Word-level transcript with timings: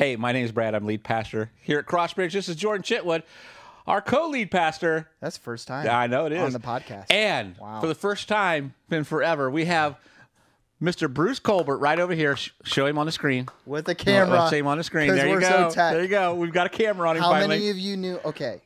Hey, 0.00 0.16
my 0.16 0.32
name 0.32 0.46
is 0.46 0.50
Brad. 0.50 0.74
I'm 0.74 0.86
lead 0.86 1.04
pastor 1.04 1.50
here 1.60 1.78
at 1.78 1.84
Crossbridge. 1.84 2.32
This 2.32 2.48
is 2.48 2.56
Jordan 2.56 2.82
Chitwood, 2.82 3.22
our 3.86 4.00
co-lead 4.00 4.50
pastor. 4.50 5.10
That's 5.20 5.36
the 5.36 5.42
first 5.42 5.68
time. 5.68 5.84
Yeah, 5.84 5.98
I 5.98 6.06
know 6.06 6.24
it 6.24 6.32
is 6.32 6.40
on 6.42 6.52
the 6.52 6.58
podcast. 6.58 7.04
And 7.10 7.54
Wow. 7.58 7.82
for 7.82 7.86
the 7.86 7.94
first 7.94 8.26
time 8.26 8.72
in 8.90 9.04
forever, 9.04 9.50
we 9.50 9.66
have 9.66 9.98
Mr. 10.80 11.12
Bruce 11.12 11.38
Colbert 11.38 11.76
right 11.76 12.00
over 12.00 12.14
here. 12.14 12.34
Show 12.64 12.86
him 12.86 12.96
on 12.96 13.04
the 13.04 13.12
screen. 13.12 13.48
with 13.66 13.84
the 13.84 13.94
camera. 13.94 14.38
Let's 14.38 14.50
see 14.52 14.56
him 14.56 14.68
on 14.68 14.78
the 14.78 14.84
screen. 14.84 15.14
There 15.14 15.28
you 15.28 15.38
go. 15.38 15.68
So 15.68 15.74
there 15.74 16.00
you 16.02 16.08
go. 16.08 16.34
We've 16.34 16.50
got 16.50 16.64
a 16.64 16.70
camera 16.70 17.06
on 17.10 17.16
him 17.18 17.22
How 17.22 17.32
finally. 17.32 17.58
many 17.58 17.68
of 17.68 17.76
you 17.76 17.98
knew? 17.98 18.18
Okay, 18.24 18.62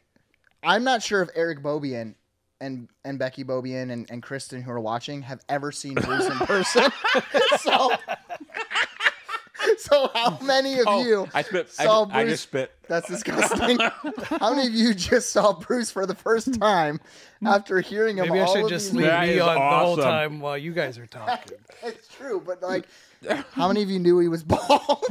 I'm 0.63 0.85
not 0.85 1.03
sure 1.03 1.21
if 1.21 1.31
Eric 1.35 1.65
Bobian 1.65 2.15
and 2.61 2.89
and 3.05 3.19
Becky 3.19 3.43
Bobian 3.43 3.91
and, 3.91 4.09
and 4.09 4.23
Kristen 4.23 4.63
who 4.63 4.71
are 4.71 4.79
watching 4.79 5.23
have 5.23 5.41
ever 5.49 5.73
seen 5.73 5.95
Bruce 5.95 6.27
in 6.27 6.39
person. 6.47 6.85
so, 7.59 7.91
so 9.79 10.11
how 10.15 10.39
many 10.43 10.79
of 10.79 10.85
Oh, 10.87 11.05
you 11.05 11.29
I 11.35 11.43
spit. 11.43 11.71
Saw 11.71 12.05
I 12.11 12.23
Bruce? 12.25 12.33
just 12.33 12.43
spit. 12.45 12.71
That's 12.89 13.09
disgusting. 13.09 13.79
how 14.39 14.55
many 14.55 14.67
of 14.69 14.75
you 14.75 14.95
just 14.95 15.31
saw 15.31 15.53
Bruce 15.55 15.91
for 15.91 16.07
the 16.07 16.15
first 16.15 16.59
time 16.61 17.01
after 17.45 17.81
hearing 17.81 18.19
him? 18.19 18.29
Maybe 18.29 18.41
I 18.41 18.47
should 18.47 18.65
of 18.65 18.69
just 18.71 18.93
leave 18.93 19.07
me 19.07 19.31
is 19.31 19.41
on 19.43 19.55
the 19.55 19.61
whole 19.61 19.97
time 19.97 20.41
while 20.41 20.59
you 20.59 20.73
guys 20.73 20.99
are 20.99 21.07
talking. 21.09 21.57
It's 21.83 22.09
true, 22.09 22.43
but 22.45 22.63
like, 22.63 22.87
how 23.53 23.69
many 23.69 23.83
of 23.83 23.91
you 23.91 23.99
knew 23.99 24.19
he 24.19 24.29
was 24.29 24.43
bald? 24.43 25.05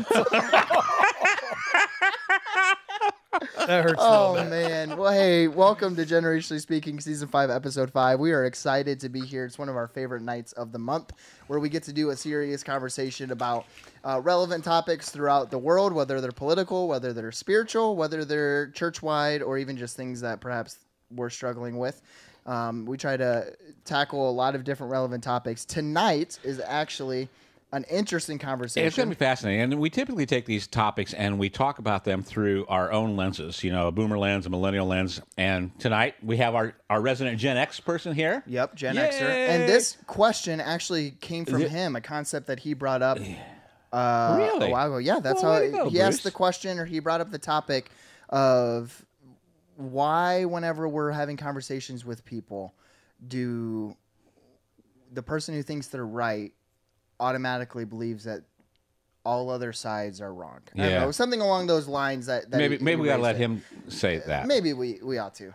That 3.33 3.83
hurts. 3.83 3.95
Oh 3.97 4.35
man. 4.49 4.95
Well, 4.95 5.11
hey, 5.11 5.47
welcome 5.47 5.95
to 5.95 6.05
Generationally 6.05 6.61
Speaking, 6.61 6.99
season 6.99 7.27
five, 7.27 7.49
episode 7.49 7.91
five. 7.91 8.19
We 8.19 8.31
are 8.31 8.45
excited 8.45 8.99
to 8.99 9.09
be 9.09 9.21
here. 9.21 9.45
It's 9.45 9.57
one 9.57 9.69
of 9.69 9.75
our 9.75 9.87
favorite 9.87 10.21
nights 10.21 10.51
of 10.53 10.71
the 10.71 10.79
month 10.79 11.13
where 11.47 11.59
we 11.59 11.69
get 11.69 11.83
to 11.83 11.93
do 11.93 12.11
a 12.11 12.15
serious 12.15 12.63
conversation 12.63 13.31
about 13.31 13.65
uh, 14.03 14.21
relevant 14.23 14.63
topics 14.63 15.09
throughout 15.09 15.49
the 15.49 15.57
world, 15.57 15.93
whether 15.93 16.21
they're 16.21 16.31
political, 16.31 16.87
whether 16.87 17.11
they're 17.11 17.31
spiritual, 17.31 17.95
whether 17.95 18.23
they're 18.23 18.69
church 18.71 19.01
wide, 19.01 19.41
or 19.41 19.57
even 19.57 19.77
just 19.77 19.95
things 19.95 20.21
that 20.21 20.39
perhaps 20.39 20.77
we're 21.09 21.29
struggling 21.29 21.77
with. 21.77 22.01
Um, 22.45 22.85
we 22.85 22.97
try 22.97 23.17
to 23.17 23.53
tackle 23.85 24.29
a 24.29 24.31
lot 24.31 24.53
of 24.53 24.63
different 24.63 24.91
relevant 24.91 25.23
topics. 25.23 25.65
Tonight 25.65 26.37
is 26.43 26.59
actually 26.59 27.29
an 27.73 27.83
interesting 27.85 28.37
conversation. 28.37 28.85
It's 28.85 28.95
going 28.95 29.09
to 29.09 29.15
be 29.15 29.19
fascinating. 29.19 29.61
And 29.61 29.79
we 29.79 29.89
typically 29.89 30.27
take 30.27 30.45
these 30.45 30.67
topics 30.67 31.13
and 31.13 31.39
we 31.39 31.49
talk 31.49 31.79
about 31.79 32.03
them 32.05 32.21
through 32.21 32.67
our 32.67 32.91
own 32.91 33.17
lenses, 33.17 33.63
you 33.63 33.71
know, 33.71 33.87
a 33.87 33.91
boomer 33.91 34.17
lens, 34.17 34.45
a 34.45 34.49
millennial 34.51 34.85
lens. 34.85 35.19
And 35.37 35.77
tonight 35.79 36.13
we 36.23 36.37
have 36.37 36.53
our, 36.53 36.75
our 36.87 37.01
resident 37.01 37.39
Gen 37.39 37.57
X 37.57 37.79
person 37.79 38.13
here. 38.13 38.43
Yep, 38.45 38.75
Gen 38.75 38.95
Yay! 38.95 39.09
Xer. 39.09 39.23
And 39.23 39.67
this 39.67 39.97
question 40.05 40.61
actually 40.61 41.11
came 41.19 41.45
from 41.45 41.61
him, 41.61 41.95
a 41.95 42.01
concept 42.01 42.45
that 42.47 42.59
he 42.59 42.75
brought 42.75 43.01
up 43.01 43.17
uh, 43.91 44.35
Really? 44.37 44.67
a 44.67 44.69
while 44.69 44.87
ago. 44.87 44.97
Yeah, 44.99 45.19
that's 45.19 45.41
Well, 45.41 45.71
how 45.71 45.85
go, 45.85 45.89
he 45.89 45.99
asked 45.99 46.23
the 46.23 46.31
question, 46.31 46.77
or 46.77 46.85
he 46.85 46.99
brought 46.99 47.21
up 47.21 47.31
the 47.31 47.39
topic 47.39 47.89
of 48.29 49.03
why, 49.77 50.45
whenever 50.45 50.87
we're 50.87 51.11
having 51.11 51.37
conversations 51.37 52.05
with 52.05 52.23
people, 52.23 52.75
do 53.27 53.97
the 55.11 55.23
person 55.23 55.55
who 55.55 55.63
thinks 55.63 55.87
they're 55.87 56.05
right 56.05 56.53
automatically 57.23 57.85
believes 57.85 58.25
that 58.25 58.41
all 59.25 59.49
other 59.49 59.71
sides 59.73 60.19
are 60.21 60.33
wrong? 60.33 60.59
I 60.75 60.77
don't 60.77 60.89
Yeah. 60.89 60.99
know, 61.05 61.11
something 61.11 61.41
along 61.41 61.67
those 61.67 61.87
lines. 61.87 62.25
That, 62.25 62.51
that 62.51 62.57
Maybe 62.57 62.77
he- 62.77 62.83
maybe 62.83 62.97
he 62.97 63.01
we 63.03 63.07
got 63.07 63.17
to 63.17 63.21
let 63.23 63.35
it. 63.35 63.39
him 63.39 63.63
say 63.87 64.21
that. 64.27 64.47
Maybe 64.47 64.73
we 64.73 64.99
we 65.01 65.17
ought 65.17 65.35
to. 65.35 65.53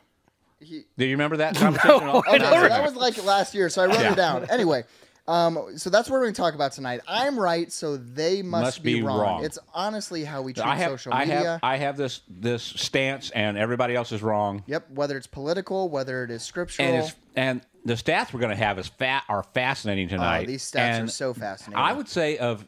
He, 0.60 0.84
Do 0.96 1.04
you 1.04 1.12
remember 1.12 1.36
that 1.38 1.54
conversation? 1.64 2.06
No, 2.06 2.22
Oh, 2.26 2.36
no, 2.36 2.38
so 2.38 2.68
that 2.68 2.82
was 2.82 2.96
like 2.96 3.22
last 3.24 3.54
year, 3.54 3.68
so 3.68 3.82
I 3.82 3.86
wrote 3.86 4.00
Yeah. 4.00 4.12
it 4.12 4.16
down. 4.16 4.46
Anyway, 4.50 4.82
um, 5.28 5.76
so 5.76 5.88
that's 5.90 6.08
what 6.08 6.14
we're 6.16 6.22
going 6.24 6.32
to 6.34 6.40
talk 6.40 6.54
about 6.54 6.72
tonight. 6.72 7.00
I'm 7.06 7.38
right, 7.38 7.70
so 7.70 7.96
they 7.98 8.42
must, 8.42 8.62
Must 8.62 8.82
be, 8.82 8.94
be 8.94 9.02
wrong. 9.02 9.20
wrong. 9.20 9.44
It's 9.44 9.58
honestly 9.74 10.24
how 10.24 10.40
we 10.42 10.54
treat 10.54 10.66
I 10.66 10.74
have 10.76 10.90
social 10.92 11.12
I 11.14 11.20
media. 11.26 11.36
have 11.44 11.60
I 11.62 11.76
have 11.76 11.96
this 11.98 12.22
this 12.28 12.62
stance 12.64 13.30
and 13.30 13.56
everybody 13.58 13.94
else 13.94 14.10
is 14.10 14.22
wrong. 14.22 14.64
yep, 14.66 14.90
whether 14.90 15.16
it's 15.18 15.26
political, 15.28 15.90
whether 15.90 16.24
it 16.24 16.30
is 16.30 16.42
scriptural. 16.42 16.88
And 16.88 16.96
it's 17.04 17.14
and 17.36 17.60
the 17.88 17.94
stats 17.94 18.32
we're 18.32 18.40
going 18.40 18.56
to 18.56 18.62
have 18.62 18.78
is 18.78 18.86
fat 18.86 19.24
are 19.28 19.42
fascinating 19.42 20.06
oh, 20.08 20.10
tonight. 20.10 20.46
these 20.46 20.70
stats 20.70 21.04
are 21.04 21.08
so 21.08 21.32
fascinating. 21.32 21.82
I 21.82 21.92
would 21.92 22.08
say 22.08 22.36
of 22.36 22.66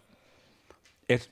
it's 1.09 1.29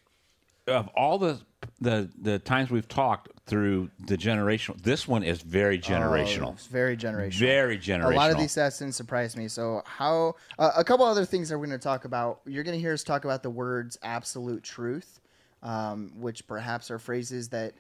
of 0.67 0.89
all 0.89 1.19
the 1.19 1.41
the 1.81 2.11
the 2.21 2.39
times 2.39 2.71
we've 2.71 2.89
talked 2.89 3.31
through 3.47 3.91
the 4.07 4.17
generational. 4.17 4.81
This 4.83 5.09
one 5.09 5.23
is 5.23 5.41
very 5.41 5.79
generational. 5.79 6.49
Oh, 6.49 6.53
it's 6.53 6.67
very 6.67 6.97
generational. 6.97 7.39
very 7.39 7.79
generational. 7.79 8.13
A 8.13 8.17
lot 8.17 8.31
of 8.31 8.37
these 8.37 8.55
stats 8.55 8.79
didn't 8.79 8.95
surprise 8.95 9.37
me. 9.37 9.49
So, 9.49 9.83
how 9.87 10.37
uh, 10.59 10.73
a 10.77 10.85
couple 10.85 11.07
other 11.07 11.25
things 11.25 11.49
that 11.49 11.59
we're 11.59 11.67
going 11.67 11.79
to 11.79 11.83
talk 11.83 12.05
about. 12.05 12.41
You're 12.47 12.65
going 12.65 12.77
to 12.77 12.81
hear 12.81 12.93
us 12.93 13.03
talk 13.03 13.25
about 13.25 13.43
the 13.43 13.51
words 13.51 13.99
"absolute 14.03 14.63
truth," 14.63 15.21
um, 15.63 16.13
which 16.17 16.47
perhaps 16.47 16.91
are 16.91 16.99
phrases 16.99 17.49
that 17.49 17.73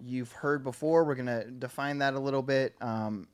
you've 0.00 0.30
heard 0.30 0.62
before. 0.62 1.04
We're 1.04 1.16
going 1.16 1.26
to 1.26 1.50
define 1.50 1.98
that 1.98 2.14
a 2.14 2.20
little 2.20 2.42
bit, 2.42 2.74
um, 2.80 3.26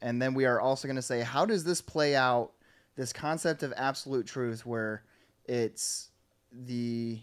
and 0.00 0.20
then 0.20 0.34
we 0.34 0.44
are 0.44 0.60
also 0.60 0.88
going 0.88 0.96
to 0.96 1.02
say, 1.02 1.20
how 1.20 1.44
does 1.44 1.64
this 1.64 1.80
play 1.80 2.14
out? 2.14 2.52
This 2.96 3.12
concept 3.12 3.62
of 3.62 3.72
absolute 3.76 4.26
truth, 4.26 4.66
where 4.66 5.02
it's 5.44 6.08
the 6.52 7.20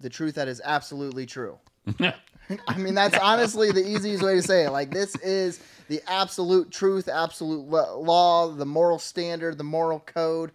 the 0.00 0.08
truth 0.08 0.34
that 0.34 0.48
is 0.48 0.60
absolutely 0.64 1.26
true. 1.26 1.58
I 2.00 2.78
mean, 2.78 2.94
that's 2.94 3.16
honestly 3.18 3.70
the 3.70 3.86
easiest 3.86 4.22
way 4.22 4.34
to 4.34 4.42
say 4.42 4.64
it. 4.64 4.70
Like, 4.70 4.90
this 4.90 5.14
is 5.16 5.60
the 5.88 6.00
absolute 6.08 6.70
truth, 6.70 7.08
absolute 7.08 7.68
law, 7.68 8.48
the 8.48 8.66
moral 8.66 8.98
standard, 8.98 9.58
the 9.58 9.64
moral 9.64 10.00
code. 10.00 10.52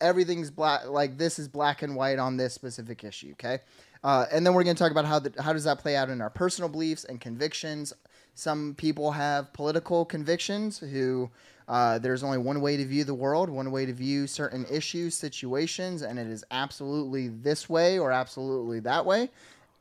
Everything's 0.00 0.50
black. 0.50 0.86
Like, 0.86 1.18
this 1.18 1.38
is 1.38 1.48
black 1.48 1.82
and 1.82 1.96
white 1.96 2.18
on 2.18 2.36
this 2.36 2.54
specific 2.54 3.04
issue. 3.04 3.32
Okay, 3.32 3.58
uh, 4.04 4.26
and 4.32 4.46
then 4.46 4.54
we're 4.54 4.64
going 4.64 4.76
to 4.76 4.82
talk 4.82 4.92
about 4.92 5.04
how 5.04 5.18
the, 5.18 5.42
how 5.42 5.52
does 5.52 5.64
that 5.64 5.78
play 5.78 5.96
out 5.96 6.08
in 6.08 6.20
our 6.20 6.30
personal 6.30 6.68
beliefs 6.68 7.04
and 7.04 7.20
convictions. 7.20 7.92
Some 8.38 8.76
people 8.76 9.10
have 9.10 9.52
political 9.52 10.04
convictions 10.04 10.78
who 10.78 11.28
uh, 11.66 11.98
there's 11.98 12.22
only 12.22 12.38
one 12.38 12.60
way 12.60 12.76
to 12.76 12.84
view 12.86 13.02
the 13.02 13.12
world, 13.12 13.50
one 13.50 13.72
way 13.72 13.84
to 13.84 13.92
view 13.92 14.28
certain 14.28 14.64
issues, 14.70 15.16
situations, 15.16 16.02
and 16.02 16.20
it 16.20 16.28
is 16.28 16.44
absolutely 16.52 17.26
this 17.26 17.68
way 17.68 17.98
or 17.98 18.12
absolutely 18.12 18.78
that 18.78 19.04
way. 19.04 19.28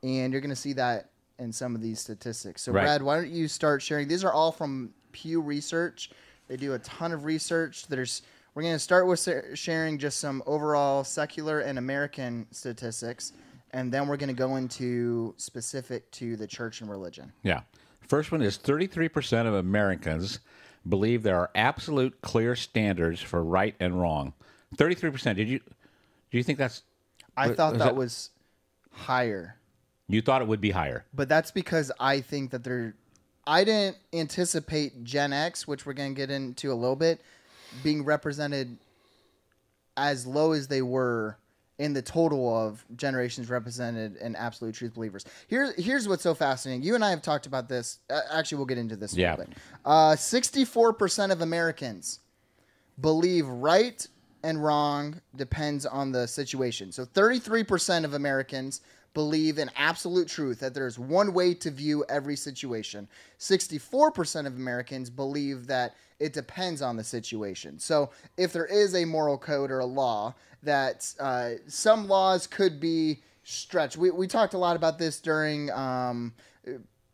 And 0.01 0.34
you're 0.34 0.41
going 0.41 0.50
to 0.50 0.56
see 0.56 0.73
that 0.73 1.12
in 1.38 1.53
some 1.53 1.75
of 1.75 1.81
these 1.84 2.00
statistics. 2.00 2.63
So, 2.63 2.72
Right. 2.72 2.85
Brad, 2.85 3.03
why 3.03 3.18
don't 3.18 3.29
you 3.29 3.47
start 3.47 3.84
sharing? 3.84 4.07
These 4.07 4.23
are 4.23 4.34
all 4.34 4.51
from 4.51 4.91
Pew 5.12 5.39
Research. 5.39 6.09
They 6.47 6.57
do 6.57 6.74
a 6.74 6.79
ton 6.79 7.12
of 7.12 7.25
research. 7.25 7.85
There's 7.85 8.24
we're 8.56 8.63
going 8.63 8.74
to 8.74 8.79
start 8.79 9.06
with 9.06 9.29
sharing 9.53 10.00
just 10.00 10.19
some 10.19 10.41
overall 10.47 11.03
secular 11.03 11.59
and 11.59 11.78
American 11.78 12.47
statistics, 12.50 13.34
and 13.69 13.91
then 13.91 14.07
we're 14.07 14.18
going 14.18 14.29
to 14.29 14.34
go 14.34 14.56
into 14.56 15.35
specific 15.38 16.09
to 16.13 16.35
the 16.35 16.47
church 16.47 16.81
and 16.81 16.89
religion. 16.89 17.31
Yeah. 17.44 17.62
First 18.07 18.31
one 18.31 18.41
is 18.41 18.57
33% 18.57 19.47
of 19.47 19.53
Americans 19.53 20.40
believe 20.88 21.23
there 21.23 21.38
are 21.38 21.50
absolute 21.56 22.22
clear 22.22 22.56
standards 22.56 23.22
for 23.22 23.44
right 23.44 23.75
and 23.79 24.00
wrong. 24.00 24.34
33%. 24.75 25.35
Did 25.35 25.50
you 25.50 25.59
do 26.29 26.38
you 26.38 26.44
think 26.44 26.57
that's 26.57 26.84
I 27.35 27.50
thought 27.53 27.73
was 27.73 27.79
that 27.79 27.85
that- 27.85 27.95
was 27.95 28.29
higher. 28.91 29.56
you 30.07 30.22
thought 30.22 30.41
it 30.41 30.47
would 30.47 30.62
be 30.62 30.72
higher? 30.72 31.06
but 31.13 31.29
that's 31.29 31.51
because 31.51 31.91
I 32.00 32.22
think 32.22 32.51
that 32.51 32.63
they're. 32.63 32.95
I 33.45 33.63
didn't 33.63 33.95
anticipate 34.12 35.06
Gen 35.06 35.31
X, 35.31 35.66
which 35.66 35.85
we're 35.85 35.94
going 35.94 36.13
to 36.13 36.18
get 36.18 36.29
into 36.29 36.69
a 36.72 36.75
little 36.75 36.97
bit, 36.97 37.22
being 37.81 38.03
represented 38.03 38.78
as 39.95 40.28
low 40.28 40.51
as 40.51 40.68
they 40.68 40.81
were 40.81 41.38
in 41.80 41.94
the 41.94 42.02
total 42.02 42.56
of 42.58 42.84
generations 42.96 43.50
represented 43.50 44.16
in 44.18 44.36
absolute 44.36 44.74
truth 44.76 44.96
believers. 44.96 45.26
Here's 45.48 45.76
here's 45.76 46.08
what's 46.08 46.24
so 46.24 46.34
fascinating. 46.34 46.82
You 46.84 46.96
and 46.96 47.04
I 47.06 47.10
have 47.12 47.22
talked 47.22 47.46
about 47.46 47.70
this. 47.70 48.00
Uh, 48.10 48.22
actually, 48.32 48.58
we'll 48.58 48.66
get 48.66 48.78
into 48.80 48.96
this. 48.96 49.14
A 49.14 49.18
Yeah. 49.18 49.32
little 49.32 49.46
bit. 49.46 49.58
Uh, 49.86 50.16
Sixty-four 50.16 50.94
percent 50.94 51.32
of 51.32 51.42
Americans 51.42 52.20
believe 53.00 53.48
right 53.48 54.06
and 54.44 54.64
wrong 54.64 55.20
depends 55.36 55.86
on 55.86 56.12
the 56.12 56.28
situation. 56.28 56.92
So 56.92 57.06
33% 57.06 58.06
of 58.06 58.14
Americans 58.14 58.82
believe 59.18 59.58
in 59.58 59.72
absolute 59.76 60.28
truth 60.28 60.60
that 60.60 60.75
there's 60.75 61.00
one 61.00 61.34
way 61.34 61.52
to 61.52 61.72
view 61.72 62.06
every 62.08 62.36
situation. 62.36 63.08
64% 63.40 64.46
of 64.46 64.56
Americans 64.58 65.10
believe 65.10 65.66
that 65.66 65.96
it 66.19 66.34
depends 66.34 66.84
on 66.84 66.96
the 66.96 67.04
situation. 67.04 67.80
So 67.80 68.12
if 68.38 68.54
there 68.54 68.68
is 68.68 68.94
a 68.94 69.06
moral 69.06 69.40
code 69.40 69.72
or 69.72 69.80
a 69.80 69.88
law, 69.88 70.36
that 70.62 71.12
uh, 71.19 71.54
some 71.66 72.08
laws 72.08 72.46
could 72.46 72.80
be 72.80 73.24
stretched. 73.44 73.98
We, 73.98 74.12
we 74.12 74.28
talked 74.28 74.54
a 74.54 74.60
lot 74.60 74.75
about 74.75 75.00
this 75.00 75.20
during 75.20 75.72
um, 75.72 76.31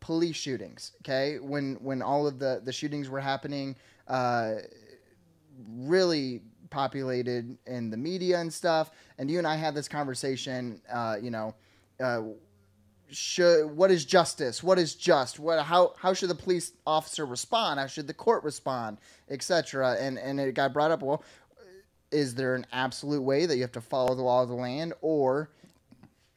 police 0.00 0.36
shootings. 0.36 0.92
Okay, 1.00 1.38
when 1.38 1.76
when 1.76 2.02
all 2.02 2.26
of 2.26 2.38
the 2.38 2.60
the 2.62 2.72
shootings 2.72 3.08
were 3.08 3.20
happening, 3.20 3.76
uh, 4.08 4.56
really 5.74 6.42
populated 6.68 7.56
in 7.66 7.88
the 7.88 7.96
media 7.96 8.40
and 8.40 8.52
stuff. 8.52 8.90
And 9.16 9.30
you 9.30 9.38
and 9.38 9.46
I 9.46 9.56
had 9.56 9.74
this 9.74 9.88
conversation. 9.88 10.82
Uh, 10.92 11.16
you 11.22 11.30
know, 11.30 11.54
uh, 12.00 12.22
should 13.10 13.66
what 13.76 13.90
is 13.90 14.04
justice? 14.04 14.62
What 14.62 14.78
is 14.78 14.94
just? 14.94 15.38
What 15.38 15.64
how 15.64 15.94
how 15.98 16.14
should 16.14 16.30
the 16.30 16.34
police 16.34 16.72
officer 16.86 17.24
respond? 17.26 17.80
How 17.80 17.86
should 17.86 18.06
the 18.06 18.14
court 18.14 18.44
respond, 18.44 18.98
etc. 19.30 19.96
And 20.00 20.18
and 20.18 20.40
it 20.40 20.52
got 20.54 20.72
brought 20.72 20.90
up. 20.90 21.02
Well, 21.02 21.22
is 22.10 22.34
there 22.34 22.54
an 22.54 22.66
absolute 22.72 23.22
way 23.22 23.46
that 23.46 23.56
you 23.56 23.62
have 23.62 23.72
to 23.72 23.80
follow 23.80 24.14
the 24.14 24.22
law 24.22 24.42
of 24.42 24.48
the 24.48 24.54
land, 24.54 24.94
or 25.00 25.50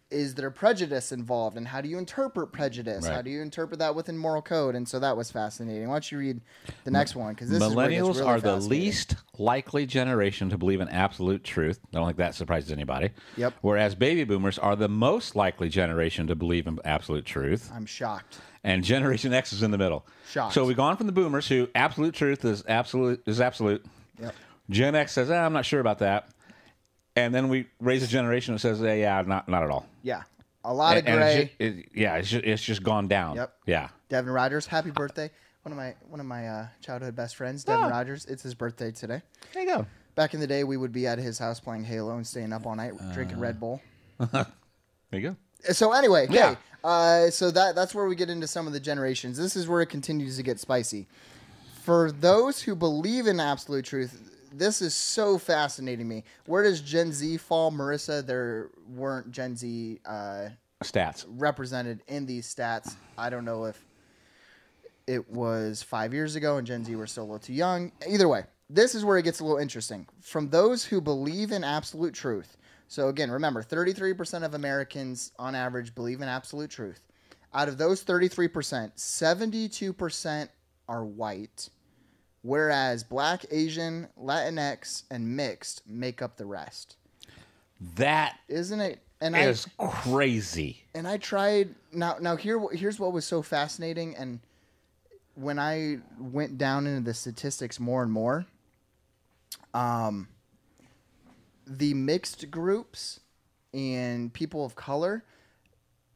is 0.09 0.35
there 0.35 0.49
prejudice 0.49 1.11
involved 1.11 1.57
and 1.57 1.67
how 1.67 1.81
do 1.81 1.89
you 1.89 1.97
interpret 1.97 2.51
prejudice 2.51 3.05
how 3.05 3.21
do 3.21 3.29
you 3.29 3.41
interpret 3.41 3.79
that 3.79 3.93
within 3.93 4.17
moral 4.17 4.41
code 4.41 4.73
and 4.75 4.87
so 4.87 4.99
that 4.99 5.17
was 5.17 5.29
fascinating 5.29 5.87
why 5.87 5.95
don't 5.95 6.11
you 6.11 6.17
read 6.17 6.41
the 6.85 6.91
next 6.91 7.15
one 7.15 7.33
because 7.33 7.49
this 7.49 7.61
is 7.61 7.75
where 7.75 7.89
Millennials 7.89 8.15
really 8.15 8.21
are 8.21 8.39
the 8.39 8.55
least 8.55 9.15
likely 9.37 9.85
generation 9.85 10.49
to 10.49 10.57
believe 10.57 10.81
in 10.81 10.89
absolute 10.89 11.43
truth. 11.43 11.79
I 11.93 11.97
don't 11.97 12.05
think 12.05 12.17
that 12.17 12.35
surprises 12.35 12.71
anybody. 12.71 13.09
Yep. 13.35 13.53
Whereas 13.61 13.95
baby 13.95 14.23
boomers 14.23 14.57
are 14.57 14.75
the 14.75 14.87
most 14.87 15.35
likely 15.35 15.69
generation 15.69 16.27
to 16.27 16.35
believe 16.35 16.67
in 16.67 16.79
absolute 16.85 17.25
truth. 17.25 17.69
i'm 17.73 17.85
shocked 17.85 18.37
and 18.63 18.83
Generation 18.83 19.33
X 19.33 19.53
is 19.53 19.63
in 19.63 19.71
the 19.71 19.77
middle. 19.77 20.05
Shocked. 20.29 20.53
So 20.53 20.65
we've 20.65 20.75
gone 20.75 20.97
from 20.97 21.05
the 21.05 21.13
boomers 21.13 21.47
who 21.47 21.69
absolute 21.73 22.13
truth 22.13 22.43
is 22.43 22.63
absolute 22.67 23.23
is 23.25 23.39
absolute. 23.39 23.85
Yep. 24.19 24.35
Gen 24.69 24.95
X 24.95 25.13
says, 25.13 25.31
ah, 25.31 25.45
I'm 25.45 25.53
not 25.53 25.65
sure 25.65 25.79
about 25.79 25.99
that. 25.99 26.27
And 27.17 27.33
then 27.33 27.49
we 27.49 27.65
raise 27.79 28.03
a 28.03 28.07
generation 28.07 28.53
that 28.53 28.59
says, 28.59 28.79
hey, 28.79 29.01
yeah, 29.01 29.21
not 29.25 29.47
not 29.49 29.63
at 29.63 29.69
all. 29.71 29.85
yeah 30.03 30.23
a 30.65 30.73
lot 30.73 30.97
of 30.97 31.05
And 31.07 31.15
gray 31.17 31.51
it's 31.59 31.75
ju- 31.75 31.79
it- 31.79 31.89
yeah, 31.95 32.15
it's 32.15 32.29
just, 32.29 32.43
it's 32.45 32.61
just 32.63 32.83
gone 32.83 33.07
down. 33.07 33.35
Yep. 33.37 33.53
Yeah. 33.65 33.89
devin 34.09 34.31
rogers 34.31 34.65
happy 34.67 34.91
birthday 34.91 35.29
one 35.63 35.71
of 35.71 35.77
my 35.77 35.95
one 36.09 36.19
of 36.19 36.25
my 36.25 36.47
uh, 36.47 36.67
childhood 36.81 37.15
best 37.15 37.35
friends 37.35 37.63
devin 37.63 37.85
Oh. 37.85 37.89
rogers 37.89 38.25
it's 38.25 38.43
his 38.43 38.53
birthday 38.53 38.91
today 38.91 39.21
There 39.53 39.63
you 39.63 39.69
go. 39.69 39.85
back 40.15 40.33
in 40.33 40.39
the 40.39 40.47
day 40.47 40.63
we 40.63 40.75
would 40.77 40.91
be 40.91 41.07
at 41.07 41.19
his 41.19 41.39
house 41.39 41.59
playing 41.59 41.83
halo 41.85 42.15
and 42.17 42.25
staying 42.27 42.51
up 42.53 42.65
all 42.65 42.75
night 42.75 42.93
Uh. 42.99 43.13
drinking 43.13 43.39
red 43.39 43.59
bull 43.59 43.81
There 44.31 44.45
you 45.11 45.21
go. 45.21 45.35
so 45.73 45.93
anyway, 45.93 46.25
okay. 46.25 46.33
Yeah. 46.35 46.55
Uh, 46.83 47.29
so 47.29 47.49
that 47.51 47.75
that's 47.75 47.95
where 47.95 48.05
we 48.05 48.15
get 48.15 48.29
into 48.29 48.47
some 48.47 48.67
of 48.67 48.73
the 48.73 48.79
generations. 48.79 49.37
This 49.37 49.55
is 49.55 49.67
where 49.67 49.81
it 49.81 49.87
continues 49.87 50.37
to 50.37 50.43
get 50.43 50.59
spicy. 50.59 51.07
For 51.83 52.11
those 52.11 52.61
who 52.61 52.75
believe 52.75 53.27
in 53.27 53.39
absolute 53.39 53.85
truth, 53.85 54.26
this 54.53 54.81
is 54.81 54.95
so 54.95 55.37
fascinating 55.37 56.05
to 56.07 56.15
me. 56.15 56.23
Where 56.45 56.63
does 56.63 56.81
Gen 56.81 57.11
Z 57.11 57.37
fall, 57.37 57.71
Marissa? 57.71 58.25
There 58.25 58.69
weren't 58.89 59.31
Gen 59.31 59.55
Z 59.55 59.99
uh, 60.05 60.49
Stats. 60.83 61.25
represented 61.27 62.01
in 62.07 62.25
these 62.25 62.53
stats. 62.53 62.95
I 63.17 63.29
don't 63.29 63.45
know 63.45 63.65
if 63.65 63.83
it 65.07 65.29
was 65.29 65.81
five 65.81 66.13
years 66.13 66.35
ago 66.35 66.57
and 66.57 66.67
Gen 66.67 66.83
Z 66.83 66.95
were 66.95 67.07
still 67.07 67.23
a 67.23 67.25
little 67.25 67.39
too 67.39 67.53
young. 67.53 67.91
Either 68.07 68.27
way, 68.27 68.43
this 68.69 68.93
is 68.93 69.05
where 69.05 69.17
it 69.17 69.23
gets 69.23 69.39
a 69.39 69.43
little 69.43 69.57
interesting. 69.57 70.05
From 70.21 70.49
those 70.49 70.83
who 70.83 70.99
believe 70.99 71.51
in 71.51 71.63
absolute 71.63 72.13
truth. 72.13 72.57
So 72.89 73.07
again, 73.07 73.31
remember, 73.31 73.63
33% 73.63 74.43
of 74.43 74.53
Americans 74.53 75.31
on 75.39 75.55
average 75.55 75.95
believe 75.95 76.21
in 76.21 76.27
absolute 76.27 76.69
truth. 76.69 77.01
Out 77.53 77.69
of 77.69 77.77
those 77.77 78.03
33%, 78.03 78.93
72% 78.95 80.49
are 80.89 81.05
white, 81.05 81.69
whereas 82.47 83.03
black, 83.03 83.45
Asian, 83.51 84.07
Latinx, 84.17 85.03
and 85.11 85.35
mixed 85.35 85.85
make 85.85 86.21
up 86.21 86.37
the 86.37 86.45
rest. 86.45 86.95
That 87.97 88.39
Isn't 88.47 88.79
it? 88.79 88.99
And 89.19 89.35
is 89.35 89.67
I 89.77 89.87
crazy. 89.87 90.83
and 90.93 91.07
I 91.07 91.17
tried 91.17 91.73
now 91.91 92.17
now 92.21 92.35
here 92.35 92.63
here's 92.71 92.99
what 92.99 93.13
was 93.13 93.25
so 93.25 93.41
fascinating 93.41 94.15
and 94.15 94.39
when 95.33 95.57
I 95.57 95.97
went 96.19 96.59
down 96.59 96.85
into 96.85 97.01
the 97.01 97.15
statistics 97.15 97.79
more 97.79 98.03
and 98.03 98.11
more 98.11 98.45
um 99.73 100.27
the 101.65 101.95
mixed 101.95 102.51
groups 102.51 103.19
and 103.73 104.31
people 104.31 104.63
of 104.63 104.75
color 104.75 105.23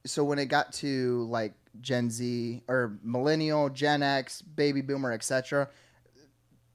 so 0.06 0.24
when 0.24 0.38
it 0.38 0.46
got 0.46 0.72
to 0.74 1.24
like 1.28 1.54
Gen 1.82 2.12
Z 2.12 2.62
or 2.68 3.00
millennial, 3.04 3.70
Gen 3.70 4.04
X, 4.04 4.44
baby 4.44 4.82
boomer, 4.82 5.12
etc 5.12 5.70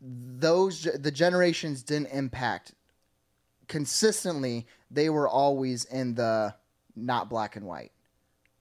those 0.00 0.82
the 0.82 1.10
generations 1.10 1.82
didn't 1.82 2.08
impact 2.08 2.72
consistently. 3.68 4.66
They 4.90 5.10
were 5.10 5.28
always 5.28 5.84
in 5.86 6.14
the 6.14 6.54
not 6.94 7.28
black 7.28 7.56
and 7.56 7.66
white. 7.66 7.92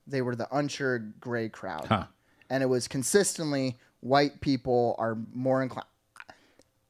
They 0.08 0.22
were 0.22 0.36
the 0.36 0.48
unsure 0.56 1.00
gray 1.20 1.50
crowd. 1.50 1.86
Huh. 1.88 2.06
and 2.50 2.62
it 2.62 2.68
was 2.68 2.88
consistently 2.88 3.78
white 4.02 4.40
people 4.42 4.96
are 5.00 5.18
more 5.34 5.64
inclined. 5.64 5.88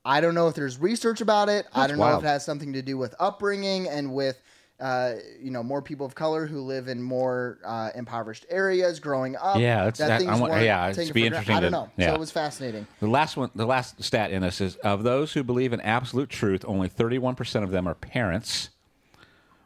I 0.03 0.21
don't 0.21 0.35
know 0.35 0.47
if 0.47 0.53
there's 0.53 0.77
research 0.77 1.21
about 1.21 1.49
it. 1.49 1.65
I 1.73 1.87
don't 1.87 1.97
know 1.97 2.17
if 2.17 2.23
it 2.23 2.27
has 2.27 2.45
something 2.45 2.73
to 2.73 2.81
do 2.81 2.97
with 2.97 3.15
upbringing 3.19 3.87
and 3.87 4.13
with 4.13 4.39
uh, 4.79 5.13
you 5.39 5.51
know 5.51 5.63
more 5.63 5.81
people 5.81 6.05
of 6.05 6.15
color 6.15 6.45
who 6.45 6.59
live 6.61 6.87
in 6.89 7.01
more 7.01 7.59
uh, 7.65 7.89
impoverished 7.95 8.45
areas 8.49 8.99
growing 8.99 9.35
up 9.37 9.57
Yeah, 9.57 9.85
that's- 9.85 9.97
that- 9.99 10.11
I 10.11 10.17
things 10.17 10.39
want- 10.41 10.61
yeah, 10.63 10.89
it'd 10.89 11.13
be 11.13 11.25
interesting 11.25 11.55
i 11.55 11.59
don't 11.61 11.71
to- 11.71 11.77
know 11.77 11.89
yeah. 11.97 12.09
so 12.09 12.15
it 12.15 12.19
was 12.19 12.31
fascinating 12.31 12.85
The 12.99 13.07
last 13.07 13.37
one, 13.37 13.49
the 13.55 13.65
last 13.65 14.03
stat 14.03 14.31
in 14.31 14.41
this 14.41 14.59
is 14.59 14.75
of 14.77 15.03
those 15.03 15.31
who 15.33 15.43
believe 15.43 15.71
in 15.71 15.79
absolute 15.81 16.29
truth, 16.29 16.65
only 16.67 16.89
31% 16.89 17.63
of 17.63 17.71
them 17.71 17.87
are 17.87 17.95
parents, 17.95 18.69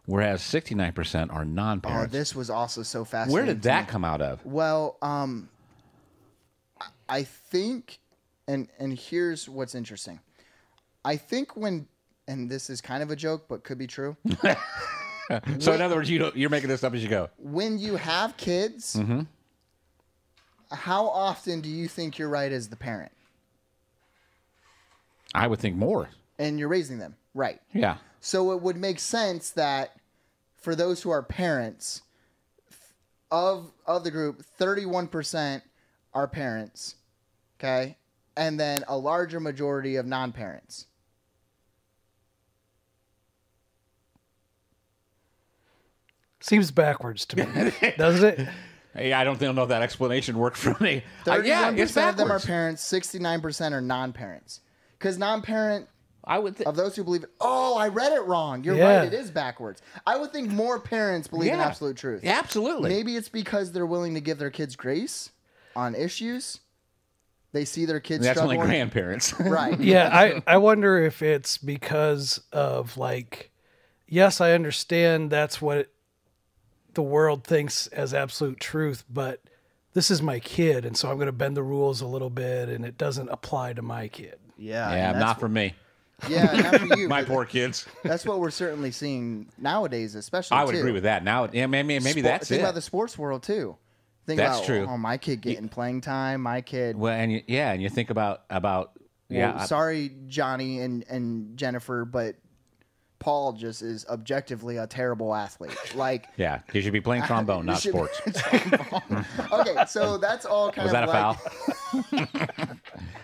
whereas 0.06 0.42
69% 0.42 1.34
are 1.34 1.42
oh 1.42 1.44
non-parents. 1.44 2.14
Oh, 2.14 2.18
this 2.18 2.36
was 2.36 2.50
also 2.52 2.84
so 2.84 3.04
fascinating 3.04 3.34
Where 3.34 3.46
did 3.46 3.64
that 3.64 3.88
come 3.88 4.06
out 4.06 4.22
of? 4.22 4.46
Well, 4.46 4.98
um, 5.02 5.50
I 7.08 7.24
think, 7.24 8.00
and 8.48 8.68
and 8.80 8.94
here's 8.98 9.50
what's 9.50 9.74
interesting. 9.74 10.20
I 11.04 11.16
think 11.18 11.56
when, 11.58 11.88
and 12.28 12.50
this 12.50 12.70
is 12.70 12.82
kind 12.82 13.02
of 13.02 13.10
a 13.10 13.16
joke, 13.16 13.46
but 13.48 13.64
could 13.64 13.78
be 13.80 13.88
true. 13.88 14.16
So 15.60 15.74
in 15.74 15.82
other 15.82 15.96
words, 15.96 16.10
you 16.10 16.20
don't, 16.20 16.36
you're 16.36 16.50
making 16.50 16.70
this 16.70 16.84
up 16.84 16.94
as 16.94 17.04
you 17.04 17.10
go. 17.10 17.30
when 17.38 17.78
you 17.80 17.96
have 17.98 18.36
kids, 18.38 18.96
Mm-hmm. 18.96 19.22
how 20.72 21.08
often 21.08 21.62
do 21.62 21.70
you 21.70 21.88
think 21.88 22.18
you're 22.18 22.30
right 22.30 22.52
as 22.52 22.70
the 22.70 22.76
parent, 22.76 23.12
I 25.34 25.48
would 25.48 25.60
think 25.60 25.76
more. 25.76 26.10
and 26.38 26.58
you're 26.60 26.68
raising 26.70 26.98
them 27.00 27.16
right? 27.36 27.62
Yeah. 27.74 27.98
So 28.22 28.52
it 28.54 28.62
would 28.62 28.76
make 28.76 29.00
sense 29.00 29.52
that 29.52 29.96
for 30.58 30.76
those 30.76 31.02
who 31.04 31.10
are 31.12 31.22
parents 31.24 32.02
of 33.32 33.72
of 33.86 34.04
the 34.04 34.12
group, 34.12 34.44
31% 34.60 35.62
are 36.14 36.28
parents, 36.28 36.96
okay? 37.60 37.96
And 38.36 38.60
then 38.60 38.84
a 38.88 38.98
larger 38.98 39.40
majority 39.40 39.96
of 39.98 40.06
non-parents. 40.08 40.88
Seems 46.42 46.72
backwards 46.72 47.26
to 47.28 47.38
me, 47.46 47.72
doesn't 47.98 48.40
it? 48.40 48.50
Hey, 48.96 49.14
I 49.14 49.24
don't 49.24 49.38
think 49.38 49.56
know 49.56 49.64
if 49.64 49.70
that 49.70 49.82
explanation 49.82 50.38
worked 50.38 50.58
for 50.58 50.76
me. 50.84 51.04
Uh, 51.28 51.32
31% 51.32 51.46
yeah, 51.46 51.72
it's 51.72 51.98
of 51.98 52.18
them 52.18 52.28
are 52.28 52.40
backwards. 52.40 52.46
parents, 52.46 52.92
69% 52.92 53.72
are 53.74 53.82
non-parents. 53.82 54.62
Cuz 55.00 55.18
non-parent 55.18 55.88
I 56.24 56.40
would 56.40 56.56
think. 56.56 56.68
of 56.68 56.76
those 56.76 56.96
who 56.96 57.04
believe 57.04 57.24
it. 57.24 57.30
Oh, 57.40 57.78
I 57.78 57.88
read 57.90 58.12
it 58.14 58.22
wrong. 58.26 58.64
You're 58.64 58.76
Yeah. 58.76 58.98
right, 59.00 59.06
it 59.06 59.14
is 59.14 59.32
backwards. 59.32 59.82
I 60.08 60.18
would 60.18 60.32
think 60.32 60.50
more 60.50 60.80
parents 60.80 61.28
believe 61.28 61.52
in 61.54 61.60
Yeah. 61.60 61.66
absolute 61.66 61.98
truth. 61.98 62.24
Yeah, 62.24 62.38
absolutely. 62.40 62.90
Maybe 62.90 63.16
it's 63.16 63.30
because 63.30 63.72
they're 63.72 63.86
willing 63.86 64.14
to 64.16 64.22
give 64.22 64.38
their 64.40 64.50
kids 64.52 64.76
grace 64.76 65.30
on 65.76 65.94
issues. 65.96 66.60
They 67.52 67.66
see 67.66 67.86
their 67.86 68.00
kids 68.00 68.24
That's 68.26 68.40
only 68.40 68.56
struggling. 68.56 68.70
grandparents. 68.78 69.34
Right. 69.40 69.80
Yeah, 69.80 70.10
I, 70.12 70.42
I 70.46 70.58
wonder 70.58 71.00
if 71.04 71.22
it's 71.22 71.58
because 71.58 72.42
of 72.52 72.98
like, 72.98 73.52
yes, 74.08 74.40
I 74.42 74.52
understand 74.52 75.32
that's 75.32 75.62
what 75.62 75.88
the 76.94 77.02
world 77.02 77.44
thinks 77.44 77.88
as 77.88 78.14
absolute 78.14 78.60
truth, 78.60 79.04
but 79.10 79.42
this 79.94 80.12
is 80.12 80.22
my 80.22 80.40
kid, 80.40 80.86
and 80.86 80.96
so 80.96 81.10
I'm 81.10 81.16
going 81.16 81.28
to 81.28 81.32
bend 81.32 81.58
the 81.58 81.64
rules 81.64 82.02
a 82.02 82.08
little 82.08 82.30
bit, 82.30 82.70
and 82.70 82.86
it 82.86 82.98
doesn't 82.98 83.30
apply 83.30 83.74
to 83.74 83.82
my 83.82 84.08
kid. 84.08 84.38
Yeah. 84.58 84.90
yeah, 84.92 85.10
and 85.12 85.20
not 85.20 85.28
that's 85.28 85.40
for 85.40 85.50
me. 85.50 85.74
Yeah, 86.28 86.46
not 86.54 86.82
for 86.82 86.98
you. 86.98 87.08
My 87.08 87.24
poor 87.24 87.46
kids. 87.46 87.86
That's 88.04 88.26
what 88.26 88.42
we're 88.42 88.52
certainly 88.52 88.92
seeing 88.92 89.48
nowadays, 89.58 90.16
especially. 90.16 90.58
I 90.58 90.66
would 90.66 90.74
too. 90.74 90.80
agree 90.80 90.92
with 90.92 91.04
that. 91.04 91.24
Now, 91.24 91.48
yeah, 91.50 91.66
maybe 91.66 91.88
maybe 92.00 92.10
Sport- 92.10 92.24
that's 92.24 92.50
think 92.50 92.60
it. 92.60 92.64
about 92.64 92.76
the 92.76 92.82
sports 92.82 93.18
world 93.18 93.42
too. 93.44 93.78
Think 94.26 94.38
That's 94.38 94.58
about, 94.58 94.66
true. 94.66 94.86
Oh, 94.88 94.98
my 94.98 95.18
kid 95.18 95.42
getting 95.42 95.70
playing 95.70 96.02
time. 96.02 96.42
My 96.42 96.62
kid. 96.62 96.96
well, 96.98 97.14
and 97.14 97.32
you, 97.32 97.42
yeah, 97.48 97.72
and 97.72 97.82
you 97.82 97.90
think 97.90 98.10
about 98.12 98.44
about 98.50 98.92
Well, 99.30 99.40
yeah, 99.40 99.64
sorry, 99.64 100.12
Johnny 100.28 100.82
and 100.82 101.04
and 101.10 101.58
Jennifer, 101.58 102.06
but 102.06 102.36
Paul 103.20 103.54
just 103.54 103.82
is 103.82 104.06
objectively 104.08 104.78
a 104.78 104.88
terrible 104.88 105.36
athlete. 105.36 105.78
Like. 105.96 106.28
yeah. 106.38 106.62
He 106.72 106.82
should 106.82 106.94
be 106.94 107.02
playing 107.02 107.24
trombone, 107.28 107.66
not 107.66 107.80
sports. 107.80 108.20
okay, 108.28 109.86
so 109.88 110.18
that's 110.18 110.46
all 110.46 110.72
kind 110.72 110.90
of. 110.90 110.94
Was 110.94 110.94
that 110.94 111.04
a 111.04 111.08
like, 111.08 111.38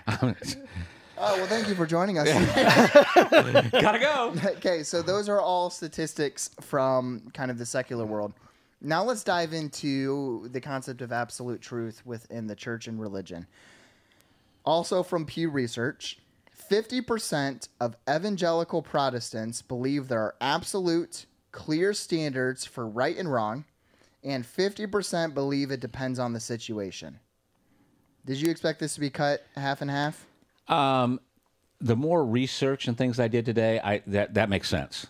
foul? 0.07 0.35
Oh 1.17 1.37
well, 1.37 1.47
thank 1.47 1.69
you 1.69 1.75
for 1.75 1.85
joining 1.85 2.17
us. 2.17 2.27
Gotta 3.71 3.99
go. 3.99 4.33
okay, 4.57 4.83
so 4.83 5.01
those 5.01 5.29
are 5.29 5.39
all 5.39 5.69
statistics 5.69 6.49
from 6.59 7.31
kind 7.33 7.49
of 7.49 7.57
the 7.57 7.65
secular 7.65 8.05
world. 8.05 8.33
Now 8.81 9.03
let's 9.03 9.23
dive 9.23 9.53
into 9.53 10.49
the 10.49 10.59
concept 10.59 11.01
of 11.01 11.13
absolute 11.13 11.61
truth 11.61 12.05
within 12.05 12.47
the 12.47 12.55
church 12.55 12.87
and 12.87 12.99
religion. 12.99 13.47
Also 14.65 15.03
from 15.03 15.25
Pew 15.25 15.49
Research, 15.49 16.19
50% 16.55 17.67
of 17.79 17.95
evangelical 18.09 18.81
Protestants 18.81 19.61
believe 19.61 20.07
there 20.07 20.21
are 20.21 20.35
absolute, 20.39 21.25
clear 21.51 21.93
standards 21.93 22.65
for 22.65 22.87
right 22.87 23.17
and 23.17 23.31
wrong, 23.31 23.65
and 24.23 24.43
50% 24.43 25.33
believe 25.33 25.71
it 25.71 25.79
depends 25.79 26.19
on 26.19 26.33
the 26.33 26.39
situation. 26.39 27.19
Did 28.25 28.41
you 28.41 28.49
expect 28.49 28.79
this 28.79 28.95
to 28.95 28.99
be 28.99 29.09
cut 29.09 29.45
half 29.55 29.81
and 29.81 29.91
half? 29.91 30.25
Um, 30.67 31.19
the 31.79 31.95
more 31.95 32.25
research 32.25 32.87
and 32.87 32.97
things 32.97 33.19
I 33.19 33.27
did 33.27 33.45
today, 33.45 33.79
I 33.83 34.01
that 34.07 34.33
that 34.33 34.49
makes 34.49 34.67
sense. 34.67 35.05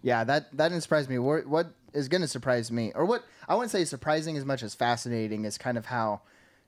Yeah, 0.00 0.24
that 0.24 0.56
that 0.56 0.68
didn't 0.68 0.82
surprise 0.82 1.08
me. 1.08 1.18
What, 1.18 1.46
what 1.46 1.72
is 1.92 2.08
going 2.08 2.22
to 2.22 2.28
surprise 2.28 2.72
me, 2.72 2.92
or 2.94 3.04
what 3.04 3.24
I 3.46 3.54
wouldn't 3.54 3.70
say 3.70 3.84
surprising 3.84 4.38
as 4.38 4.44
much 4.46 4.62
as 4.62 4.74
fascinating 4.74 5.44
is 5.44 5.58
kind 5.58 5.76
of 5.76 5.86
how 5.86 6.22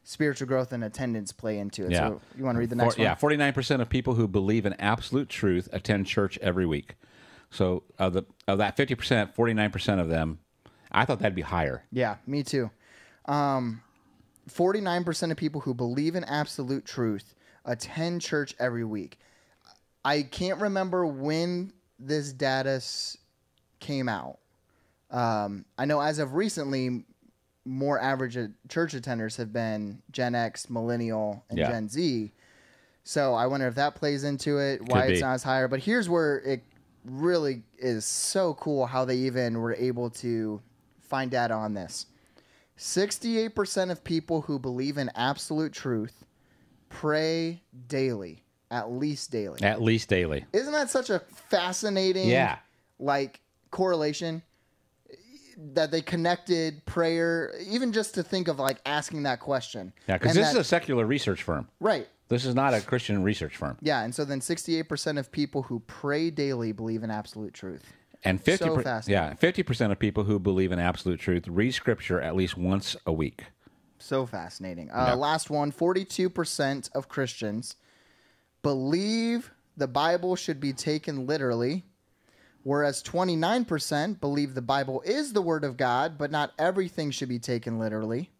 spiritual 0.04 0.46
growth 0.46 0.72
and 0.72 0.84
attendance 0.84 1.32
play 1.32 1.58
into 1.58 1.84
it. 1.86 1.90
Yeah. 1.92 2.08
So 2.08 2.20
you 2.36 2.44
want 2.44 2.54
to 2.56 2.60
read 2.60 2.70
the 2.70 2.76
next 2.76 2.94
For- 2.94 3.00
one? 3.00 3.04
Yeah, 3.04 3.14
forty 3.16 3.36
nine 3.36 3.52
percent 3.52 3.82
of 3.82 3.88
people 3.88 4.14
who 4.14 4.28
believe 4.28 4.64
in 4.66 4.74
absolute 4.74 5.28
truth 5.28 5.68
attend 5.72 6.06
church 6.06 6.38
every 6.38 6.66
week. 6.66 6.94
So 7.50 7.82
of 7.98 8.12
the 8.12 8.24
of 8.46 8.58
that 8.58 8.76
fifty 8.76 8.94
percent, 8.94 9.34
forty 9.34 9.54
nine 9.54 9.70
percent 9.70 10.00
of 10.00 10.08
them, 10.08 10.38
I 10.92 11.04
thought 11.04 11.18
that'd 11.18 11.34
be 11.34 11.42
higher. 11.42 11.84
Yeah, 11.90 12.16
me 12.26 12.42
too. 12.44 12.70
Um, 13.26 13.80
49% 14.50 15.30
of 15.30 15.36
people 15.38 15.62
who 15.62 15.72
believe 15.72 16.14
in 16.14 16.24
absolute 16.24 16.84
truth 16.84 17.34
attend 17.64 18.20
church 18.20 18.54
every 18.58 18.84
week. 18.84 19.18
I 20.04 20.22
can't 20.22 20.60
remember 20.60 21.06
when 21.06 21.72
this 21.98 22.32
data 22.32 22.82
came 23.80 24.08
out. 24.08 24.38
Um, 25.10 25.64
I 25.78 25.86
know 25.86 26.00
as 26.00 26.18
of 26.18 26.34
recently, 26.34 27.04
more 27.64 27.98
average 28.00 28.36
church 28.68 28.92
attenders 28.94 29.36
have 29.36 29.52
been 29.52 30.02
Gen 30.10 30.34
X, 30.34 30.68
Millennial, 30.68 31.44
and 31.48 31.58
Yeah. 31.58 31.68
Gen 31.70 31.88
Z. 31.88 32.32
So 33.04 33.34
I 33.34 33.46
wonder 33.46 33.66
if 33.66 33.74
that 33.76 33.94
plays 33.94 34.24
into 34.24 34.58
it, 34.58 34.82
why 34.82 35.02
Could 35.02 35.10
it's 35.10 35.20
be. 35.20 35.24
not 35.24 35.34
as 35.34 35.42
higher. 35.42 35.68
But 35.68 35.80
here's 35.80 36.08
where 36.08 36.38
it 36.40 36.62
really 37.04 37.62
is 37.78 38.04
so 38.06 38.54
cool 38.54 38.86
how 38.86 39.04
they 39.04 39.16
even 39.16 39.58
were 39.58 39.74
able 39.74 40.08
to 40.10 40.60
find 41.00 41.30
data 41.30 41.52
on 41.54 41.74
this. 41.74 42.06
68% 42.78 43.90
of 43.90 44.02
people 44.04 44.42
who 44.42 44.58
believe 44.58 44.98
in 44.98 45.10
absolute 45.14 45.72
truth 45.72 46.24
pray 46.88 47.62
daily, 47.88 48.42
at 48.70 48.90
least 48.90 49.30
daily. 49.30 49.62
At 49.62 49.82
least 49.82 50.08
daily. 50.08 50.44
Isn't 50.52 50.72
that 50.72 50.90
such 50.90 51.10
a 51.10 51.20
fascinating 51.20 52.28
Yeah. 52.28 52.58
like 52.98 53.40
correlation 53.70 54.42
that 55.56 55.90
they 55.90 56.02
connected 56.02 56.84
prayer 56.86 57.52
even 57.68 57.92
just 57.92 58.14
to 58.14 58.22
think 58.22 58.48
of 58.48 58.58
like 58.58 58.78
asking 58.86 59.24
that 59.24 59.40
question. 59.40 59.92
Yeah, 60.08 60.18
because 60.18 60.34
this 60.34 60.46
that- 60.48 60.54
is 60.54 60.60
a 60.60 60.64
secular 60.64 61.06
research 61.06 61.42
firm. 61.42 61.68
right. 61.80 62.08
This 62.28 62.46
is 62.46 62.54
not 62.54 62.72
a 62.72 62.80
Christian 62.80 63.22
research 63.22 63.58
firm. 63.58 63.76
Yeah, 63.82 64.02
and 64.02 64.14
so 64.14 64.24
then 64.24 64.40
68% 64.40 65.18
of 65.18 65.30
people 65.30 65.62
who 65.62 65.80
pray 65.80 66.30
daily 66.30 66.72
believe 66.72 67.02
in 67.02 67.10
absolute 67.10 67.52
truth. 67.52 67.92
And 68.24 68.40
50 68.40 68.64
so 68.64 68.74
per, 68.76 69.02
yeah, 69.06 69.34
50% 69.34 69.92
of 69.92 69.98
people 69.98 70.24
who 70.24 70.38
believe 70.38 70.72
in 70.72 70.78
absolute 70.78 71.20
truth 71.20 71.46
read 71.46 71.72
scripture 71.74 72.20
at 72.22 72.34
least 72.34 72.56
once 72.56 72.96
a 73.04 73.12
week. 73.12 73.44
So 73.98 74.24
fascinating. 74.24 74.90
Uh. 74.90 75.14
Last 75.16 75.50
one 75.50 75.70
42% 75.70 76.90
of 76.94 77.08
Christians 77.08 77.76
believe 78.62 79.52
the 79.76 79.88
Bible 79.88 80.36
should 80.36 80.60
be 80.60 80.72
taken 80.72 81.26
literally, 81.26 81.84
whereas 82.64 83.02
29% 83.02 84.20
believe 84.20 84.54
the 84.54 84.62
Bible 84.62 85.00
is 85.02 85.32
the 85.32 85.42
Word 85.42 85.62
of 85.62 85.76
God, 85.76 86.18
but 86.18 86.32
not 86.32 86.52
everything 86.58 87.10
should 87.12 87.28
be 87.28 87.38
taken 87.38 87.78
literally. 87.78 88.30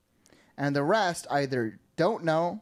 And 0.59 0.75
the 0.75 0.83
rest 0.83 1.27
either 1.31 1.79
don't 1.97 2.25
know 2.25 2.61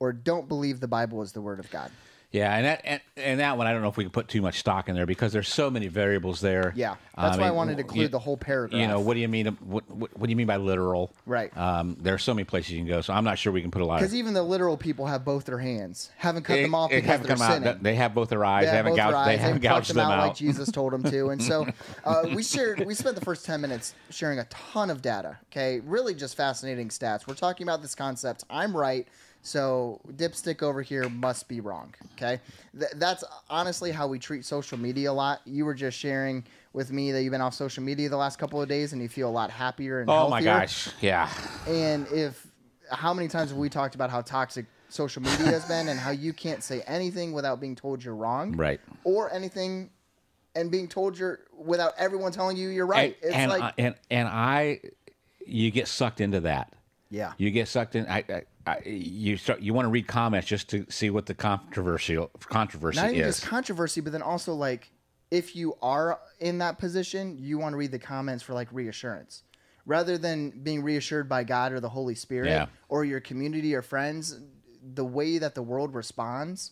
or 0.00 0.12
don't 0.12 0.48
believe 0.48 0.80
the 0.80 0.88
Bible 0.88 1.22
is 1.22 1.32
the 1.32 1.40
Word 1.40 1.60
of 1.60 1.70
God. 1.70 1.90
Yeah, 2.32 2.56
and 2.56 2.64
that 2.64 2.80
and, 2.84 3.00
and 3.18 3.40
that 3.40 3.58
one 3.58 3.66
I 3.66 3.72
don't 3.72 3.82
know 3.82 3.88
if 3.88 3.98
we 3.98 4.04
can 4.04 4.10
put 4.10 4.26
too 4.26 4.40
much 4.40 4.58
stock 4.58 4.88
in 4.88 4.94
there 4.94 5.04
because 5.04 5.34
there's 5.34 5.48
so 5.50 5.70
many 5.70 5.88
variables 5.88 6.40
there. 6.40 6.72
Yeah, 6.74 6.96
that's 7.14 7.36
why 7.36 7.46
I 7.48 7.50
wanted 7.50 7.74
to 7.76 7.82
include 7.82 8.00
you- 8.02 8.08
the 8.08 8.18
whole 8.18 8.38
paragraph. 8.38 8.80
You 8.80 8.88
know, 8.88 9.00
what 9.00 9.14
do 9.14 9.20
you 9.20 9.28
mean? 9.28 9.46
What, 9.60 9.88
what, 9.90 10.16
what 10.18 10.26
do 10.26 10.30
you 10.30 10.36
mean 10.36 10.46
by 10.46 10.56
literal? 10.56 11.12
Right. 11.26 11.54
Um, 11.56 11.96
there 12.00 12.14
are 12.14 12.18
so 12.18 12.32
many 12.32 12.44
places 12.44 12.72
you 12.72 12.78
can 12.78 12.86
go, 12.88 13.02
so 13.02 13.12
I'm 13.12 13.24
not 13.24 13.38
sure 13.38 13.52
we 13.52 13.60
can 13.60 13.70
put 13.70 13.82
a 13.82 13.84
lot. 13.84 14.00
Because 14.00 14.14
even 14.14 14.32
the 14.32 14.42
literal 14.42 14.78
people 14.78 15.04
have 15.06 15.26
both 15.26 15.44
their 15.44 15.58
hands, 15.58 16.10
haven't 16.16 16.44
cut 16.44 16.58
It- 16.58 16.62
them 16.62 16.74
off 16.74 16.90
it 16.90 17.02
because 17.02 17.20
they're 17.20 17.28
come 17.36 17.46
sinning. 17.46 17.68
out. 17.68 17.82
They 17.82 17.96
have 17.96 18.14
both 18.14 18.30
their 18.30 18.44
eyes. 18.46 18.62
They 18.62 18.70
They 18.70 18.76
have 18.78 18.86
haven't 18.86 18.96
gouged. 18.96 19.28
they 19.28 19.36
haven't 19.36 19.62
gouged 19.62 19.90
them 19.90 19.96
them 19.98 20.06
out, 20.06 20.18
out. 20.18 20.26
like 20.28 20.36
Jesus 20.36 20.70
told 20.72 20.94
them 20.94 21.02
to. 21.02 21.28
And 21.28 21.42
so 21.42 21.66
uh, 22.06 22.22
we 22.34 22.42
shared. 22.42 22.80
We 22.86 22.94
spent 22.94 23.14
the 23.14 23.24
first 23.24 23.44
ten 23.44 23.60
minutes 23.60 23.94
sharing 24.08 24.38
a 24.38 24.44
ton 24.44 24.88
of 24.88 25.02
data. 25.02 25.36
Okay, 25.52 25.80
really 25.80 26.14
just 26.14 26.34
fascinating 26.34 26.88
stats. 26.88 27.26
We're 27.26 27.34
talking 27.34 27.66
about 27.66 27.82
this 27.82 27.94
concept. 27.94 28.44
I'm 28.48 28.74
right. 28.74 29.06
So 29.44 30.00
dipstick 30.12 30.62
over 30.62 30.82
here 30.82 31.08
must 31.08 31.48
be 31.48 31.60
wrong. 31.60 31.94
Okay, 32.14 32.40
Th- 32.78 32.92
that's 32.94 33.24
honestly 33.50 33.90
how 33.90 34.06
we 34.06 34.18
treat 34.18 34.44
social 34.44 34.78
media 34.78 35.10
a 35.10 35.12
lot. 35.12 35.40
You 35.44 35.64
were 35.64 35.74
just 35.74 35.98
sharing 35.98 36.44
with 36.72 36.92
me 36.92 37.10
that 37.12 37.22
you've 37.22 37.32
been 37.32 37.40
off 37.40 37.54
social 37.54 37.82
media 37.82 38.08
the 38.08 38.16
last 38.16 38.38
couple 38.38 38.62
of 38.62 38.68
days 38.68 38.92
and 38.92 39.02
you 39.02 39.08
feel 39.08 39.28
a 39.28 39.32
lot 39.32 39.50
happier 39.50 40.00
and 40.00 40.08
Oh 40.08 40.28
my 40.28 40.40
healthier. 40.40 40.60
gosh! 40.62 40.88
Yeah. 41.00 41.28
And 41.66 42.06
if 42.08 42.46
how 42.90 43.12
many 43.12 43.26
times 43.28 43.50
have 43.50 43.58
we 43.58 43.68
talked 43.68 43.94
about 43.96 44.10
how 44.10 44.20
toxic 44.22 44.66
social 44.88 45.22
media 45.22 45.46
has 45.46 45.64
been 45.66 45.88
and 45.88 45.98
how 45.98 46.10
you 46.10 46.32
can't 46.32 46.62
say 46.62 46.82
anything 46.86 47.32
without 47.32 47.58
being 47.60 47.74
told 47.74 48.04
you're 48.04 48.14
wrong, 48.14 48.52
Right. 48.56 48.80
Or 49.04 49.32
anything 49.32 49.90
and 50.54 50.70
being 50.70 50.86
told 50.86 51.18
you're 51.18 51.40
without 51.56 51.94
everyone 51.96 52.30
telling 52.30 52.56
you 52.58 52.68
you're 52.68 52.86
right. 52.86 53.16
And 53.22 53.28
it's 53.30 53.34
and, 53.36 53.50
like 53.50 53.62
I, 53.62 53.72
and 53.78 53.94
and 54.10 54.28
I, 54.28 54.80
you 55.46 55.70
get 55.72 55.88
sucked 55.88 56.20
into 56.20 56.40
that. 56.40 56.74
yeah, 57.10 57.32
You 57.38 57.50
get 57.50 57.66
sucked 57.68 57.96
in. 57.96 58.06
I, 58.06 58.18
I, 58.28 58.42
I 58.66 58.80
you 58.84 59.36
start. 59.36 59.60
You 59.60 59.74
want 59.74 59.86
to 59.86 59.90
read 59.90 60.06
comments 60.06 60.46
just 60.46 60.68
to 60.70 60.86
see 60.88 61.10
what 61.10 61.26
the 61.26 61.34
controversial 61.34 62.28
controversy 62.40 63.00
not 63.00 63.10
even 63.12 63.28
is. 63.28 63.36
just 63.40 63.46
controversy, 63.48 64.00
but 64.00 64.12
then 64.12 64.22
also 64.22 64.54
like 64.54 64.90
if 65.30 65.56
you 65.56 65.74
are 65.82 66.20
in 66.40 66.58
that 66.58 66.78
position, 66.78 67.36
you 67.38 67.58
want 67.58 67.72
to 67.72 67.76
read 67.76 67.90
the 67.90 67.98
comments 67.98 68.42
for 68.44 68.52
like 68.54 68.68
reassurance. 68.72 69.42
Rather 69.84 70.16
than 70.16 70.50
being 70.62 70.82
reassured 70.82 71.28
by 71.28 71.42
God 71.42 71.72
or 71.72 71.80
the 71.80 71.88
Holy 71.88 72.14
Spirit 72.14 72.48
Yeah. 72.50 72.66
or 72.88 73.04
your 73.04 73.18
community 73.20 73.74
or 73.74 73.82
friends, 73.82 74.38
the 74.94 75.04
way 75.04 75.38
that 75.38 75.54
the 75.56 75.62
world 75.62 75.92
responds, 75.94 76.70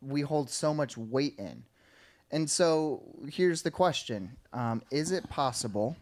we 0.00 0.20
hold 0.20 0.48
so 0.50 0.72
much 0.72 0.96
weight 0.96 1.34
in. 1.38 1.64
And 2.30 2.48
so 2.48 3.02
here's 3.28 3.62
the 3.62 3.70
question 3.72 4.36
um, 4.52 4.82
Is 4.92 5.10
it 5.10 5.28
possible? 5.30 5.96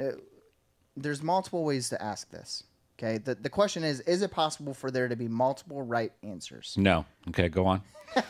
uh, 0.00 0.06
there's 0.96 1.22
multiple 1.22 1.64
ways 1.64 1.88
to 1.90 2.02
ask 2.02 2.30
this. 2.30 2.64
Okay. 2.98 3.18
The, 3.18 3.34
the 3.34 3.50
question 3.50 3.84
is 3.84 4.00
Is 4.00 4.22
it 4.22 4.30
possible 4.30 4.74
for 4.74 4.90
there 4.90 5.08
to 5.08 5.16
be 5.16 5.28
multiple 5.28 5.82
right 5.82 6.12
answers? 6.22 6.74
no. 6.78 7.04
Okay, 7.28 7.48
go 7.48 7.66
on. 7.66 7.82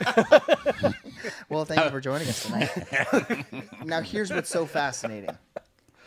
Well, 1.48 1.64
thank 1.64 1.84
you 1.84 1.90
for 1.90 2.00
joining 2.00 2.28
us 2.28 2.44
tonight. 2.44 2.70
now, 3.84 4.00
here's 4.00 4.30
what's 4.30 4.50
so 4.50 4.66
fascinating. 4.66 5.36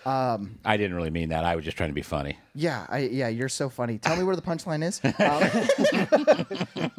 I 0.05 0.77
didn't 0.77 0.95
really 0.95 1.09
mean 1.09 1.29
that. 1.29 1.43
I 1.43 1.55
was 1.55 1.65
just 1.65 1.75
trying 1.77 1.89
to 1.89 1.93
be 1.95 2.01
funny. 2.01 2.37
Yeah, 2.55 2.85
I, 2.89 2.99
yeah, 2.99 3.27
you're 3.27 3.49
so 3.49 3.69
funny. 3.69 3.97
Tell 3.97 4.15
me 4.15 4.23
where 4.23 4.35
the 4.35 4.41
punchline 4.41 4.83
is. 4.83 5.01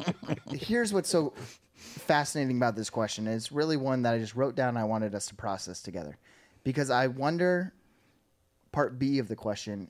Um, 0.49 0.57
here's 0.57 0.93
what's 0.93 1.09
so 1.09 1.33
fascinating 1.75 2.57
about 2.57 2.75
this 2.75 2.89
question. 2.89 3.27
It's 3.27 3.51
really 3.51 3.77
one 3.77 4.03
that 4.03 4.13
I 4.13 4.19
just 4.19 4.35
wrote 4.35 4.55
down. 4.55 4.69
And 4.69 4.77
I 4.79 4.83
wanted 4.83 5.15
us 5.15 5.25
to 5.27 5.35
process 5.35 5.81
together 5.81 6.17
because 6.63 6.89
I 6.89 7.07
wonder. 7.07 7.73
Part 8.71 8.99
B 8.99 9.17
of 9.17 9.27
the 9.27 9.35
question: 9.35 9.89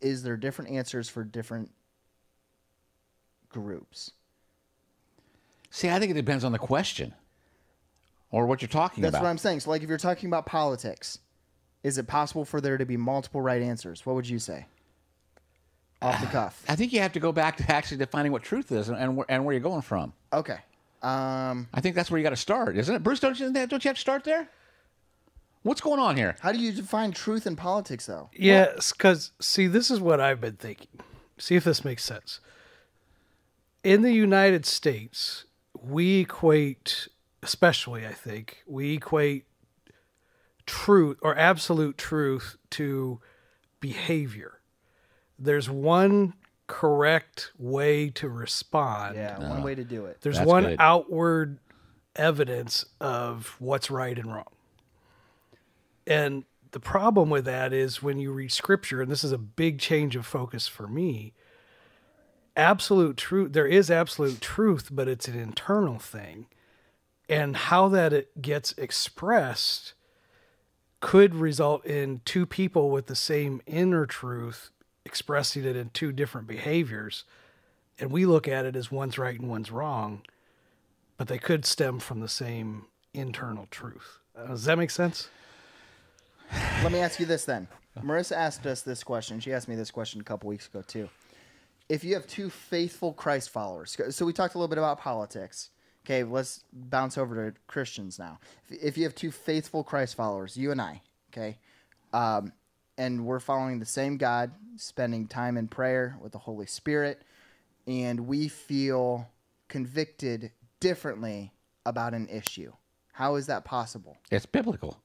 Is 0.00 0.22
there 0.22 0.36
different 0.36 0.70
answers 0.70 1.08
for 1.08 1.24
different 1.24 1.70
groups? 3.48 4.12
See, 5.70 5.88
I 5.90 5.98
think 5.98 6.10
it 6.10 6.14
depends 6.14 6.44
on 6.44 6.52
the 6.52 6.58
question 6.58 7.14
or 8.30 8.46
what 8.46 8.62
you're 8.62 8.68
talking 8.68 9.02
That's 9.02 9.10
about. 9.10 9.18
That's 9.18 9.22
what 9.22 9.30
I'm 9.30 9.38
saying. 9.38 9.60
So, 9.60 9.70
like, 9.70 9.82
if 9.82 9.88
you're 9.88 9.98
talking 9.98 10.28
about 10.28 10.46
politics, 10.46 11.18
is 11.82 11.98
it 11.98 12.06
possible 12.06 12.44
for 12.44 12.60
there 12.60 12.78
to 12.78 12.86
be 12.86 12.96
multiple 12.96 13.40
right 13.40 13.62
answers? 13.62 14.04
What 14.06 14.16
would 14.16 14.28
you 14.28 14.38
say? 14.38 14.66
Off 16.00 16.20
the 16.20 16.26
cuff. 16.32 16.62
I 16.68 16.76
think 16.76 16.92
you 16.92 17.00
have 17.00 17.12
to 17.12 17.20
go 17.20 17.32
back 17.32 17.56
to 17.58 17.72
actually 17.72 17.98
defining 17.98 18.32
what 18.32 18.42
truth 18.42 18.72
is 18.72 18.88
and, 18.88 18.98
and, 18.98 19.16
where, 19.16 19.26
and 19.28 19.44
where 19.44 19.52
you're 19.52 19.60
going 19.60 19.82
from. 19.82 20.12
Okay. 20.32 20.58
Um, 21.02 21.68
I 21.72 21.80
think 21.80 21.94
that's 21.94 22.10
where 22.10 22.18
you 22.18 22.24
got 22.24 22.30
to 22.30 22.36
start, 22.36 22.76
isn't 22.76 22.94
it? 22.94 23.02
Bruce, 23.02 23.20
don't 23.20 23.38
you, 23.38 23.52
don't 23.52 23.84
you 23.84 23.88
have 23.88 23.96
to 23.96 24.00
start 24.00 24.24
there? 24.24 24.48
What's 25.68 25.82
going 25.82 26.00
on 26.00 26.16
here? 26.16 26.34
how 26.40 26.50
do 26.50 26.58
you 26.58 26.72
define 26.72 27.12
truth 27.12 27.46
in 27.46 27.54
politics, 27.54 28.06
though? 28.06 28.30
Yes, 28.32 28.90
because 28.90 29.32
see, 29.38 29.66
this 29.66 29.90
is 29.90 30.00
what 30.00 30.18
I've 30.18 30.40
been 30.40 30.56
thinking. 30.56 30.88
See 31.36 31.56
if 31.56 31.64
this 31.64 31.84
makes 31.84 32.02
sense. 32.02 32.40
In 33.84 34.00
the 34.00 34.12
United 34.12 34.64
States, 34.64 35.44
we 35.78 36.20
equate, 36.20 37.08
especially 37.42 38.06
I 38.06 38.14
think, 38.14 38.62
we 38.66 38.94
equate 38.94 39.44
truth 40.64 41.18
or 41.20 41.36
absolute 41.36 41.98
truth 41.98 42.56
to 42.70 43.20
behavior. 43.78 44.60
There's 45.38 45.68
one 45.68 46.32
correct 46.66 47.52
way 47.58 48.08
to 48.08 48.30
respond. 48.30 49.16
Yeah, 49.16 49.38
one 49.38 49.58
ah, 49.58 49.64
way 49.64 49.74
to 49.74 49.84
do 49.84 50.06
it. 50.06 50.22
There's 50.22 50.38
That's 50.38 50.48
one 50.48 50.62
good. 50.64 50.76
outward 50.78 51.58
evidence 52.16 52.86
of 53.02 53.54
what's 53.58 53.90
right 53.90 54.18
and 54.18 54.32
wrong. 54.32 54.46
And 56.08 56.44
the 56.70 56.80
problem 56.80 57.28
with 57.28 57.44
that 57.44 57.72
is 57.74 58.02
when 58.02 58.18
you 58.18 58.32
read 58.32 58.50
scripture, 58.50 59.02
and 59.02 59.10
this 59.10 59.22
is 59.22 59.30
a 59.30 59.38
big 59.38 59.78
change 59.78 60.16
of 60.16 60.26
focus 60.26 60.66
for 60.66 60.88
me, 60.88 61.34
absolute 62.56 63.18
truth, 63.18 63.52
there 63.52 63.66
is 63.66 63.90
absolute 63.90 64.40
truth, 64.40 64.88
but 64.90 65.06
it's 65.06 65.28
an 65.28 65.38
internal 65.38 65.98
thing. 65.98 66.46
And 67.28 67.54
how 67.56 67.88
that 67.88 68.14
it 68.14 68.40
gets 68.40 68.72
expressed 68.78 69.92
could 71.00 71.34
result 71.34 71.84
in 71.84 72.22
two 72.24 72.46
people 72.46 72.90
with 72.90 73.06
the 73.06 73.14
same 73.14 73.60
inner 73.66 74.06
truth 74.06 74.70
expressing 75.04 75.64
it 75.64 75.76
in 75.76 75.90
two 75.90 76.10
different 76.10 76.46
behaviors. 76.46 77.24
And 77.98 78.10
we 78.10 78.24
look 78.24 78.48
at 78.48 78.64
it 78.64 78.76
as 78.76 78.90
one's 78.90 79.18
right 79.18 79.38
and 79.38 79.50
one's 79.50 79.70
wrong, 79.70 80.22
but 81.18 81.28
they 81.28 81.38
could 81.38 81.66
stem 81.66 81.98
from 81.98 82.20
the 82.20 82.28
same 82.28 82.86
internal 83.12 83.66
truth. 83.70 84.20
Uh, 84.34 84.48
does 84.48 84.64
that 84.64 84.78
make 84.78 84.90
sense? 84.90 85.28
Let 86.82 86.92
me 86.92 87.00
ask 87.00 87.20
you 87.20 87.26
this 87.26 87.44
then. 87.44 87.68
Marissa 88.02 88.36
asked 88.36 88.66
us 88.66 88.82
this 88.82 89.02
question. 89.02 89.40
She 89.40 89.52
asked 89.52 89.68
me 89.68 89.74
this 89.74 89.90
question 89.90 90.20
a 90.20 90.24
couple 90.24 90.48
weeks 90.48 90.66
ago 90.66 90.82
too. 90.86 91.08
If 91.88 92.04
you 92.04 92.14
have 92.14 92.26
two 92.26 92.50
faithful 92.50 93.12
Christ 93.12 93.50
followers, 93.50 93.96
so 94.10 94.26
we 94.26 94.32
talked 94.32 94.54
a 94.54 94.58
little 94.58 94.68
bit 94.68 94.78
about 94.78 95.00
politics. 95.00 95.70
Okay, 96.04 96.24
let's 96.24 96.64
bounce 96.72 97.18
over 97.18 97.50
to 97.50 97.58
Christians 97.66 98.18
now. 98.18 98.38
If, 98.70 98.96
you 98.96 99.04
have 99.04 99.14
two 99.14 99.30
faithful 99.30 99.84
Christ 99.84 100.14
followers, 100.14 100.56
you 100.56 100.70
and 100.70 100.80
I, 100.80 101.02
okay, 101.30 101.58
um, 102.14 102.52
and 102.96 103.26
we're 103.26 103.40
following 103.40 103.78
the 103.78 103.84
same 103.84 104.16
God, 104.16 104.50
spending 104.76 105.26
time 105.26 105.58
in 105.58 105.68
prayer 105.68 106.16
with 106.22 106.32
the 106.32 106.38
Holy 106.38 106.64
Spirit, 106.64 107.22
and 107.86 108.20
we 108.20 108.48
feel 108.48 109.28
convicted 109.68 110.50
differently 110.80 111.52
about 111.84 112.14
an 112.14 112.28
issue. 112.28 112.72
How 113.12 113.34
is 113.34 113.46
that 113.46 113.64
possible? 113.64 114.16
It's 114.30 114.46
biblical. 114.46 115.02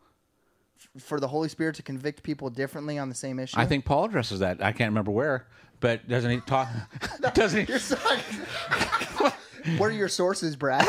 For 1.00 1.20
the 1.20 1.28
Holy 1.28 1.50
Spirit 1.50 1.76
to 1.76 1.84
convict 1.84 2.24
people 2.24 2.50
differently 2.50 2.98
on 3.00 3.10
the 3.10 3.16
same 3.16 3.40
issue? 3.40 3.58
I 3.60 3.66
think 3.66 3.86
Paul 3.86 4.06
addresses 4.06 4.40
that. 4.40 4.62
I 4.62 4.72
can't 4.74 4.90
remember 4.92 5.12
where, 5.12 5.48
but 5.80 6.08
doesn't 6.08 6.30
he 6.30 6.40
talk? 6.42 6.68
doesn't 7.34 7.66
he? 7.66 7.72
You're 7.72 7.80
so- 7.80 7.98
what 9.78 9.90
are 9.90 9.94
your 9.94 10.10
sources, 10.10 10.56
Brad? 10.56 10.86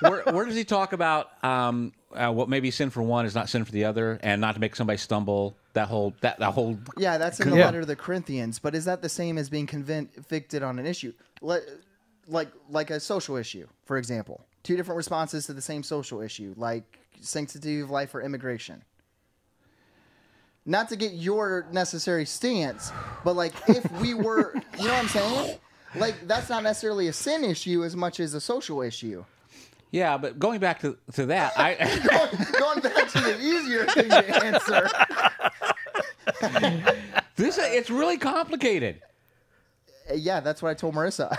Where, 0.00 0.22
where 0.32 0.44
does 0.44 0.54
he 0.56 0.64
talk 0.64 0.92
about 0.92 1.42
um, 1.44 1.92
uh, 2.14 2.30
what 2.32 2.48
maybe 2.48 2.70
sin 2.70 2.90
for 2.90 3.02
one 3.02 3.26
is 3.26 3.34
not 3.34 3.48
sin 3.48 3.64
for 3.64 3.72
the 3.72 3.84
other, 3.84 4.18
and 4.22 4.40
not 4.40 4.54
to 4.54 4.60
make 4.60 4.76
somebody 4.76 4.98
stumble? 4.98 5.56
That 5.72 5.88
whole 5.88 6.14
that 6.20 6.38
that 6.40 6.52
whole 6.52 6.78
yeah, 6.98 7.16
that's 7.16 7.38
in 7.40 7.50
the 7.50 7.56
Yeah. 7.56 7.66
letter 7.66 7.80
to 7.80 7.86
the 7.86 7.96
Corinthians. 7.96 8.58
But 8.58 8.74
is 8.74 8.84
that 8.86 9.02
the 9.02 9.08
same 9.08 9.38
as 9.38 9.48
being 9.48 9.66
convicted 9.66 10.62
on 10.62 10.78
an 10.78 10.86
issue? 10.86 11.12
Like, 11.40 11.62
like, 12.26 12.48
like 12.68 12.90
a 12.90 13.00
social 13.00 13.36
issue, 13.36 13.66
for 13.84 13.96
example. 13.96 14.44
Two 14.62 14.76
different 14.76 14.96
responses 14.98 15.46
to 15.46 15.52
the 15.52 15.62
same 15.62 15.82
social 15.82 16.20
issue, 16.20 16.54
like 16.56 16.99
sanctity 17.20 17.80
of 17.80 17.90
life 17.90 18.14
or 18.14 18.22
immigration. 18.22 18.82
Not 20.66 20.88
to 20.90 20.96
get 20.96 21.12
your 21.14 21.66
necessary 21.72 22.26
stance, 22.26 22.92
but 23.24 23.34
like 23.34 23.52
if 23.68 23.90
we 24.00 24.14
were, 24.14 24.54
you 24.78 24.84
know 24.84 24.92
what 24.92 25.02
I'm 25.02 25.08
saying? 25.08 25.58
Like 25.96 26.26
that's 26.26 26.48
not 26.48 26.62
necessarily 26.62 27.08
a 27.08 27.12
sin 27.12 27.44
issue 27.44 27.82
as 27.84 27.96
much 27.96 28.20
as 28.20 28.34
a 28.34 28.40
social 28.40 28.82
issue. 28.82 29.24
yeah. 29.90 30.16
But 30.18 30.38
going 30.38 30.60
back 30.60 30.80
to 30.80 30.96
to 31.14 31.26
that, 31.26 31.52
I 31.56 31.74
going, 31.74 32.46
going 32.58 32.80
back 32.80 33.08
to 33.08 33.20
the 33.20 33.40
easier 33.40 33.86
thing 33.86 34.08
to 34.08 34.44
answer. 34.44 34.88
this 37.36 37.58
it's 37.58 37.90
really 37.90 38.18
complicated. 38.18 39.02
Uh, 40.10 40.14
Yeah, 40.14 40.40
that's 40.40 40.62
what 40.62 40.70
I 40.70 40.74
told 40.74 40.94
Marissa. 40.94 41.36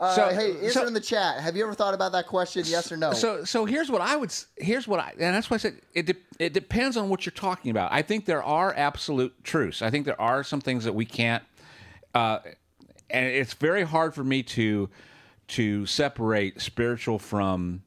Uh, 0.00 0.14
So- 0.14 0.28
hey, 0.30 0.52
answer 0.52 0.70
so- 0.70 0.86
in 0.86 0.94
the 0.94 1.00
chat. 1.00 1.40
Have 1.40 1.56
you 1.56 1.62
ever 1.64 1.74
thought 1.74 1.94
about 1.94 2.12
that 2.12 2.26
question? 2.26 2.64
Yes 2.66 2.90
or 2.90 2.96
no? 2.96 3.12
So 3.12 3.44
so 3.44 3.64
here's 3.66 3.90
what 3.90 4.00
I 4.00 4.16
would 4.16 4.32
here's 4.56 4.88
what 4.88 4.98
I 5.00 5.10
and 5.18 5.34
that's 5.34 5.50
why 5.50 5.56
I 5.56 5.58
said 5.58 5.80
it 5.94 6.06
de- 6.06 6.14
it 6.44 6.52
depends 6.52 6.96
on 6.96 7.08
what 7.08 7.26
you're 7.26 7.32
talking 7.32 7.70
about. 7.70 7.92
I 7.92 8.02
think 8.02 8.24
there 8.24 8.42
are 8.42 8.74
absolute 8.74 9.44
truths. 9.44 9.82
I 9.82 9.90
think 9.90 10.06
there 10.06 10.20
are 10.20 10.42
some 10.42 10.60
things 10.60 10.84
that 10.84 10.94
we 10.94 11.04
can't 11.04 11.44
uh, 12.14 12.38
and 13.10 13.26
it's 13.26 13.54
very 13.54 13.82
hard 13.84 14.14
for 14.14 14.24
me 14.24 14.42
to 14.42 14.88
to 15.48 15.84
separate 15.86 16.60
spiritual 16.60 17.18
from 17.18 17.82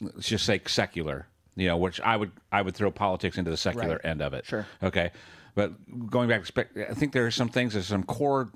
let's 0.00 0.28
just 0.28 0.46
say 0.46 0.60
secular. 0.66 1.26
You 1.56 1.66
know, 1.66 1.76
which 1.76 2.00
I 2.00 2.16
would 2.16 2.30
I 2.50 2.62
would 2.62 2.74
throw 2.74 2.90
politics 2.90 3.36
into 3.36 3.50
the 3.50 3.56
secular 3.56 3.96
Right. 3.96 4.04
end 4.04 4.22
of 4.22 4.32
it. 4.32 4.46
Sure. 4.46 4.66
Okay. 4.82 5.10
But 5.54 6.08
going 6.08 6.28
back 6.28 6.44
I 6.90 6.94
think 6.94 7.12
there 7.12 7.26
are 7.26 7.30
some 7.30 7.48
things, 7.48 7.72
there's 7.74 7.88
some 7.88 8.04
core 8.04 8.50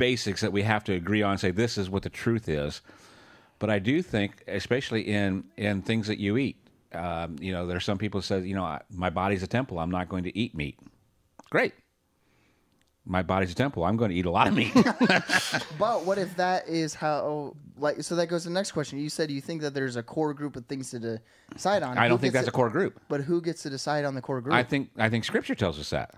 basics 0.00 0.40
that 0.40 0.52
we 0.52 0.62
have 0.62 0.82
to 0.84 0.94
agree 0.94 1.22
on 1.22 1.32
and 1.32 1.40
say 1.40 1.50
this 1.50 1.78
is 1.78 1.88
what 1.88 2.02
the 2.02 2.10
truth 2.10 2.48
is. 2.48 2.80
But 3.60 3.70
I 3.70 3.78
do 3.78 4.02
think, 4.02 4.42
especially 4.48 5.02
in 5.02 5.44
in 5.56 5.82
things 5.82 6.06
that 6.08 6.18
you 6.18 6.36
eat, 6.38 6.56
um, 6.92 7.36
you 7.40 7.52
know, 7.52 7.66
there's 7.66 7.84
some 7.84 7.98
people 7.98 8.20
who 8.20 8.26
say, 8.26 8.40
you 8.40 8.54
know, 8.54 8.64
I, 8.64 8.80
my 8.90 9.10
body's 9.10 9.42
a 9.42 9.46
temple. 9.46 9.78
I'm 9.78 9.90
not 9.90 10.08
going 10.08 10.24
to 10.24 10.36
eat 10.36 10.54
meat. 10.54 10.78
Great. 11.50 11.74
My 13.04 13.22
body's 13.22 13.52
a 13.52 13.54
temple. 13.54 13.84
I'm 13.84 13.96
going 13.96 14.10
to 14.10 14.16
eat 14.16 14.26
a 14.26 14.30
lot 14.30 14.46
of 14.46 14.54
meat. 14.54 14.72
but 15.78 16.04
what 16.04 16.18
if 16.18 16.36
that 16.36 16.68
is 16.68 16.94
how? 16.94 17.54
Like, 17.76 18.02
so 18.02 18.14
that 18.16 18.26
goes 18.26 18.42
to 18.42 18.48
the 18.48 18.54
next 18.54 18.72
question. 18.72 18.98
You 18.98 19.08
said 19.08 19.30
you 19.30 19.40
think 19.40 19.62
that 19.62 19.74
there's 19.74 19.96
a 19.96 20.02
core 20.02 20.32
group 20.34 20.56
of 20.56 20.66
things 20.66 20.90
to 20.90 21.20
decide 21.52 21.82
on. 21.82 21.98
I 21.98 22.08
don't 22.08 22.18
think 22.18 22.32
gets 22.32 22.46
that's 22.46 22.48
a 22.48 22.56
core 22.56 22.70
group. 22.70 23.00
But 23.08 23.22
who 23.22 23.40
gets 23.40 23.62
to 23.62 23.70
decide 23.70 24.04
on 24.04 24.14
the 24.14 24.22
core 24.22 24.40
group? 24.40 24.54
I 24.54 24.62
think 24.62 24.90
I 24.96 25.08
think 25.08 25.24
Scripture 25.24 25.54
tells 25.54 25.78
us 25.78 25.90
that. 25.90 26.14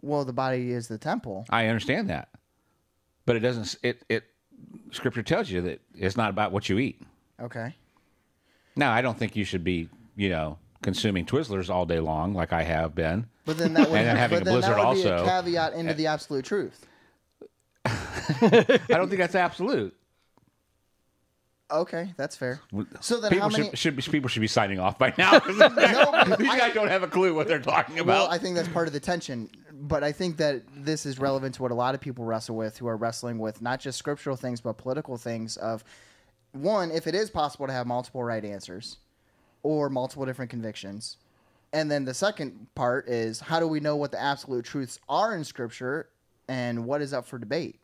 well, 0.00 0.24
the 0.24 0.32
body 0.32 0.72
is 0.72 0.88
the 0.88 0.98
temple. 0.98 1.44
I 1.50 1.66
understand 1.66 2.08
that, 2.10 2.28
but 3.26 3.36
it 3.36 3.40
doesn't. 3.40 3.76
It 3.82 4.02
it 4.08 4.24
Scripture 4.90 5.22
tells 5.22 5.50
you 5.50 5.60
that 5.62 5.80
it's 5.94 6.16
not 6.16 6.30
about 6.30 6.52
what 6.52 6.68
you 6.68 6.78
eat. 6.78 7.00
Okay. 7.40 7.74
Now, 8.76 8.92
I 8.92 9.02
don't 9.02 9.18
think 9.18 9.36
you 9.36 9.44
should 9.44 9.64
be, 9.64 9.88
you 10.16 10.30
know, 10.30 10.58
consuming 10.82 11.26
Twizzlers 11.26 11.68
all 11.68 11.84
day 11.86 12.00
long 12.00 12.34
like 12.34 12.52
I 12.52 12.62
have 12.62 12.94
been. 12.94 13.26
But 13.44 13.58
then 13.58 13.74
that 13.74 13.90
would, 13.90 13.98
And 13.98 14.06
then 14.06 14.16
having 14.16 14.40
a 14.42 14.44
then 14.44 14.54
blizzard 14.54 14.76
that 14.76 14.86
would 14.88 14.94
be 14.94 15.08
also. 15.08 15.24
a 15.24 15.26
caveat 15.26 15.74
into 15.74 15.92
uh, 15.92 15.94
the 15.94 16.06
absolute 16.06 16.44
truth. 16.44 16.86
I 17.84 18.80
don't 18.88 19.08
think 19.08 19.18
that's 19.20 19.34
absolute. 19.34 19.94
Okay, 21.72 22.12
that's 22.18 22.36
fair. 22.36 22.60
So 23.00 23.18
then, 23.18 23.30
people 23.30 23.48
how 23.48 23.56
many? 23.56 23.70
should, 23.70 23.78
should 23.78 23.96
be, 23.96 24.02
people 24.02 24.28
should 24.28 24.40
be 24.40 24.46
signing 24.46 24.78
off 24.78 24.98
by 24.98 25.14
now. 25.16 25.38
these 25.48 25.58
guys, 25.58 26.74
don't 26.74 26.88
have 26.88 27.02
a 27.02 27.08
clue 27.08 27.34
what 27.34 27.48
they're 27.48 27.58
talking 27.58 27.96
Well, 27.96 28.26
about. 28.26 28.30
I 28.30 28.36
think 28.38 28.56
that's 28.56 28.68
part 28.68 28.86
of 28.86 28.92
the 28.92 29.00
tension, 29.00 29.48
but 29.72 30.04
I 30.04 30.12
think 30.12 30.36
that 30.36 30.62
this 30.76 31.06
is 31.06 31.18
relevant 31.18 31.54
to 31.56 31.62
what 31.62 31.70
a 31.70 31.74
lot 31.74 31.94
of 31.94 32.00
people 32.00 32.26
wrestle 32.26 32.56
with 32.56 32.76
who 32.76 32.86
are 32.88 32.96
wrestling 32.96 33.38
with 33.38 33.62
not 33.62 33.80
just 33.80 33.98
scriptural 33.98 34.36
things 34.36 34.60
but 34.60 34.76
political 34.76 35.16
things 35.16 35.56
of 35.56 35.82
one, 36.52 36.90
if 36.90 37.06
it 37.06 37.14
is 37.14 37.30
possible 37.30 37.66
to 37.66 37.72
have 37.72 37.86
multiple 37.86 38.22
right 38.22 38.44
answers 38.44 38.98
or 39.62 39.88
multiple 39.88 40.26
different 40.26 40.50
convictions. 40.50 41.16
And 41.72 41.90
then 41.90 42.04
the 42.04 42.12
second 42.12 42.66
part 42.74 43.08
is 43.08 43.40
how 43.40 43.58
do 43.58 43.66
we 43.66 43.80
know 43.80 43.96
what 43.96 44.10
the 44.12 44.20
absolute 44.20 44.66
truths 44.66 44.98
are 45.08 45.34
in 45.34 45.42
scripture 45.44 46.10
and 46.48 46.84
what 46.84 47.00
is 47.00 47.14
up 47.14 47.26
for 47.26 47.38
debate? 47.38 47.80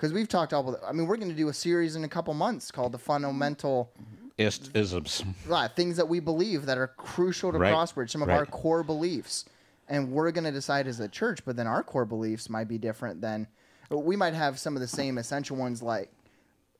Because 0.00 0.14
we've 0.14 0.28
talked 0.28 0.54
all 0.54 0.78
I 0.82 0.92
mean, 0.92 1.06
we're 1.06 1.18
going 1.18 1.28
to 1.28 1.34
do 1.34 1.50
a 1.50 1.52
series 1.52 1.94
in 1.94 2.04
a 2.04 2.08
couple 2.08 2.32
months 2.32 2.70
called 2.70 2.92
the 2.92 2.98
fundamental 2.98 3.92
isms. 4.38 5.22
uh, 5.50 5.68
things 5.68 5.98
that 5.98 6.08
we 6.08 6.20
believe 6.20 6.64
that 6.64 6.78
are 6.78 6.86
crucial 6.86 7.52
to 7.52 7.58
Right. 7.58 7.70
Crossbridge, 7.70 8.08
some 8.08 8.22
of 8.22 8.28
Right. 8.28 8.38
our 8.38 8.46
core 8.46 8.82
beliefs. 8.82 9.44
And 9.88 10.10
we're 10.10 10.30
going 10.30 10.44
to 10.44 10.52
decide 10.52 10.86
as 10.86 11.00
a 11.00 11.08
church, 11.08 11.44
but 11.44 11.54
then 11.54 11.66
our 11.66 11.82
core 11.82 12.06
beliefs 12.06 12.48
might 12.48 12.66
be 12.66 12.78
different 12.78 13.20
than 13.20 13.46
we 13.90 14.16
might 14.16 14.32
have 14.32 14.58
some 14.58 14.74
of 14.74 14.80
the 14.80 14.88
same 14.88 15.18
essential 15.18 15.58
ones, 15.58 15.82
like 15.82 16.10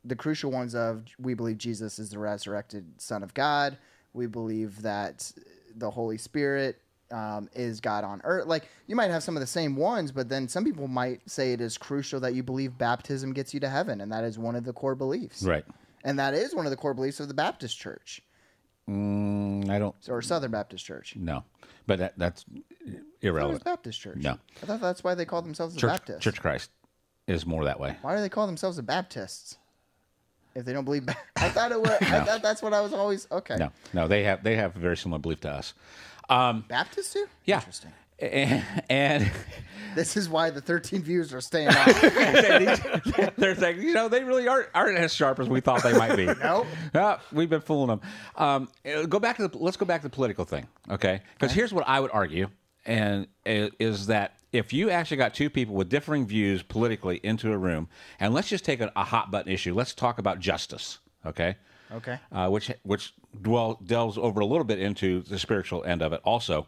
the 0.03 0.17
crucial 0.17 0.51
ones 0.51 0.75
of 0.75 1.05
we 1.19 1.35
believe 1.35 1.59
Jesus 1.59 1.99
is 1.99 2.09
the 2.09 2.19
resurrected 2.19 3.03
Son 3.03 3.23
of 3.23 3.35
God. 3.35 3.77
We 4.15 4.29
believe 4.29 4.81
that 4.81 5.31
the 5.77 5.91
Holy 5.91 6.17
Spirit 6.17 6.81
um, 7.11 7.49
is 7.55 7.81
God 7.81 8.05
on 8.05 8.21
earth. 8.25 8.47
Like 8.47 8.69
you 8.87 8.97
might 8.97 9.11
have 9.11 9.23
some 9.23 9.37
of 9.37 9.41
the 9.41 9.47
same 9.47 9.77
ones, 9.77 10.13
but 10.13 10.29
then 10.29 10.49
some 10.49 10.65
people 10.65 10.89
might 10.89 11.29
say 11.29 11.53
it 11.53 11.61
is 11.61 11.79
crucial 11.79 12.21
that 12.21 12.35
you 12.35 12.43
believe 12.43 12.77
baptism 12.79 13.33
gets 13.33 13.53
you 13.55 13.61
to 13.61 13.69
heaven, 13.69 14.01
and 14.01 14.13
that 14.13 14.25
is 14.25 14.39
one 14.39 14.57
of 14.57 14.65
the 14.65 14.73
core 14.73 14.95
beliefs. 14.95 15.43
Right. 15.43 15.65
And 16.05 16.19
that 16.19 16.35
is 16.35 16.55
one 16.55 16.67
of 16.67 16.71
the 16.71 16.77
core 16.77 16.95
beliefs 16.95 17.21
of 17.21 17.29
the 17.29 17.35
Baptist 17.35 17.79
Church 17.79 18.23
Mm, 18.91 19.71
I 19.71 19.79
don't 19.79 19.95
or 20.09 20.21
Southern 20.21 20.51
Baptist 20.51 20.85
Church. 20.85 21.15
No, 21.17 21.45
But 21.87 22.01
that, 22.01 22.19
that's 22.19 22.45
irrelevant. 23.21 23.63
Baptist 23.63 24.01
Church. 24.01 24.17
No. 24.17 24.39
I 24.63 24.67
thought 24.67 24.81
that's 24.81 25.05
why 25.05 25.15
they 25.15 25.25
call 25.25 25.43
themselves 25.43 25.75
the 25.75 25.81
Church, 25.81 25.91
Baptist. 25.91 26.23
Church 26.23 26.41
Christ 26.41 26.71
is 27.29 27.47
more 27.47 27.65
that 27.67 27.79
way. 27.79 27.97
Why 28.03 28.17
do 28.17 28.21
they 28.21 28.29
call 28.29 28.47
themselves 28.47 28.79
the 28.79 28.83
Baptists? 28.83 29.59
If 30.57 30.65
they 30.65 30.73
don't 30.73 30.85
believe, 30.85 31.09
I 31.37 31.51
thought 31.51 31.71
it 31.71 31.81
was. 31.81 31.91
I 32.01 32.25
thought 32.25 32.43
that's 32.43 32.63
what 32.63 32.75
I 32.75 32.81
was 32.81 32.93
always. 32.93 33.29
Okay. 33.31 33.55
No, 33.57 33.71
no, 33.93 34.09
they 34.09 34.25
have 34.25 34.43
they 34.43 34.57
have 34.57 34.75
a 34.75 34.81
very 34.81 34.97
similar 34.97 35.21
belief 35.21 35.41
to 35.43 35.51
us. 35.51 35.75
Um, 36.31 36.65
Baptists 36.69 37.13
too. 37.13 37.27
yeah, 37.45 37.57
Interesting. 37.59 37.93
and, 38.21 38.65
and 38.89 39.31
This 39.97 40.17
is 40.17 40.29
why 40.29 40.51
the 40.51 40.61
13 40.61 41.03
views 41.03 41.35
are 41.35 41.41
staying 41.41 41.69
off. 41.71 42.01
they're 43.37 43.57
saying, 43.57 43.83
you 43.83 43.93
know, 43.93 44.09
they 44.09 44.23
really 44.23 44.47
aren't 44.47 44.69
aren't 44.75 44.97
as 44.99 45.13
sharp 45.13 45.41
as 45.41 45.49
we 45.49 45.61
thought 45.61 45.83
they 45.83 45.93
might 45.93 46.15
be. 46.17 46.27
Nope. 46.43 46.67
Yeah, 46.95 47.19
we've 47.33 47.51
been 47.51 47.61
fooling 47.61 47.89
them. 47.89 48.01
Um, 48.37 48.69
uh, 48.87 49.07
go 49.07 49.19
back 49.19 49.37
to 49.39 49.49
the 49.49 49.59
let's 49.59 49.77
go 49.77 49.85
back 49.87 50.03
to 50.03 50.07
the 50.09 50.15
political 50.15 50.45
thing, 50.45 50.67
okay? 50.91 51.23
Because 51.35 51.53
here's 51.53 51.73
what 51.75 51.89
I 51.89 51.99
would 51.99 52.13
argue, 52.13 52.49
and 52.87 53.27
i- 53.47 53.71
is 53.81 54.07
that 54.07 54.35
if 54.53 54.73
you 54.73 54.91
actually 54.91 55.17
got 55.17 55.35
two 55.35 55.51
people 55.51 55.75
with 55.75 55.89
differing 55.89 56.27
views 56.27 56.63
politically 56.63 57.19
into 57.25 57.53
a 57.53 57.59
room, 57.59 57.89
and 58.21 58.33
let's 58.33 58.49
just 58.49 58.65
take 58.65 58.81
a, 58.81 58.93
a 58.95 59.05
hot 59.05 59.31
button 59.33 59.51
issue, 59.53 59.75
let's 59.75 59.93
talk 59.95 60.19
about 60.21 60.39
justice, 60.41 60.99
okay? 61.27 61.57
Okay. 61.93 62.19
uh, 62.33 62.49
which 62.49 62.71
which 62.83 63.15
dwell, 63.43 63.81
delves 63.85 64.17
over 64.17 64.41
a 64.41 64.47
little 64.47 64.65
bit 64.65 64.79
into 64.79 65.23
the 65.23 65.39
spiritual 65.39 65.85
end 65.85 66.03
of 66.03 66.13
it. 66.13 66.21
Also, 66.25 66.67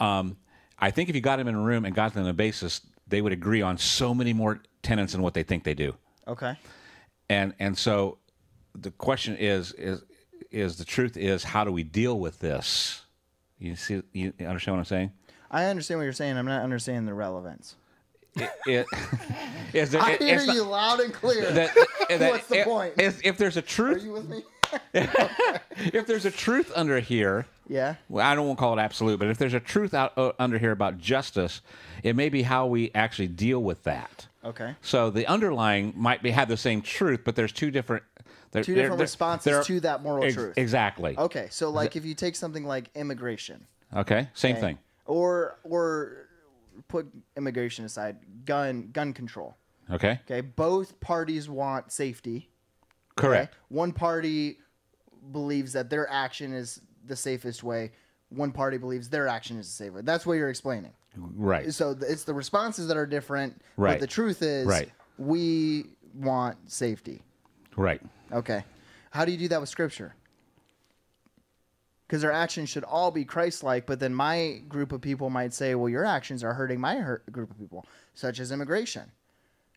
um, 0.00 0.36
I 0.78 0.90
think 0.90 1.08
if 1.08 1.14
you 1.14 1.20
got 1.20 1.36
them 1.36 1.48
in 1.48 1.54
a 1.54 1.60
room 1.60 1.84
and 1.84 1.94
got 1.94 2.14
them 2.14 2.24
on 2.24 2.30
a 2.30 2.34
basis, 2.34 2.80
they 3.06 3.20
would 3.20 3.32
agree 3.32 3.62
on 3.62 3.78
so 3.78 4.14
many 4.14 4.32
more 4.32 4.62
tenets 4.82 5.12
than 5.12 5.22
what 5.22 5.34
they 5.34 5.42
think 5.42 5.64
they 5.64 5.74
do. 5.74 5.94
Okay. 6.26 6.56
And 7.28 7.54
and 7.58 7.76
so 7.76 8.18
the 8.74 8.90
question 8.90 9.36
is 9.36 9.72
is 9.72 10.02
is 10.50 10.76
the 10.76 10.84
truth 10.84 11.16
is 11.16 11.44
how 11.44 11.64
do 11.64 11.72
we 11.72 11.82
deal 11.82 12.18
with 12.18 12.40
this? 12.40 13.02
You 13.58 13.76
see, 13.76 14.02
you 14.12 14.32
understand 14.40 14.76
what 14.76 14.80
I'm 14.80 14.84
saying? 14.84 15.12
I 15.50 15.66
understand 15.66 15.98
what 15.98 16.04
you're 16.04 16.12
saying. 16.12 16.36
I'm 16.36 16.46
not 16.46 16.62
understanding 16.62 17.06
the 17.06 17.14
relevance. 17.14 17.76
It, 18.36 18.50
it, 18.66 18.86
is 19.74 19.94
I 19.94 20.12
it- 20.12 20.20
hear 20.22 20.36
it's 20.36 20.46
not- 20.46 20.56
you 20.56 20.62
loud 20.62 21.00
and 21.00 21.12
clear. 21.12 21.50
that- 21.52 21.74
that- 22.08 22.30
What's 22.30 22.46
the 22.46 22.62
point? 22.64 22.94
If, 22.98 23.24
if 23.24 23.36
there's 23.38 23.56
a 23.56 23.62
truth, 23.62 24.02
Are 24.02 24.06
you 24.06 24.12
with 24.12 24.28
me? 24.28 24.42
if 24.94 26.06
there's 26.06 26.24
a 26.24 26.30
truth 26.30 26.72
under 26.74 26.98
here, 27.00 27.46
Yeah. 27.68 27.96
well, 28.08 28.26
I 28.26 28.34
don't 28.34 28.46
want 28.46 28.58
to 28.58 28.60
call 28.60 28.78
it 28.78 28.82
absolute, 28.82 29.18
but 29.18 29.28
if 29.28 29.36
there's 29.38 29.52
a 29.54 29.60
truth 29.60 29.92
out 29.94 30.16
uh, 30.16 30.32
under 30.38 30.58
here 30.58 30.72
about 30.72 30.98
justice, 30.98 31.60
it 32.02 32.16
may 32.16 32.28
be 32.30 32.42
how 32.42 32.66
we 32.66 32.90
actually 32.94 33.28
deal 33.28 33.62
with 33.62 33.82
that. 33.84 34.26
Okay. 34.44 34.74
So 34.80 35.10
the 35.10 35.26
underlying 35.26 35.92
might 35.96 36.22
be 36.22 36.30
have 36.30 36.48
the 36.48 36.56
same 36.56 36.80
truth, 36.82 37.20
but 37.24 37.36
there's 37.36 37.52
two 37.52 37.70
different 37.70 38.02
there- 38.52 38.62
Two 38.64 38.74
different 38.74 38.98
there- 38.98 39.04
responses 39.04 39.44
there- 39.52 39.62
to 39.62 39.80
that 39.80 40.02
moral 40.02 40.24
ex- 40.24 40.34
truth. 40.34 40.58
Exactly. 40.58 41.16
Okay. 41.18 41.48
So 41.50 41.70
like 41.70 41.96
if 41.96 42.04
you 42.04 42.14
take 42.14 42.34
something 42.36 42.64
like 42.64 42.90
immigration, 42.94 43.66
Okay. 43.94 44.28
Same 44.34 44.52
okay, 44.56 44.60
thing. 44.60 44.78
or 45.06 45.58
or 45.64 46.21
put 46.88 47.06
immigration 47.36 47.84
aside, 47.84 48.16
gun 48.44 48.90
gun 48.92 49.12
control. 49.12 49.56
Okay. 49.90 50.20
Okay. 50.24 50.40
Both 50.40 51.00
parties 51.00 51.48
want 51.48 51.90
safety. 51.92 52.48
okay? 53.18 53.26
Correct. 53.28 53.56
One 53.68 53.92
party 53.92 54.58
believes 55.32 55.72
that 55.74 55.90
their 55.90 56.08
action 56.10 56.52
is 56.52 56.80
the 57.06 57.16
safest 57.16 57.62
way. 57.62 57.92
One 58.30 58.52
party 58.52 58.78
believes 58.78 59.08
their 59.08 59.28
action 59.28 59.58
is 59.58 59.66
the 59.66 59.72
safe 59.72 59.92
way. 59.92 60.00
That's 60.02 60.24
what 60.24 60.34
you're 60.34 60.48
explaining. 60.50 60.92
Right. 61.16 61.72
So 61.74 61.96
it's 62.00 62.24
the 62.24 62.32
responses 62.34 62.88
that 62.88 62.96
are 62.96 63.06
different. 63.06 63.60
Right. 63.76 63.92
But 63.94 64.00
the 64.00 64.06
truth 64.06 64.40
is, 64.42 64.66
Right. 64.66 64.90
we 65.18 65.86
want 66.14 66.56
safety. 66.70 67.22
Right. 67.76 68.00
Okay. 68.32 68.64
How 69.10 69.24
do 69.26 69.32
you 69.32 69.36
do 69.38 69.48
that 69.48 69.60
with 69.60 69.68
scripture? 69.68 70.14
Because 72.12 72.24
our 72.24 72.30
actions 72.30 72.68
should 72.68 72.84
all 72.84 73.10
be 73.10 73.24
Christ 73.24 73.62
like, 73.62 73.86
but 73.86 73.98
then 73.98 74.14
my 74.14 74.60
group 74.68 74.92
of 74.92 75.00
people 75.00 75.30
might 75.30 75.54
say, 75.54 75.74
well, 75.74 75.88
your 75.88 76.04
actions 76.04 76.44
are 76.44 76.52
hurting 76.52 76.78
my 76.78 76.96
hurt 76.96 77.24
group 77.32 77.50
of 77.50 77.58
people, 77.58 77.86
such 78.12 78.38
as 78.38 78.52
immigration. 78.52 79.10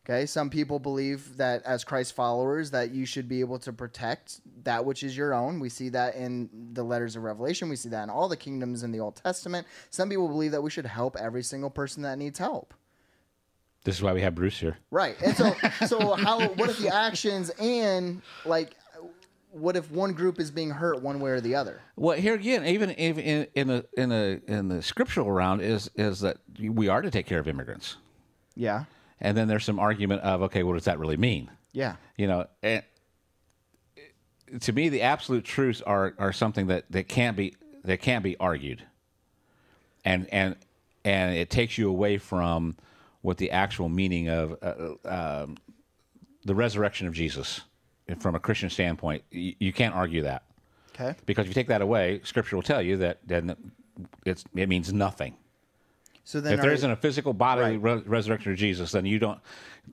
Okay. 0.04 0.26
Some 0.26 0.50
people 0.50 0.78
believe 0.78 1.38
that 1.38 1.64
as 1.64 1.86
Christ 1.86 2.12
followers, 2.12 2.72
that 2.72 2.92
you 2.92 3.06
should 3.06 3.30
be 3.30 3.40
able 3.40 3.58
to 3.60 3.72
protect 3.72 4.42
that 4.66 4.84
which 4.84 5.02
is 5.02 5.16
your 5.16 5.34
own. 5.34 5.62
We 5.62 5.70
see 5.70 5.88
that 5.90 6.16
in 6.16 6.50
the 6.74 6.84
letters 6.84 7.16
of 7.16 7.24
Revelation. 7.24 7.70
We 7.70 7.78
see 7.78 7.88
that 7.88 8.04
in 8.04 8.10
all 8.10 8.28
the 8.28 8.36
kingdoms 8.36 8.84
in 8.84 8.92
the 8.92 9.00
Old 9.00 9.16
Testament. 9.16 9.66
Some 9.90 10.10
people 10.10 10.28
believe 10.28 10.52
that 10.52 10.62
we 10.62 10.70
should 10.70 10.86
help 10.86 11.16
every 11.16 11.42
single 11.42 11.70
person 11.70 12.04
that 12.04 12.18
needs 12.18 12.38
help. 12.38 12.74
This 13.86 13.96
is 13.96 14.02
why 14.02 14.12
we 14.12 14.22
have 14.22 14.36
Bruce 14.36 14.60
here. 14.60 14.78
Right. 14.92 15.16
And 15.24 15.38
so 15.38 15.56
so 15.88 16.16
how 16.16 16.46
what 16.50 16.70
if 16.70 16.80
the 16.80 16.94
actions 16.94 17.50
and 17.60 18.22
like 18.44 18.76
what 19.56 19.78
if 19.78 19.90
one 19.90 20.12
group 20.14 20.40
is 20.40 20.52
being 20.52 20.70
hurt 20.70 21.02
one 21.02 21.20
way 21.22 21.32
or 21.32 21.40
the 21.40 21.56
other? 21.56 21.82
Well, 21.96 22.18
here 22.18 22.36
again, 22.36 22.66
even 22.66 22.92
even 23.00 23.24
in, 23.24 23.48
in 23.56 23.68
the 23.68 23.86
in 23.98 24.10
the 24.10 24.42
in 24.48 24.68
the 24.68 24.82
scriptural 24.82 25.32
round 25.32 25.62
is 25.62 25.90
is 25.96 26.20
that 26.20 26.38
we 26.60 26.90
are 26.90 27.02
to 27.02 27.10
take 27.10 27.26
care 27.26 27.40
of 27.40 27.48
immigrants, 27.48 27.96
Yeah. 28.56 28.84
and 29.22 29.38
then 29.38 29.48
there's 29.48 29.64
some 29.64 29.80
argument 29.80 30.22
of 30.24 30.42
okay, 30.44 30.64
what 30.64 30.74
does 30.74 30.86
that 30.86 31.00
really 31.00 31.18
mean? 31.18 31.50
Yeah. 31.72 31.96
You 32.18 32.28
know, 32.28 32.48
and 32.62 32.84
to 34.60 34.74
me, 34.74 34.90
the 34.90 35.02
absolute 35.04 35.46
truths 35.46 35.82
are 35.82 36.14
are 36.18 36.34
something 36.34 36.68
that 36.68 36.86
that 36.92 37.08
can't 37.08 37.38
be 37.38 37.56
that 37.86 38.02
can't 38.02 38.24
be 38.24 38.36
argued, 38.38 38.84
and 40.04 40.28
and 40.34 40.56
and 41.06 41.36
it 41.36 41.50
takes 41.50 41.78
you 41.78 41.90
away 41.90 42.18
from 42.18 42.76
what 43.22 43.38
the 43.38 43.52
actual 43.52 43.88
meaning 43.90 44.28
of 44.30 44.58
uh, 44.62 45.42
um, 45.44 45.58
the 46.44 46.54
resurrection 46.56 47.08
of 47.08 47.14
Jesus 47.14 47.62
from 48.20 48.36
a 48.36 48.40
Christian 48.40 48.70
standpoint. 48.70 49.24
You, 49.32 49.54
you 49.60 49.74
can't 49.74 49.96
argue 49.96 50.22
that. 50.24 50.44
Okay. 50.94 51.16
Because 51.26 51.44
if 51.44 51.50
you 51.50 51.54
take 51.54 51.68
that 51.68 51.82
away, 51.82 52.22
Scripture 52.24 52.56
will 52.56 52.64
tell 52.64 52.82
you 52.82 52.98
that 52.98 53.20
then 53.26 53.56
it's 54.26 54.44
it 54.56 54.70
means 54.70 54.94
nothing. 54.94 55.36
So 56.24 56.42
then 56.42 56.54
if 56.54 56.62
there 56.62 56.72
are- 56.72 56.74
isn't 56.74 56.90
a 56.90 56.96
physical 56.96 57.34
bodily 57.34 57.78
Right. 57.78 57.98
re- 57.98 58.04
resurrection 58.06 58.52
of 58.52 58.58
Jesus, 58.58 58.92
then 58.94 59.06
you 59.06 59.20
don't. 59.20 59.40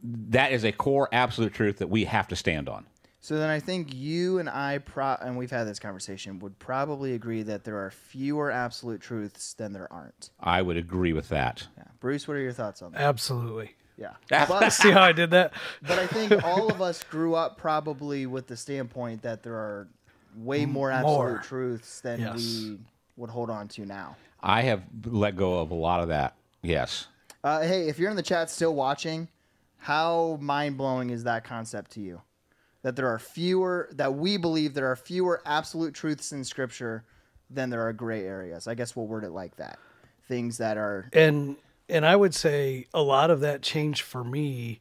That 0.02 0.52
is 0.52 0.64
a 0.64 0.72
core 0.72 1.08
absolute 1.12 1.52
truth 1.52 1.78
that 1.78 1.88
we 1.90 2.04
have 2.04 2.28
to 2.28 2.36
stand 2.36 2.68
on. 2.68 2.86
so 3.20 3.36
then 3.38 3.50
I 3.50 3.60
think 3.60 3.94
you 3.94 4.38
and 4.38 4.48
I 4.48 4.78
pro 4.78 5.14
and 5.20 5.36
we've 5.36 5.50
had 5.50 5.64
this 5.68 5.78
conversation 5.78 6.38
would 6.40 6.58
probably 6.58 7.14
agree 7.14 7.42
that 7.44 7.62
there 7.64 7.76
are 7.84 7.90
fewer 7.90 8.50
absolute 8.50 9.00
truths 9.00 9.54
than 9.54 9.72
there 9.72 9.92
aren't. 9.92 10.30
I 10.40 10.62
would 10.62 10.76
agree 10.76 11.12
with 11.12 11.28
that. 11.28 11.66
Yeah. 11.76 11.84
Bruce, 12.00 12.26
what 12.26 12.36
are 12.36 12.40
your 12.40 12.52
thoughts 12.52 12.80
on 12.82 12.92
that? 12.92 13.00
Absolutely. 13.00 13.74
Yeah. 13.96 14.12
But, 14.28 14.70
See 14.72 14.90
how 14.90 15.02
I 15.02 15.12
did 15.12 15.30
that? 15.30 15.52
but 15.82 15.98
I 15.98 16.06
think 16.06 16.44
all 16.44 16.70
of 16.70 16.80
us 16.80 17.02
grew 17.04 17.34
up 17.34 17.58
probably 17.58 18.26
with 18.26 18.46
the 18.46 18.56
standpoint 18.56 19.22
that 19.22 19.42
there 19.42 19.54
are 19.54 19.88
way 20.36 20.64
more 20.66 20.90
absolute 20.90 21.16
More. 21.18 21.38
truths 21.38 22.00
than 22.00 22.20
Yes. 22.20 22.36
we 22.36 22.78
would 23.16 23.30
hold 23.30 23.50
on 23.50 23.68
to 23.68 23.84
now. 23.84 24.16
I 24.42 24.62
have 24.62 24.82
let 25.04 25.36
go 25.36 25.60
of 25.60 25.70
a 25.70 25.74
lot 25.74 26.00
of 26.00 26.08
that. 26.08 26.34
Yes. 26.62 27.06
Uh, 27.44 27.60
hey, 27.62 27.88
if 27.88 27.98
you're 27.98 28.10
in 28.10 28.16
the 28.16 28.22
chat 28.22 28.50
still 28.50 28.74
watching, 28.74 29.28
how 29.78 30.38
mind 30.40 30.78
blowing 30.78 31.10
is 31.10 31.24
that 31.24 31.44
concept 31.44 31.90
to 31.92 32.00
you? 32.00 32.22
That 32.82 32.96
there 32.96 33.08
are 33.08 33.18
fewer, 33.18 33.88
that 33.92 34.14
we 34.14 34.36
believe 34.36 34.74
there 34.74 34.90
are 34.90 34.96
fewer 34.96 35.42
absolute 35.44 35.94
truths 35.94 36.32
in 36.32 36.42
Scripture 36.44 37.04
than 37.50 37.68
there 37.70 37.86
are 37.86 37.92
gray 37.92 38.24
areas. 38.24 38.66
I 38.66 38.74
guess 38.74 38.96
we'll 38.96 39.06
word 39.06 39.24
it 39.24 39.30
like 39.30 39.54
that. 39.56 39.78
Things 40.26 40.56
that 40.58 40.76
are, 40.78 41.08
and 41.12 41.56
and 41.88 42.06
I 42.06 42.16
would 42.16 42.34
say 42.34 42.86
a 42.94 43.02
lot 43.02 43.30
of 43.30 43.40
that 43.40 43.62
changed 43.62 44.02
for 44.02 44.24
me 44.24 44.80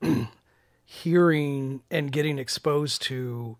hearing 0.84 1.82
and 1.90 2.10
getting 2.10 2.38
exposed 2.38 3.02
to 3.02 3.56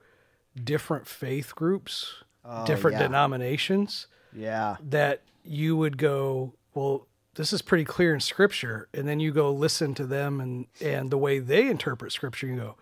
different 0.63 1.07
faith 1.07 1.55
groups, 1.55 2.23
oh, 2.45 2.67
different 2.67 2.97
yeah. 2.97 3.07
denominations 3.07 4.07
yeah, 4.35 4.77
that 4.83 5.23
you 5.45 5.77
would 5.77 5.99
go, 5.99 6.55
well, 6.75 7.07
this 7.35 7.53
is 7.53 7.63
pretty 7.63 7.85
clear 7.85 8.13
in 8.13 8.21
scripture 8.21 8.89
and 8.93 9.09
then 9.09 9.19
you 9.19 9.33
go 9.33 9.51
listen 9.51 9.95
to 9.95 10.05
them 10.05 10.41
and 10.41 10.67
and 10.81 11.11
the 11.11 11.17
way 11.19 11.39
they 11.39 11.69
interpret 11.69 12.13
scripture 12.13 12.47
you 12.47 12.57
go, 12.57 12.77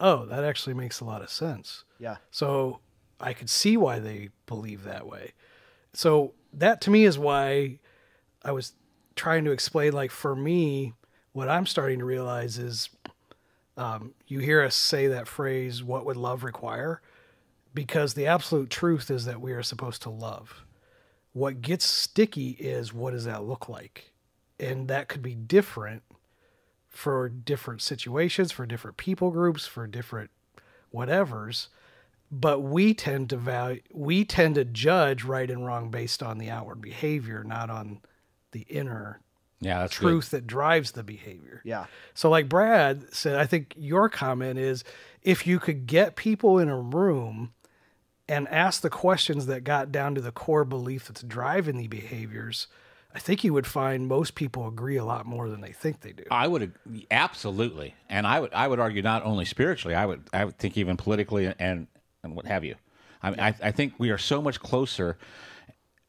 "Oh, 0.00 0.24
that 0.26 0.44
actually 0.44 0.74
makes 0.74 1.00
a 1.00 1.04
lot 1.04 1.22
of 1.22 1.30
sense." 1.30 1.84
yeah, 1.98 2.16
So 2.30 2.80
I 3.20 3.32
could 3.32 3.50
see 3.50 3.76
why 3.76 3.98
they 3.98 4.30
believe 4.46 4.84
that 4.84 5.06
way. 5.06 5.32
So 5.92 6.32
that 6.52 6.80
to 6.82 6.90
me 6.90 7.04
is 7.04 7.18
why 7.18 7.78
I 8.44 8.52
was 8.52 8.72
trying 9.16 9.44
to 9.44 9.52
explain. 9.52 9.92
Like 9.92 10.10
for 10.10 10.34
me, 10.34 10.94
what 11.32 11.48
I'm 11.48 11.66
starting 11.66 11.98
to 12.00 12.04
realize 12.04 12.58
is 12.58 12.90
um, 13.76 14.14
you 14.26 14.38
hear 14.40 14.62
us 14.62 14.74
say 14.74 15.08
that 15.08 15.28
phrase, 15.28 15.82
what 15.82 16.04
would 16.06 16.16
love 16.16 16.44
require? 16.44 17.00
Because 17.72 18.14
the 18.14 18.26
absolute 18.26 18.70
truth 18.70 19.10
is 19.10 19.24
that 19.24 19.40
we 19.40 19.52
are 19.52 19.62
supposed 19.62 20.02
to 20.02 20.10
love. 20.10 20.64
What 21.32 21.60
gets 21.62 21.84
sticky 21.84 22.50
is 22.50 22.92
what 22.92 23.12
does 23.12 23.24
that 23.24 23.44
look 23.44 23.68
like? 23.68 24.12
And 24.60 24.86
that 24.86 25.08
could 25.08 25.22
be 25.22 25.34
different 25.34 26.02
for 26.88 27.28
different 27.28 27.82
situations, 27.82 28.52
for 28.52 28.66
different 28.66 28.96
people 28.96 29.32
groups, 29.32 29.66
for 29.66 29.88
different 29.88 30.30
whatevers 30.94 31.66
but 32.30 32.60
we 32.60 32.94
tend 32.94 33.30
to 33.30 33.36
value 33.36 33.80
we 33.92 34.24
tend 34.24 34.56
to 34.56 34.64
judge 34.64 35.24
right 35.24 35.50
and 35.50 35.64
wrong 35.64 35.90
based 35.90 36.22
on 36.22 36.38
the 36.38 36.50
outward 36.50 36.80
behavior 36.80 37.44
not 37.44 37.70
on 37.70 38.00
the 38.54 38.62
inner 38.62 39.20
Yeah, 39.60 39.80
that's 39.80 39.98
good. 39.98 40.08
truth 40.08 40.30
that 40.30 40.46
drives 40.46 40.92
the 40.92 41.02
behavior. 41.04 41.60
Yeah, 41.64 41.84
so 42.14 42.30
like 42.30 42.48
brad 42.48 43.14
said 43.14 43.36
i 43.36 43.44
think 43.44 43.74
your 43.76 44.08
comment 44.08 44.58
is 44.58 44.82
if 45.22 45.46
you 45.46 45.58
could 45.58 45.86
get 45.86 46.16
people 46.16 46.58
in 46.58 46.70
a 46.70 46.80
room 46.80 47.52
and 48.26 48.48
ask 48.48 48.80
the 48.80 48.88
questions 48.88 49.44
that 49.46 49.64
got 49.64 49.92
down 49.92 50.14
to 50.14 50.22
the 50.22 50.32
core 50.32 50.64
belief 50.64 51.08
that's 51.08 51.22
driving 51.22 51.76
the 51.76 51.88
behaviors 51.88 52.66
i 53.14 53.18
think 53.18 53.44
you 53.44 53.52
would 53.52 53.66
find 53.66 54.08
most 54.08 54.34
people 54.34 54.66
agree 54.66 54.96
a 54.96 55.04
lot 55.04 55.26
more 55.26 55.48
than 55.50 55.60
they 55.60 55.72
think 55.72 56.00
they 56.00 56.12
do. 56.12 56.24
I 56.30 56.48
would 56.48 56.72
absolutely, 57.10 57.94
and 58.08 58.26
I 58.26 58.40
would 58.40 58.52
I 58.54 58.66
would 58.66 58.80
argue 58.80 59.02
not 59.02 59.22
only 59.24 59.44
spiritually, 59.44 59.94
I 59.94 60.06
would 60.06 60.22
I 60.32 60.44
would 60.46 60.58
think 60.58 60.76
even 60.76 60.96
politically 60.96 61.52
and 61.58 61.86
and 62.22 62.34
what 62.34 62.46
have 62.46 62.64
you. 62.64 62.74
I 63.22 63.30
mean, 63.30 63.40
I, 63.40 63.54
I 63.62 63.70
think 63.70 63.94
we 63.98 64.10
are 64.10 64.18
so 64.18 64.42
much 64.42 64.58
closer 64.60 65.16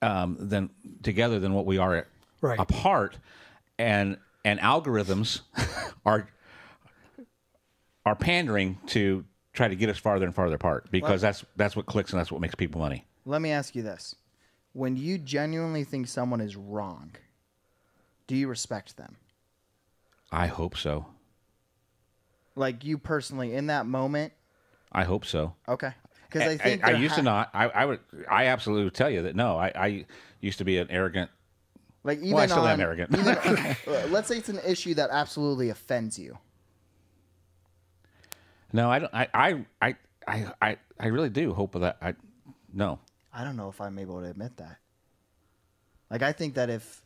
um, 0.01 0.35
than 0.39 0.69
together 1.03 1.39
than 1.39 1.53
what 1.53 1.65
we 1.65 1.77
are 1.77 2.07
Right. 2.41 2.59
apart, 2.59 3.17
and 3.77 4.17
and 4.43 4.59
algorithms 4.59 5.41
are 6.05 6.27
are 8.05 8.15
pandering 8.15 8.79
to 8.87 9.25
try 9.53 9.67
to 9.67 9.75
get 9.75 9.89
us 9.89 9.97
farther 9.97 10.25
and 10.25 10.35
farther 10.35 10.55
apart 10.55 10.87
because 10.91 11.21
that's 11.21 11.45
that's 11.55 11.75
what 11.75 11.85
clicks 11.85 12.11
and 12.11 12.19
that's 12.19 12.31
what 12.31 12.41
makes 12.41 12.55
people 12.55 12.79
money. 12.79 13.05
Let 13.25 13.41
me 13.41 13.51
ask 13.51 13.75
you 13.75 13.81
this: 13.81 14.15
When 14.73 14.95
you 14.97 15.17
genuinely 15.17 15.83
think 15.83 16.07
someone 16.07 16.41
is 16.41 16.55
wrong, 16.55 17.11
do 18.27 18.35
you 18.35 18.47
respect 18.47 18.97
them? 18.97 19.17
I 20.31 20.47
hope 20.47 20.77
so. 20.77 21.05
Like 22.55 22.83
you 22.83 22.97
personally, 22.97 23.53
in 23.53 23.67
that 23.67 23.85
moment, 23.85 24.33
I 24.91 25.03
hope 25.03 25.25
so. 25.25 25.55
okay? 25.67 25.93
Because 26.23 26.47
I 26.47 26.57
think 26.57 26.83
I, 26.83 26.91
there 26.91 27.01
used 27.01 27.15
to 27.15 27.21
not. 27.21 27.49
I, 27.53 27.67
I 27.67 27.85
would. 27.85 27.99
I 28.29 28.45
absolutely 28.47 28.85
would 28.85 28.93
tell 28.93 29.09
you 29.09 29.23
that 29.23 29.35
no. 29.35 29.57
I, 29.57 29.71
I 29.75 30.05
used 30.41 30.57
to 30.57 30.65
be 30.65 30.77
an 30.77 30.89
arrogant. 30.89 31.29
Like 32.05 32.19
even 32.19 32.33
Well, 32.33 32.43
I 32.43 32.45
still 32.45 32.59
on, 32.61 32.69
am 32.69 32.81
arrogant. 32.81 33.09
even, 33.17 33.27
uh, 33.87 34.07
let's 34.09 34.27
say 34.27 34.37
it's 34.37 34.47
an 34.47 34.59
issue 34.65 34.93
that 34.93 35.09
absolutely 35.09 35.69
offends 35.69 36.19
you. 36.19 36.37
No, 38.71 38.91
I 38.91 38.99
don't. 38.99 39.13
I 39.13 39.27
I 39.33 39.65
I 39.81 39.95
I 40.27 40.51
I, 40.61 40.77
I 40.99 41.07
really 41.07 41.29
do 41.29 41.53
hope 41.53 41.73
that 41.73 41.97
I. 42.01 42.13
No, 42.71 42.99
I 43.33 43.43
don't 43.43 43.55
know 43.57 43.69
if 43.69 43.81
I'm 43.81 43.97
able 43.97 44.21
to 44.21 44.27
admit 44.27 44.57
that. 44.57 44.77
Like 46.11 46.21
I 46.21 46.31
think 46.31 46.53
that 46.53 46.69
if 46.69 47.01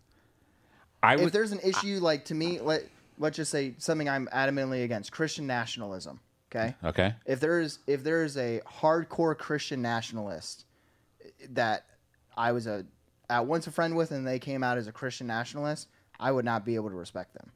I 1.01 1.15
if 1.15 1.31
there's 1.31 1.53
an 1.53 1.61
issue, 1.63 1.99
like 2.01 2.25
to 2.25 2.35
me, 2.35 2.59
let 2.59 2.83
let's 3.17 3.37
just 3.37 3.51
say 3.51 3.75
something 3.77 4.09
I'm 4.09 4.27
adamantly 4.33 4.83
against 4.83 5.13
Christian 5.13 5.47
nationalism. 5.47 6.19
Okay. 6.51 6.75
Okay. 6.83 7.13
If 7.25 7.39
there's 7.39 7.79
if 7.87 8.03
there's 8.03 8.35
a 8.35 8.59
hardcore 8.67 9.37
Christian 9.37 9.81
nationalist, 9.81 10.65
that 11.51 11.85
I 12.35 12.51
was 12.51 12.67
a 12.67 12.85
at 13.29 13.45
once 13.45 13.67
a 13.67 13.71
friend 13.71 13.95
with 13.95 14.11
and 14.11 14.25
they 14.25 14.39
came 14.39 14.63
out 14.63 14.77
as 14.77 14.87
a 14.87 14.91
Christian 14.91 15.27
nationalist, 15.27 15.87
I 16.19 16.31
would 16.31 16.45
not 16.45 16.65
be 16.65 16.75
able 16.75 16.89
to 16.89 16.95
respect 16.95 17.33
them. 17.33 17.51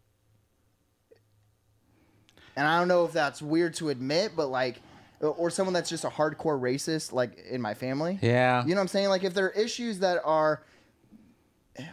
And 2.55 2.67
I 2.67 2.77
don't 2.77 2.87
know 2.87 3.05
if 3.05 3.13
that's 3.13 3.41
weird 3.41 3.73
to 3.75 3.89
admit, 3.89 4.33
but 4.35 4.47
like 4.47 4.79
or 5.19 5.49
someone 5.49 5.73
that's 5.73 5.89
just 5.89 6.03
a 6.03 6.09
hardcore 6.09 6.59
racist 6.59 7.13
like 7.13 7.37
in 7.49 7.61
my 7.61 7.73
family. 7.73 8.19
Yeah. 8.21 8.63
You 8.63 8.69
know 8.69 8.75
what 8.75 8.81
I'm 8.81 8.87
saying? 8.89 9.09
Like 9.09 9.23
if 9.23 9.33
there 9.33 9.45
are 9.45 9.51
issues 9.51 9.99
that 9.99 10.21
are 10.23 10.63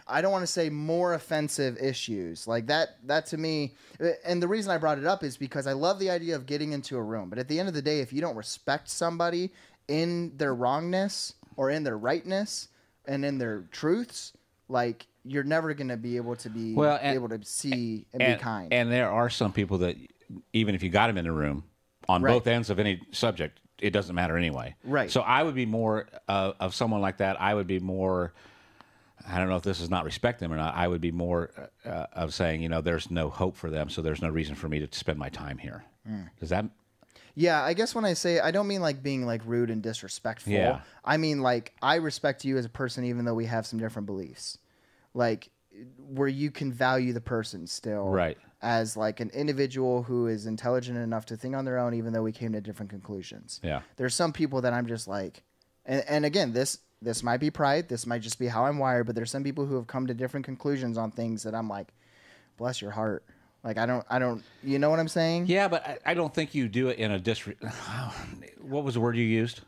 I 0.07 0.21
don't 0.21 0.31
want 0.31 0.43
to 0.43 0.51
say 0.51 0.69
more 0.69 1.13
offensive 1.13 1.77
issues. 1.77 2.47
Like 2.47 2.67
that 2.67 2.97
that 3.07 3.25
to 3.27 3.37
me 3.37 3.73
and 4.23 4.41
the 4.41 4.47
reason 4.47 4.71
I 4.71 4.77
brought 4.77 4.99
it 4.99 5.07
up 5.07 5.23
is 5.23 5.37
because 5.37 5.65
I 5.65 5.73
love 5.73 5.97
the 5.97 6.09
idea 6.09 6.35
of 6.35 6.45
getting 6.45 6.73
into 6.73 6.97
a 6.97 7.01
room. 7.01 7.29
But 7.29 7.39
at 7.39 7.47
the 7.47 7.59
end 7.59 7.67
of 7.67 7.73
the 7.73 7.81
day, 7.81 8.01
if 8.01 8.13
you 8.13 8.21
don't 8.21 8.35
respect 8.35 8.89
somebody 8.89 9.51
in 9.87 10.37
their 10.37 10.53
wrongness 10.53 11.33
or 11.55 11.69
in 11.71 11.83
their 11.83 11.97
rightness 11.97 12.67
and 13.05 13.23
in 13.25 13.37
their 13.37 13.61
truths, 13.71 14.33
like 14.69 15.07
you're 15.23 15.43
never 15.43 15.73
going 15.73 15.89
to 15.89 15.97
be 15.97 16.17
able 16.17 16.35
to 16.37 16.49
be 16.49 16.73
Well, 16.73 16.97
and- 17.01 17.15
able 17.15 17.29
to 17.29 17.39
see 17.43 18.05
and, 18.13 18.21
and, 18.21 18.37
be 18.37 18.43
kind. 18.43 18.73
and 18.73 18.91
there 18.91 19.09
are 19.11 19.29
some 19.29 19.51
people 19.53 19.79
that 19.79 19.95
even 20.53 20.75
if 20.75 20.81
you 20.83 20.89
got 20.89 21.07
them 21.07 21.17
in 21.17 21.27
a 21.27 21.31
room 21.33 21.63
on 22.09 22.21
Right. 22.21 22.31
both 22.33 22.47
ends 22.47 22.69
of 22.69 22.79
any 22.79 23.01
subject, 23.11 23.59
it 23.79 23.91
doesn't 23.91 24.15
matter 24.15 24.37
anyway. 24.37 24.75
Right. 24.83 25.11
So 25.11 25.21
I 25.21 25.43
would 25.43 25.55
be 25.55 25.65
more 25.65 26.07
uh, 26.27 26.53
of 26.59 26.73
someone 26.75 27.01
like 27.01 27.17
that. 27.17 27.39
I 27.41 27.53
would 27.53 27.67
be 27.67 27.79
more. 27.79 28.33
I 29.27 29.37
don't 29.37 29.49
know 29.49 29.55
if 29.55 29.61
this 29.63 29.79
is 29.79 29.89
not 29.89 30.03
respect 30.05 30.39
them 30.39 30.51
or 30.51 30.57
not. 30.57 30.73
I 30.75 30.87
would 30.87 31.01
be 31.01 31.11
more 31.11 31.51
uh, 31.85 32.07
of 32.13 32.33
saying, 32.33 32.61
you 32.63 32.69
know, 32.69 32.81
there's 32.81 33.11
no 33.11 33.29
hope 33.29 33.55
for 33.55 33.69
them, 33.69 33.87
so 33.89 34.01
there's 34.01 34.21
no 34.21 34.29
reason 34.29 34.55
for 34.55 34.67
me 34.67 34.79
to 34.85 34.87
spend 34.97 35.19
my 35.19 35.29
time 35.29 35.59
here. 35.59 35.83
Mm. 36.09 36.29
Does 36.39 36.49
that? 36.49 36.65
Yeah, 37.35 37.61
I 37.61 37.73
guess 37.73 37.95
when 37.95 38.05
I 38.05 38.13
say 38.13 38.39
I 38.39 38.51
don't 38.51 38.67
mean 38.67 38.81
like 38.81 39.01
being 39.01 39.25
like 39.25 39.41
rude 39.45 39.69
and 39.69 39.81
disrespectful. 39.81 40.53
Yeah. 40.53 40.81
I 41.03 41.17
mean 41.17 41.41
like 41.41 41.73
I 41.81 41.95
respect 41.95 42.45
you 42.45 42.57
as 42.57 42.65
a 42.65 42.69
person 42.69 43.03
even 43.05 43.25
though 43.25 43.33
we 43.33 43.45
have 43.45 43.65
some 43.65 43.79
different 43.79 44.05
beliefs. 44.05 44.57
Like 45.13 45.49
where 45.97 46.27
you 46.27 46.51
can 46.51 46.71
value 46.71 47.13
the 47.13 47.21
person 47.21 47.67
still. 47.67 48.07
Right. 48.07 48.37
As 48.61 48.95
like 48.95 49.19
an 49.19 49.29
individual 49.31 50.03
who 50.03 50.27
is 50.27 50.45
intelligent 50.45 50.97
enough 50.97 51.25
to 51.27 51.37
think 51.37 51.55
on 51.55 51.65
their 51.65 51.77
own 51.77 51.93
even 51.93 52.13
though 52.13 52.23
we 52.23 52.31
came 52.31 52.53
to 52.53 52.61
different 52.61 52.89
conclusions. 52.89 53.59
Yeah. 53.63 53.81
There's 53.95 54.15
some 54.15 54.33
people 54.33 54.61
that 54.61 54.73
I'm 54.73 54.87
just 54.87 55.07
like 55.07 55.43
and, 55.85 56.03
and 56.07 56.25
again 56.25 56.53
this 56.53 56.79
this 57.01 57.23
might 57.23 57.39
be 57.39 57.49
pride, 57.49 57.89
this 57.89 58.05
might 58.05 58.21
just 58.21 58.37
be 58.37 58.47
how 58.47 58.65
I'm 58.65 58.77
wired, 58.77 59.07
but 59.07 59.15
there's 59.15 59.31
some 59.31 59.43
people 59.43 59.65
who 59.65 59.75
have 59.75 59.87
come 59.87 60.05
to 60.07 60.13
different 60.13 60.45
conclusions 60.45 60.97
on 60.97 61.09
things 61.09 61.43
that 61.43 61.55
I'm 61.55 61.67
like, 61.67 61.87
bless 62.57 62.79
your 62.81 62.91
heart. 62.91 63.25
Like 63.63 63.77
I 63.77 63.85
don't 63.85 64.05
I 64.09 64.19
don't 64.19 64.43
you 64.63 64.79
know 64.79 64.89
what 64.89 64.99
I'm 64.99 65.07
saying? 65.07 65.45
Yeah, 65.47 65.67
but 65.67 65.87
I, 65.87 65.97
I 66.07 66.13
don't 66.13 66.33
think 66.33 66.55
you 66.55 66.67
do 66.67 66.89
it 66.89 66.97
in 66.97 67.11
a 67.11 67.19
disre. 67.19 67.55
What 68.61 68.83
was 68.83 68.93
the 68.93 69.01
word 69.01 69.17
you 69.17 69.23
used? 69.23 69.61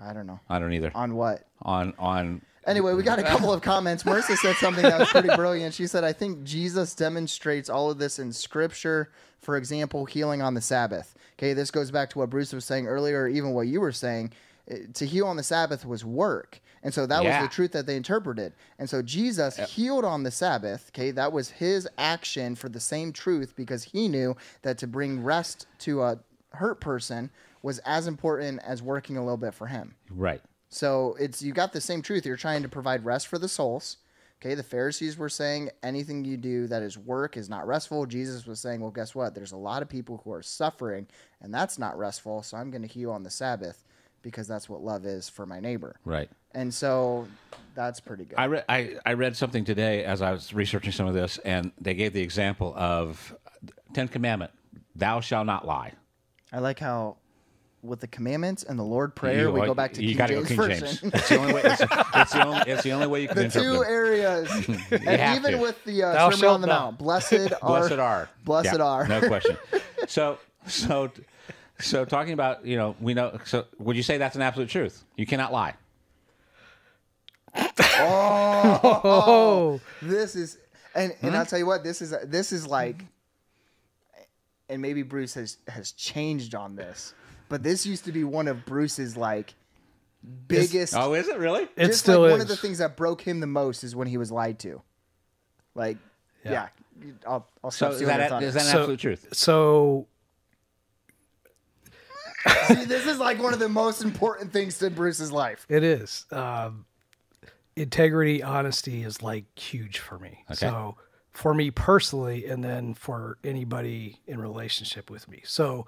I 0.00 0.12
don't 0.12 0.26
know. 0.26 0.40
I 0.48 0.58
don't 0.58 0.72
either. 0.72 0.90
On 0.94 1.14
what? 1.14 1.46
On 1.62 1.94
on 1.98 2.42
Anyway, 2.66 2.92
we 2.92 3.02
got 3.02 3.18
a 3.18 3.22
couple 3.22 3.52
of 3.52 3.62
comments. 3.62 4.02
Marissa 4.02 4.36
said 4.36 4.54
something 4.56 4.82
that 4.82 4.98
was 4.98 5.08
pretty 5.08 5.34
brilliant. 5.34 5.74
She 5.74 5.86
said, 5.86 6.04
I 6.04 6.12
think 6.12 6.44
Jesus 6.44 6.94
demonstrates 6.94 7.70
all 7.70 7.90
of 7.90 7.98
this 7.98 8.18
in 8.18 8.32
scripture. 8.32 9.10
For 9.40 9.56
example, 9.56 10.04
healing 10.04 10.42
on 10.42 10.52
the 10.52 10.60
Sabbath. 10.60 11.14
Okay, 11.38 11.54
this 11.54 11.70
goes 11.70 11.90
back 11.90 12.10
to 12.10 12.18
what 12.18 12.28
Bruce 12.28 12.52
was 12.52 12.66
saying 12.66 12.86
earlier, 12.86 13.22
or 13.22 13.28
even 13.28 13.52
what 13.52 13.66
you 13.66 13.80
were 13.80 13.92
saying. 13.92 14.32
To 14.94 15.06
heal 15.06 15.26
on 15.26 15.36
the 15.36 15.42
Sabbath 15.42 15.84
was 15.84 16.04
work. 16.04 16.60
And 16.82 16.94
so 16.94 17.06
that 17.06 17.22
Yeah. 17.22 17.40
was 17.40 17.48
the 17.48 17.54
truth 17.54 17.72
that 17.72 17.86
they 17.86 17.96
interpreted. 17.96 18.52
And 18.78 18.88
so 18.88 19.02
Jesus 19.02 19.56
healed 19.56 20.04
on 20.04 20.22
the 20.22 20.30
Sabbath. 20.30 20.90
Okay, 20.94 21.10
that 21.10 21.32
was 21.32 21.50
his 21.50 21.88
action 21.98 22.54
for 22.54 22.68
the 22.68 22.80
same 22.80 23.12
truth 23.12 23.54
because 23.56 23.84
he 23.84 24.08
knew 24.08 24.36
that 24.62 24.78
to 24.78 24.86
bring 24.86 25.22
rest 25.22 25.66
to 25.80 26.02
a 26.02 26.20
hurt 26.52 26.80
person 26.80 27.30
was 27.62 27.78
as 27.80 28.06
important 28.06 28.60
as 28.64 28.82
working 28.82 29.16
a 29.16 29.20
little 29.22 29.36
bit 29.36 29.54
for 29.54 29.66
him. 29.66 29.94
right. 30.10 30.42
So 30.68 31.16
it's 31.18 31.42
you 31.42 31.52
got 31.52 31.72
the 31.72 31.80
same 31.80 32.00
truth. 32.00 32.24
You're 32.24 32.36
trying 32.36 32.62
to 32.62 32.68
provide 32.68 33.04
rest 33.04 33.26
for 33.26 33.38
the 33.38 33.48
souls. 33.48 33.96
Okay, 34.40 34.54
the 34.54 34.62
Pharisees 34.62 35.18
were 35.18 35.28
saying 35.28 35.68
anything 35.82 36.24
you 36.24 36.36
do 36.38 36.66
that 36.68 36.82
is 36.82 36.96
work 36.96 37.36
is 37.36 37.50
not 37.50 37.66
restful. 37.66 38.06
Jesus 38.06 38.46
was 38.46 38.58
saying, 38.60 38.80
well, 38.80 38.90
guess 38.92 39.14
what? 39.14 39.34
There's 39.34 39.52
a 39.52 39.56
lot 39.56 39.82
of 39.82 39.88
people 39.90 40.22
who 40.24 40.32
are 40.32 40.42
suffering, 40.42 41.06
and 41.42 41.52
that's 41.52 41.78
not 41.78 41.98
restful. 41.98 42.42
So 42.42 42.56
I'm 42.56 42.70
going 42.70 42.80
to 42.82 42.88
heal 42.88 43.10
on 43.10 43.22
the 43.22 43.28
Sabbath 43.30 43.84
because 44.22 44.46
that's 44.48 44.68
what 44.68 44.82
love 44.82 45.04
is 45.06 45.28
for 45.28 45.46
my 45.46 45.60
neighbor. 45.60 45.96
Right. 46.04 46.28
And 46.52 46.72
so 46.74 47.26
that's 47.74 48.00
pretty 48.00 48.24
good. 48.24 48.38
I 48.38 48.46
read 48.46 48.64
I, 48.68 48.96
I 49.06 49.12
read 49.14 49.36
something 49.36 49.64
today 49.64 50.04
as 50.04 50.20
I 50.22 50.32
was 50.32 50.52
researching 50.52 50.92
some 50.92 51.06
of 51.06 51.14
this, 51.14 51.38
and 51.38 51.72
they 51.80 51.94
gave 51.94 52.12
the 52.12 52.22
example 52.22 52.74
of 52.76 53.34
Ten 53.94 54.08
Commandment: 54.08 54.50
"Thou 54.96 55.20
shalt 55.20 55.46
not 55.46 55.66
lie." 55.66 55.92
I 56.52 56.58
like 56.58 56.80
how 56.80 57.16
with 57.82 58.00
the 58.00 58.08
commandments 58.08 58.62
and 58.64 58.78
the 58.78 58.82
Lord 58.84 59.14
prayer, 59.14 59.42
You- 59.46 59.52
we 59.52 59.60
go 59.62 59.72
back 59.74 59.92
to 59.94 60.02
you 60.04 60.14
King 60.16 60.26
James 60.26 60.48
go 60.48 60.66
King. 60.66 60.68
James. 60.80 61.02
It's 61.04 61.28
the 61.28 61.38
only 61.38 61.54
way. 61.54 61.62
It's, 61.64 61.80
it's 62.14 62.32
the 62.32 62.44
only. 62.46 62.62
It's 62.72 62.82
the 62.82 62.90
only 62.90 63.06
way 63.06 63.22
you 63.22 63.28
can 63.32 63.36
the 63.36 63.44
interpret. 63.44 63.72
two 63.72 63.82
it. 63.82 63.88
areas, 63.88 64.50
and 64.90 65.02
have 65.20 65.36
even 65.36 65.52
to. 65.52 65.58
with 65.58 65.82
the 65.84 66.02
uh, 66.02 66.12
Thou 66.12 66.30
Sermon 66.30 66.38
shalt 66.40 66.54
on 66.56 66.60
the 66.62 66.66
not. 66.66 66.80
Mount, 66.82 66.98
blessed 66.98 67.32
are, 67.62 67.78
Blessed 67.88 67.92
are. 67.92 68.28
blessed 68.44 68.74
Yeah, 68.76 68.84
are. 68.84 69.06
No 69.08 69.20
question. 69.28 69.56
So 70.08 70.38
so 70.66 71.10
so 71.80 72.04
talking 72.04 72.32
about 72.32 72.64
you 72.64 72.76
know 72.76 72.94
we 73.00 73.14
know 73.14 73.38
so 73.44 73.66
would 73.78 73.96
you 73.96 74.02
say 74.02 74.18
that's 74.18 74.36
an 74.36 74.42
absolute 74.42 74.68
truth? 74.68 75.04
You 75.16 75.26
cannot 75.26 75.52
lie. 75.52 75.74
Oh, 78.02 79.80
This 80.02 80.36
is, 80.36 80.58
and 80.94 81.14
and 81.22 81.34
I'll 81.36 81.44
hmm? 81.44 81.48
tell 81.48 81.58
you 81.58 81.66
what, 81.66 81.84
this 81.84 82.00
is 82.02 82.14
this 82.24 82.52
is 82.52 82.66
like, 82.66 83.04
and 84.68 84.80
maybe 84.80 85.02
Bruce 85.02 85.34
has 85.34 85.58
has 85.68 85.92
changed 85.92 86.54
on 86.54 86.76
this, 86.76 87.14
but 87.48 87.62
this 87.62 87.84
used 87.86 88.04
to 88.06 88.12
be 88.12 88.24
one 88.24 88.48
of 88.48 88.64
Bruce's 88.64 89.16
like 89.16 89.54
biggest. 90.48 90.94
Oh, 90.96 91.14
is 91.14 91.28
it 91.28 91.38
really? 91.38 91.64
it 91.76 91.86
just 91.88 92.00
still 92.00 92.20
like 92.20 92.28
is. 92.28 92.32
one 92.32 92.40
of 92.40 92.48
the 92.48 92.56
things 92.56 92.78
that 92.78 92.96
broke 92.96 93.20
him 93.20 93.40
the 93.40 93.46
most 93.46 93.84
is 93.84 93.94
when 93.96 94.08
he 94.08 94.16
was 94.18 94.30
lied 94.30 94.58
to. 94.60 94.80
Like, 95.74 95.98
yeah, 96.44 96.68
I'll 97.26 97.46
I'll 97.62 97.70
So 97.70 97.76
stop 97.86 97.90
is 97.92 97.96
stealing 97.98 98.14
your 98.14 98.18
that 98.18 98.30
thunder. 98.30 98.46
is 98.46 98.54
that 98.54 98.62
an 98.66 98.72
So- 98.72 98.78
absolute 98.80 99.00
truth? 99.00 99.28
So 99.32 100.06
See, 102.68 102.84
this 102.84 103.06
is 103.06 103.18
like 103.18 103.42
one 103.42 103.52
of 103.52 103.58
the 103.58 103.68
most 103.68 104.02
important 104.02 104.52
things 104.52 104.78
to 104.78 104.90
Bruce's 104.90 105.32
life. 105.32 105.66
it 105.68 105.82
is. 105.82 106.26
Um, 106.30 106.86
integrity, 107.76 108.42
honesty 108.42 109.02
is 109.02 109.22
like 109.22 109.44
huge 109.58 109.98
for 109.98 110.18
me. 110.18 110.44
Okay. 110.50 110.54
So 110.54 110.96
for 111.30 111.54
me 111.54 111.70
personally, 111.70 112.46
and 112.46 112.62
then 112.64 112.94
for 112.94 113.38
anybody 113.44 114.20
in 114.26 114.40
relationship 114.40 115.10
with 115.10 115.28
me. 115.28 115.42
So 115.44 115.86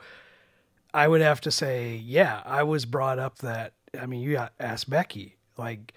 I 0.95 1.09
would 1.09 1.21
have 1.21 1.41
to 1.43 1.51
say, 1.51 1.97
yeah, 1.97 2.43
I 2.45 2.63
was 2.63 2.85
brought 2.85 3.19
up 3.19 3.39
that. 3.39 3.73
I 3.99 4.07
mean, 4.07 4.21
you 4.21 4.33
got 4.33 4.53
ask 4.61 4.89
Becky. 4.89 5.37
Like, 5.57 5.93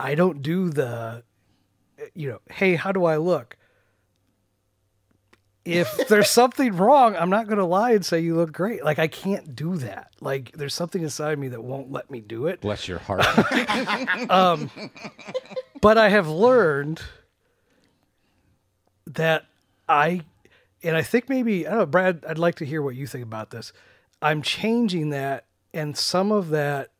I 0.00 0.14
don't 0.14 0.42
do 0.42 0.68
the, 0.68 1.22
you 2.14 2.28
know, 2.28 2.40
hey, 2.50 2.74
how 2.74 2.92
do 2.92 3.04
I 3.04 3.16
look? 3.16 3.56
If 5.64 6.08
there's 6.08 6.28
something 6.28 6.76
wrong, 6.76 7.14
I'm 7.14 7.30
not 7.30 7.46
going 7.46 7.58
to 7.58 7.64
lie 7.64 7.92
and 7.92 8.04
say 8.04 8.18
you 8.18 8.34
look 8.34 8.52
great. 8.52 8.84
Like, 8.84 8.98
I 8.98 9.06
can't 9.06 9.54
do 9.54 9.76
that. 9.76 10.12
Like, 10.20 10.50
there's 10.52 10.74
something 10.74 11.02
inside 11.02 11.38
me 11.38 11.48
that 11.48 11.62
won't 11.62 11.92
let 11.92 12.10
me 12.10 12.20
do 12.20 12.48
it. 12.48 12.60
Bless 12.60 12.88
your 12.88 12.98
heart. 12.98 13.24
um, 14.30 14.70
but 15.80 15.98
I 15.98 16.08
have 16.08 16.28
learned 16.28 17.00
that 19.06 19.46
I, 19.88 20.22
and 20.82 20.96
I 20.96 21.02
think 21.02 21.28
maybe 21.28 21.66
I 21.66 21.70
don't 21.70 21.78
know, 21.78 21.86
Brad. 21.86 22.24
I'd 22.28 22.38
like 22.38 22.56
to 22.56 22.64
hear 22.64 22.82
what 22.82 22.96
you 22.96 23.06
think 23.06 23.22
about 23.22 23.50
this. 23.50 23.72
I'm 24.20 24.42
changing 24.42 25.10
that, 25.10 25.46
and 25.72 25.96
some 25.96 26.32
of 26.32 26.50
that 26.50 26.90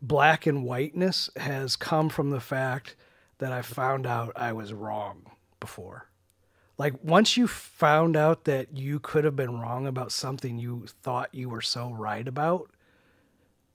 black 0.00 0.46
and 0.46 0.64
whiteness 0.64 1.30
has 1.36 1.76
come 1.76 2.08
from 2.08 2.30
the 2.30 2.40
fact 2.40 2.94
that 3.38 3.52
I 3.52 3.62
found 3.62 4.06
out 4.06 4.32
I 4.36 4.52
was 4.52 4.72
wrong 4.72 5.24
before. 5.60 6.08
Like 6.76 6.94
once 7.02 7.36
you 7.36 7.46
found 7.46 8.16
out 8.16 8.44
that 8.44 8.76
you 8.76 8.98
could 8.98 9.24
have 9.24 9.36
been 9.36 9.60
wrong 9.60 9.86
about 9.86 10.10
something 10.10 10.58
you 10.58 10.86
thought 11.02 11.28
you 11.32 11.48
were 11.48 11.60
so 11.60 11.90
right 11.90 12.26
about, 12.26 12.70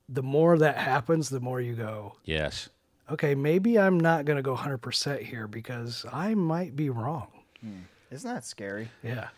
the 0.10 0.24
more 0.24 0.58
that 0.58 0.78
happens, 0.78 1.30
the 1.30 1.40
more 1.40 1.62
you 1.62 1.76
go, 1.76 2.16
yes. 2.26 2.70
okay, 3.10 3.36
maybe 3.36 3.80
I'm 3.80 4.00
not 4.00 4.26
going 4.26 4.38
to 4.38 4.44
go 4.44 4.56
100% 4.56 5.22
here 5.22 5.48
because 5.48 6.06
I 6.12 6.34
might 6.34 6.76
be 6.76 6.90
wrong. 6.90 7.28
Hmm. 7.62 7.82
Isn't 8.12 8.34
that 8.34 8.44
scary? 8.44 8.90
Yeah. 9.04 9.30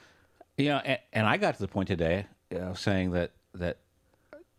You 0.58 0.70
know, 0.70 0.78
and, 0.78 1.00
and 1.14 1.28
I 1.28 1.38
got 1.38 1.56
to 1.56 1.62
the 1.62 1.68
point 1.68 1.88
today 1.88 2.28
of 2.52 2.80
saying 2.80 3.12
that 3.12 3.32
that 3.54 3.78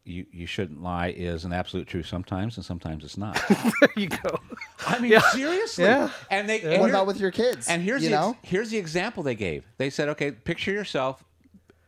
you 0.04 0.26
you 0.32 0.46
shouldn't 0.46 0.82
lie 0.82 1.08
is 1.08 1.44
an 1.44 1.52
absolute 1.52 1.86
truth 1.86 2.06
sometimes, 2.06 2.56
and 2.56 2.64
sometimes 2.66 3.04
it's 3.04 3.16
not. 3.16 3.40
There 3.80 3.90
you 3.96 4.08
go. 4.08 4.38
I 4.86 4.98
mean, 4.98 5.18
seriously. 5.32 5.84
Yeah. 5.84 6.10
And 6.30 6.48
they. 6.48 6.60
and 6.62 6.80
What 6.80 6.90
about 6.90 7.06
with 7.06 7.18
your 7.20 7.30
kids? 7.30 7.68
And 7.68 7.82
here's 7.82 8.02
you 8.02 8.10
the 8.10 8.16
know, 8.16 8.36
here's 8.42 8.70
the 8.70 8.78
example 8.78 9.22
they 9.22 9.34
gave. 9.34 9.64
They 9.78 9.90
said, 9.90 10.08
okay, 10.10 10.30
picture 10.32 10.72
yourself 10.72 11.22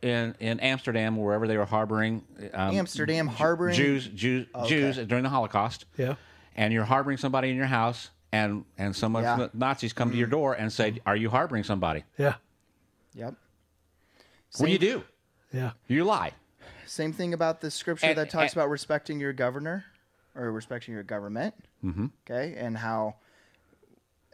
in 0.01 0.35
in 0.39 0.59
Amsterdam, 0.59 1.17
wherever 1.17 1.47
they 1.47 1.57
were 1.57 1.65
harboring 1.65 2.23
um, 2.53 2.75
Amsterdam 2.75 3.27
harboring 3.27 3.75
Jews, 3.75 4.07
Jews, 4.07 4.47
Jews 4.67 4.97
during 4.97 5.23
the 5.23 5.29
Holocaust. 5.29 5.85
Yeah. 5.97 6.15
And 6.55 6.73
you're 6.73 6.85
harboring 6.85 7.17
somebody 7.17 7.49
in 7.49 7.55
your 7.57 7.65
house, 7.65 8.09
and 8.31 8.65
and 8.77 8.95
some 8.95 9.15
of 9.15 9.23
Yeah. 9.23 9.35
the 9.37 9.49
Nazis 9.53 9.93
come 9.93 10.11
to 10.11 10.17
your 10.17 10.27
door 10.27 10.53
and 10.53 10.71
say, 10.71 10.99
"Are 11.05 11.15
you 11.17 11.29
harboring 11.29 11.63
somebody?" 11.63 12.03
Yeah. 12.17 12.35
Yep. 13.13 13.35
What 14.57 14.65
do 14.67 14.71
you 14.71 14.79
do? 14.79 15.03
Yeah. 15.53 15.71
You 15.87 16.03
lie. 16.05 16.31
Same 16.85 17.13
thing 17.13 17.33
about 17.33 17.61
the 17.61 17.69
scripture 17.71 18.07
And- 18.07 18.17
that 18.17 18.29
talks 18.29 18.53
and- 18.53 18.61
about 18.61 18.69
respecting 18.69 19.19
your 19.19 19.33
governor. 19.33 19.85
or 20.37 20.51
respecting 20.51 20.93
your 20.93 21.03
government. 21.03 21.55
Mm-hmm. 21.81 22.07
Okay, 22.29 22.55
and 22.57 22.77
how 22.77 23.15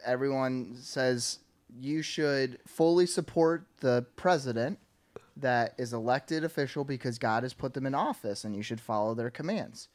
everyone 0.04 0.74
says 0.80 1.38
you 1.78 2.02
should 2.02 2.58
fully 2.66 3.06
support 3.06 3.66
the 3.80 4.04
president 4.16 4.78
that 5.36 5.74
is 5.78 5.92
elected 5.92 6.42
official 6.44 6.82
because 6.84 7.18
God 7.18 7.44
has 7.44 7.54
put 7.54 7.72
them 7.74 7.86
in 7.86 7.94
office, 7.94 8.44
and 8.44 8.54
you 8.56 8.62
should 8.62 8.80
follow 8.80 9.14
their 9.14 9.30
commands. 9.30 9.88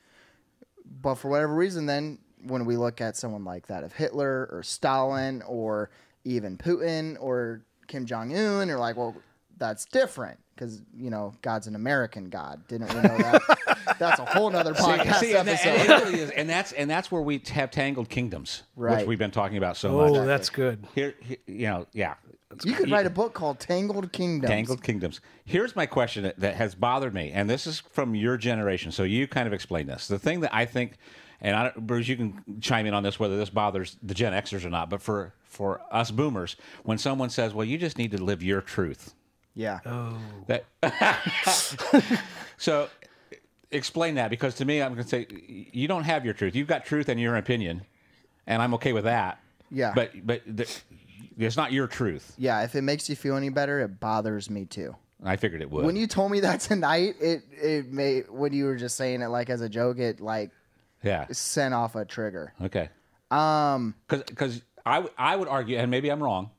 But 1.01 1.15
for 1.15 1.29
whatever 1.29 1.53
reason, 1.53 1.85
then 1.87 2.19
when 2.43 2.63
we 2.65 2.77
look 2.77 3.01
at 3.01 3.17
someone 3.17 3.43
like 3.43 3.67
that 3.67 3.83
of 3.83 3.91
Hitler 3.93 4.47
or 4.51 4.63
Stalin 4.63 5.41
or 5.41 5.89
even 6.23 6.57
Putin 6.57 7.17
or 7.19 7.63
Kim 7.87 8.05
Jong 8.05 8.33
Un, 8.33 8.67
you're 8.69 8.79
like, 8.79 8.95
well, 8.95 9.13
that's 9.57 9.83
different 9.85 10.39
because 10.57 10.81
you 10.97 11.09
know 11.09 11.33
God's 11.41 11.67
an 11.67 11.75
American 11.75 12.29
God. 12.29 12.67
Didn't 12.67 12.89
we 12.93 13.01
know 13.01 13.17
that? 13.17 13.95
that's 13.99 14.19
a 14.19 14.25
whole 14.25 14.49
nother 14.49 14.73
podcast 14.73 15.15
See, 15.19 15.35
and, 15.35 15.47
that- 15.47 15.65
episode. 15.65 15.69
and 15.69 15.89
it 16.01 16.05
really 16.05 16.19
is, 16.21 16.29
and 16.31 16.49
that's 16.49 16.71
and 16.73 16.89
that's 16.89 17.11
where 17.11 17.21
we 17.21 17.41
have 17.51 17.71
tangled 17.71 18.09
kingdoms, 18.09 18.63
Right. 18.75 18.97
which 18.99 19.07
we've 19.07 19.19
been 19.19 19.31
talking 19.31 19.57
about 19.57 19.77
so 19.77 19.99
Oh, 20.01 20.13
much. 20.13 20.25
that's 20.25 20.49
good. 20.49 20.85
Here, 20.95 21.13
he- 21.21 21.37
you 21.47 21.67
know, 21.67 21.85
yeah, 21.93 22.15
you 22.63 22.73
could 22.73 22.89
write 22.91 23.05
a 23.05 23.09
book 23.11 23.33
called 23.33 23.59
Tangled 23.59 24.11
Kingdoms. 24.11 24.49
tangled 24.49 24.83
kingdoms. 24.83 25.21
Here's 25.45 25.75
my 25.75 25.85
question 25.85 26.23
that, 26.23 26.39
that 26.39 26.55
has 26.55 26.73
bothered 26.75 27.13
me, 27.13 27.31
and 27.31 27.49
this 27.49 27.67
is 27.67 27.79
from 27.79 28.15
your 28.15 28.37
generation. 28.37 28.91
So 28.91 29.03
you 29.03 29.27
kind 29.27 29.47
of 29.47 29.53
explain 29.53 29.85
this. 29.87 30.07
The 30.07 30.19
thing 30.19 30.39
that 30.41 30.53
I 30.55 30.65
think, 30.65 30.93
and 31.41 31.55
I, 31.55 31.63
don't- 31.69 31.85
Bruce, 31.85 32.07
you 32.07 32.15
can 32.17 32.41
chime 32.61 32.85
in 32.85 32.93
on 32.93 33.03
this 33.03 33.19
whether 33.19 33.37
this 33.37 33.49
bothers 33.49 33.97
the 34.01 34.13
Gen 34.13 34.33
Xers 34.33 34.65
or 34.65 34.69
not. 34.69 34.89
But 34.89 35.01
for 35.01 35.33
for 35.43 35.81
us 35.91 36.11
Boomers, 36.11 36.55
when 36.83 36.97
someone 36.97 37.29
says, 37.29 37.53
"Well, 37.53 37.65
you 37.65 37.77
just 37.77 37.97
need 37.97 38.11
to 38.11 38.21
live 38.23 38.43
your 38.43 38.61
truth," 38.61 39.13
Yeah. 39.57 39.79
That 40.45 40.65
so 42.57 42.89
explain 43.71 44.15
that 44.15 44.29
because 44.29 44.55
to 44.55 44.65
me, 44.65 44.81
I'm 44.81 44.93
going 44.93 45.03
to 45.03 45.09
say 45.09 45.27
you 45.73 45.87
don't 45.87 46.03
have 46.03 46.23
your 46.23 46.35
truth. 46.35 46.55
You've 46.55 46.67
got 46.67 46.85
truth 46.85 47.09
and 47.09 47.19
your 47.19 47.35
opinion, 47.35 47.81
and 48.45 48.61
I'm 48.61 48.75
okay 48.75 48.93
with 48.93 49.05
that. 49.05 49.39
Yeah. 49.71 49.93
But 49.95 50.25
but 50.25 50.43
the, 50.45 50.71
it's 51.37 51.57
not 51.57 51.71
your 51.71 51.87
truth. 51.87 52.33
Yeah, 52.37 52.63
if 52.63 52.75
it 52.75 52.83
makes 52.83 53.09
you 53.09 53.15
feel 53.15 53.35
any 53.35 53.49
better, 53.49 53.79
it 53.79 53.99
bothers 53.99 54.49
me 54.49 54.65
too. 54.65 54.95
I 55.23 55.35
figured 55.37 55.61
it 55.61 55.71
would. 55.71 55.85
When 55.85 55.95
you 55.95 56.05
told 56.05 56.31
me 56.31 56.41
that 56.41 56.59
tonight, 56.61 57.15
it 57.19 57.41
it 57.51 57.91
made 57.91 58.29
when 58.29 58.53
you 58.53 58.65
were 58.65 58.75
just 58.75 58.95
saying 58.95 59.23
it 59.23 59.29
like 59.29 59.49
as 59.49 59.61
a 59.61 59.69
joke, 59.69 59.97
it 59.97 60.21
like 60.21 60.51
yeah. 61.03 61.25
sent 61.31 61.73
off 61.73 61.95
a 61.95 62.05
trigger. 62.05 62.53
Okay. 62.61 62.89
Um. 63.31 63.95
Because 64.07 64.61
I 64.85 64.95
w- 64.97 65.13
I 65.17 65.35
would 65.35 65.47
argue, 65.47 65.77
and 65.77 65.89
maybe 65.89 66.09
I'm 66.09 66.21
wrong, 66.21 66.51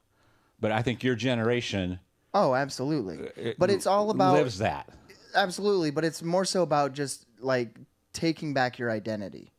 but 0.60 0.72
I 0.72 0.82
think 0.82 1.04
your 1.04 1.14
generation 1.14 2.00
Oh, 2.34 2.54
absolutely. 2.54 3.54
But 3.58 3.70
it's 3.70 3.86
all 3.86 4.10
about 4.10 4.34
lives 4.34 4.58
that. 4.58 4.88
absolutely. 5.34 5.90
But 5.90 6.04
it's 6.04 6.22
more 6.22 6.44
so 6.44 6.62
about 6.62 6.92
just 6.92 7.26
like 7.40 7.76
taking 8.12 8.54
back 8.54 8.78
your 8.78 8.90
identity. 8.90 9.52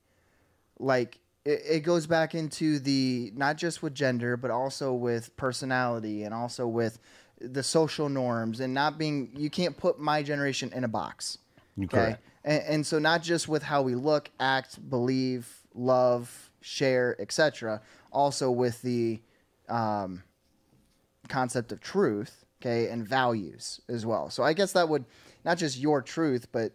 Like 0.80 1.20
it, 1.46 1.62
it 1.68 1.80
goes 1.82 2.08
back 2.08 2.36
into 2.36 2.80
the 2.80 3.32
not 3.36 3.58
just 3.58 3.82
with 3.82 3.94
gender, 3.94 4.38
but 4.38 4.52
also 4.52 4.94
with 4.94 5.36
personality 5.36 6.24
and 6.24 6.34
also 6.34 6.68
with 6.68 7.00
the 7.42 7.64
social 7.64 8.10
norms 8.10 8.60
and 8.60 8.74
not 8.74 8.98
being. 8.98 9.32
You 9.36 9.50
can't 9.50 9.76
put 9.76 10.00
my 10.00 10.22
generation 10.24 10.72
in 10.74 10.84
a 10.84 10.90
box. 10.90 11.40
Okay. 11.84 12.18
And, 12.44 12.64
and 12.64 12.86
so 12.86 13.00
not 13.00 13.24
just 13.24 13.48
with 13.48 13.64
how 13.64 13.82
we 13.82 13.96
look, 13.96 14.30
act, 14.40 14.90
believe, 14.90 15.50
love, 15.74 16.50
share, 16.62 17.16
etc. 17.20 17.82
Also 18.12 18.52
with 18.52 18.82
the 18.82 19.20
um, 19.68 20.24
concept 21.28 21.72
of 21.72 21.80
truth, 21.80 22.46
okay, 22.62 22.90
and 22.90 23.08
values 23.08 23.82
as 23.90 24.06
well. 24.06 24.30
So 24.30 24.44
I 24.44 24.54
guess 24.54 24.74
that 24.74 24.90
would 24.90 25.06
not 25.46 25.58
just 25.58 25.78
your 25.78 26.02
truth, 26.02 26.48
but 26.52 26.74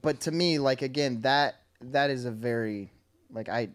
but 0.00 0.20
to 0.20 0.30
me, 0.30 0.58
like 0.58 0.82
again, 0.82 1.20
that 1.22 1.56
that 1.80 2.10
is 2.10 2.24
a 2.24 2.30
very 2.30 2.90
like 3.30 3.48
I 3.48 3.68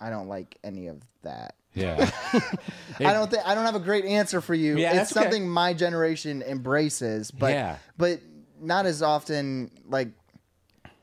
I 0.00 0.10
don't 0.10 0.28
like 0.28 0.56
any 0.64 0.88
of 0.88 1.02
that. 1.22 1.54
Yeah. 1.74 2.10
I 3.00 3.12
don't 3.12 3.30
think 3.30 3.46
I 3.46 3.54
don't 3.54 3.64
have 3.64 3.74
a 3.74 3.80
great 3.80 4.04
answer 4.04 4.40
for 4.40 4.54
you. 4.54 4.76
Yeah, 4.78 4.88
it's 4.88 4.96
that's 4.96 5.12
okay. 5.16 5.24
something 5.24 5.48
my 5.48 5.74
generation 5.74 6.42
embraces, 6.42 7.30
but 7.30 7.52
Yeah. 7.52 7.78
but 7.96 8.20
not 8.60 8.86
as 8.86 9.02
often 9.02 9.70
like 9.86 10.08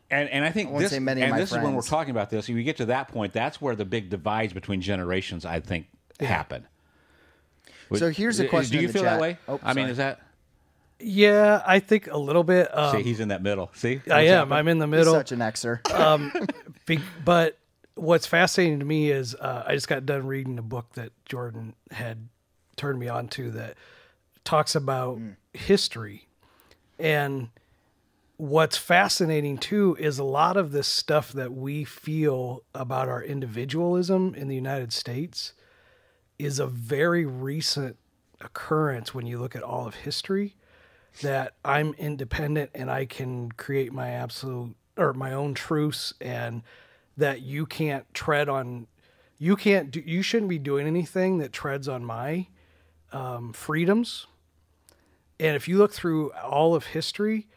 And 0.10 0.30
and 0.30 0.46
I 0.46 0.52
think 0.52 0.70
won't 0.72 0.84
this 0.90 0.98
many 1.00 1.22
and 1.22 1.38
this 1.38 1.52
is 1.52 1.58
when 1.58 1.74
we're 1.74 1.82
talking 1.82 2.12
about 2.12 2.30
this. 2.30 2.48
You 2.48 2.62
get 2.64 2.78
to 2.78 2.86
that 2.86 3.10
point, 3.10 3.34
that's 3.34 3.62
where 3.62 3.76
the 3.76 3.86
big 3.86 4.10
divides 4.10 4.54
between 4.54 4.82
generations, 4.82 5.46
I 5.46 5.60
think, 5.60 5.88
happen. 6.20 6.68
So 8.00 8.10
here's 8.10 8.40
a 8.40 8.48
question. 8.48 8.78
Do 8.78 8.82
you 8.82 8.88
in 8.88 8.94
the 8.94 8.94
feel 8.94 9.04
that 9.04 9.12
chat. 9.14 9.22
way? 9.22 9.38
Oh, 9.48 9.60
I 9.64 9.74
mean, 9.74 9.88
is 9.88 9.98
that? 9.98 10.22
Yeah, 11.00 11.64
I 11.66 11.80
think 11.80 12.08
a 12.12 12.18
little 12.18 12.44
bit. 12.44 12.76
Um, 12.78 12.96
See, 12.98 13.04
he's 13.04 13.20
in 13.20 13.30
that 13.30 13.42
middle. 13.42 13.72
See, 13.74 14.02
I 14.10 14.22
am. 14.22 14.50
happening? 14.50 14.58
I'm 14.58 14.68
in 14.68 14.78
the 14.80 14.86
He's 14.86 14.92
middle. 14.92 15.14
such 15.14 15.32
an 15.32 15.40
Xer. 15.40 16.46
Be- 16.86 17.00
but 17.26 17.58
what's 17.96 18.26
fascinating 18.28 18.80
to 18.80 18.86
me 18.86 19.10
is 19.12 19.34
uh, 19.36 19.64
I 19.66 19.74
just 19.74 19.88
got 19.88 20.06
done 20.06 20.28
reading 20.28 20.60
a 20.60 20.62
book 20.64 20.94
that 20.94 21.12
Jordan 21.26 21.74
had 21.92 22.28
turned 22.76 23.00
me 23.00 23.08
on 23.08 23.28
to 23.30 23.50
that 23.52 23.76
talks 24.44 24.76
about 24.76 25.20
history. 25.54 26.28
And 27.00 27.50
what's 28.38 28.78
fascinating 28.78 29.58
too 29.58 29.96
is 30.00 30.20
a 30.20 30.24
lot 30.24 30.56
of 30.58 30.72
this 30.72 30.88
stuff 30.88 31.32
that 31.34 31.52
we 31.54 31.84
feel 31.84 32.64
about 32.76 33.10
our 33.10 33.24
individualism 33.24 34.34
in 34.36 34.48
the 34.48 34.56
United 34.56 34.94
States 34.94 35.54
is 36.46 36.60
a 36.60 36.68
very 36.68 37.26
recent 37.26 37.98
occurrence 38.40 39.14
when 39.14 39.28
you 39.28 39.40
look 39.40 39.56
at 39.56 39.64
all 39.64 39.88
of 39.88 39.96
history 39.96 40.56
that 41.22 41.54
I'm 41.64 41.94
independent 41.94 42.72
and 42.74 42.90
I 42.90 43.06
can 43.06 43.52
create 43.52 43.94
my 43.94 44.10
absolute 44.10 44.76
or 44.98 45.14
my 45.14 45.34
own 45.34 45.54
truths 45.54 46.14
and 46.20 46.64
that 47.18 47.42
you 47.42 47.66
can't 47.66 48.12
tread 48.14 48.50
on 48.50 48.88
you 49.38 49.56
can't 49.56 49.92
do 49.92 50.02
you 50.06 50.22
shouldn't 50.22 50.50
be 50.50 50.60
doing 50.60 50.88
anything 50.88 51.38
that 51.40 51.52
treads 51.52 51.88
on 51.88 52.04
my 52.04 52.48
um, 53.12 53.54
freedoms. 53.54 54.28
And 55.40 55.56
if 55.56 55.68
you 55.68 55.78
look 55.78 55.94
through 55.94 56.32
all 56.34 56.74
of 56.74 56.88
history 56.88 57.48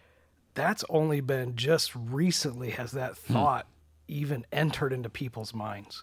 that's 0.54 0.84
only 0.88 1.20
been 1.20 1.56
just 1.56 1.94
recently 1.94 2.70
has 2.70 2.92
that 2.92 3.16
thought 3.16 3.66
even 4.08 4.44
entered 4.52 4.92
into 4.92 5.08
people's 5.08 5.54
minds 5.54 6.02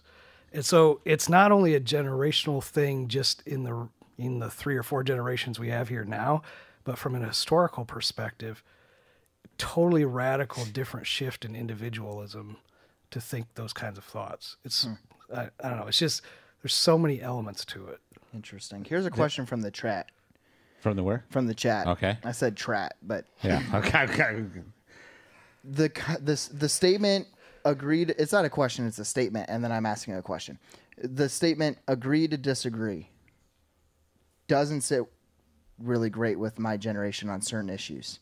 and 0.52 0.64
so 0.64 1.00
it's 1.04 1.28
not 1.28 1.52
only 1.52 1.74
a 1.74 1.80
generational 1.80 2.62
thing 2.62 3.08
just 3.08 3.46
in 3.46 3.64
the 3.64 3.88
in 4.18 4.38
the 4.38 4.50
three 4.50 4.76
or 4.76 4.82
four 4.82 5.02
generations 5.02 5.58
we 5.58 5.70
have 5.70 5.88
here 5.88 6.04
now, 6.04 6.42
but 6.84 6.98
from 6.98 7.14
an 7.14 7.24
historical 7.24 7.84
perspective, 7.84 8.62
totally 9.58 10.04
radical 10.04 10.64
different 10.66 11.06
shift 11.06 11.44
in 11.44 11.56
individualism 11.56 12.58
to 13.10 13.20
think 13.20 13.46
those 13.54 13.72
kinds 13.72 13.98
of 13.98 14.04
thoughts. 14.04 14.56
It's 14.64 14.84
hmm. 14.84 14.92
I, 15.34 15.48
I 15.62 15.68
don't 15.68 15.78
know, 15.78 15.86
it's 15.86 15.98
just 15.98 16.22
there's 16.62 16.74
so 16.74 16.98
many 16.98 17.20
elements 17.20 17.64
to 17.66 17.86
it. 17.88 18.00
Interesting. 18.34 18.84
Here's 18.84 19.06
a 19.06 19.10
question 19.10 19.44
from 19.46 19.62
the 19.62 19.70
chat. 19.70 20.10
from 20.80 20.96
the 20.96 21.02
where? 21.02 21.24
From 21.30 21.46
the 21.46 21.54
chat. 21.54 21.86
Okay. 21.86 22.16
I 22.24 22.32
said 22.32 22.56
trat, 22.56 22.96
but 23.02 23.24
Yeah. 23.42 23.62
Okay. 23.74 24.04
okay. 24.04 24.44
the 25.64 26.18
this 26.20 26.48
the 26.48 26.68
statement 26.68 27.26
agreed. 27.64 28.14
It's 28.18 28.32
not 28.32 28.44
a 28.44 28.50
question. 28.50 28.86
It's 28.86 28.98
a 28.98 29.04
statement, 29.04 29.48
and 29.48 29.62
then 29.62 29.72
I'm 29.72 29.86
asking 29.86 30.14
a 30.14 30.22
question. 30.22 30.58
The 30.98 31.28
statement 31.28 31.78
agree 31.88 32.28
to 32.28 32.36
disagree 32.36 33.10
doesn't 34.48 34.82
sit 34.82 35.04
really 35.78 36.10
great 36.10 36.38
with 36.38 36.58
my 36.58 36.76
generation 36.76 37.28
on 37.28 37.40
certain 37.42 37.70
issues, 37.70 38.20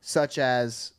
such 0.00 0.38
as. 0.38 0.92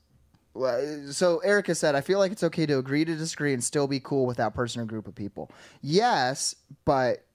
So 1.12 1.40
Erica 1.40 1.76
said, 1.76 1.96
"I 1.96 2.02
feel 2.02 2.20
like 2.20 2.32
it's 2.32 2.44
okay 2.44 2.66
to 2.66 2.78
agree 2.78 3.06
to 3.06 3.16
disagree 3.16 3.54
and 3.54 3.64
still 3.64 3.88
be 3.88 4.00
cool 4.00 4.26
with 4.26 4.38
that 4.38 4.54
person 4.54 4.82
or 4.82 4.86
group 4.86 5.08
of 5.08 5.16
people." 5.16 5.52
Yes, 5.82 6.56
but 6.86 7.26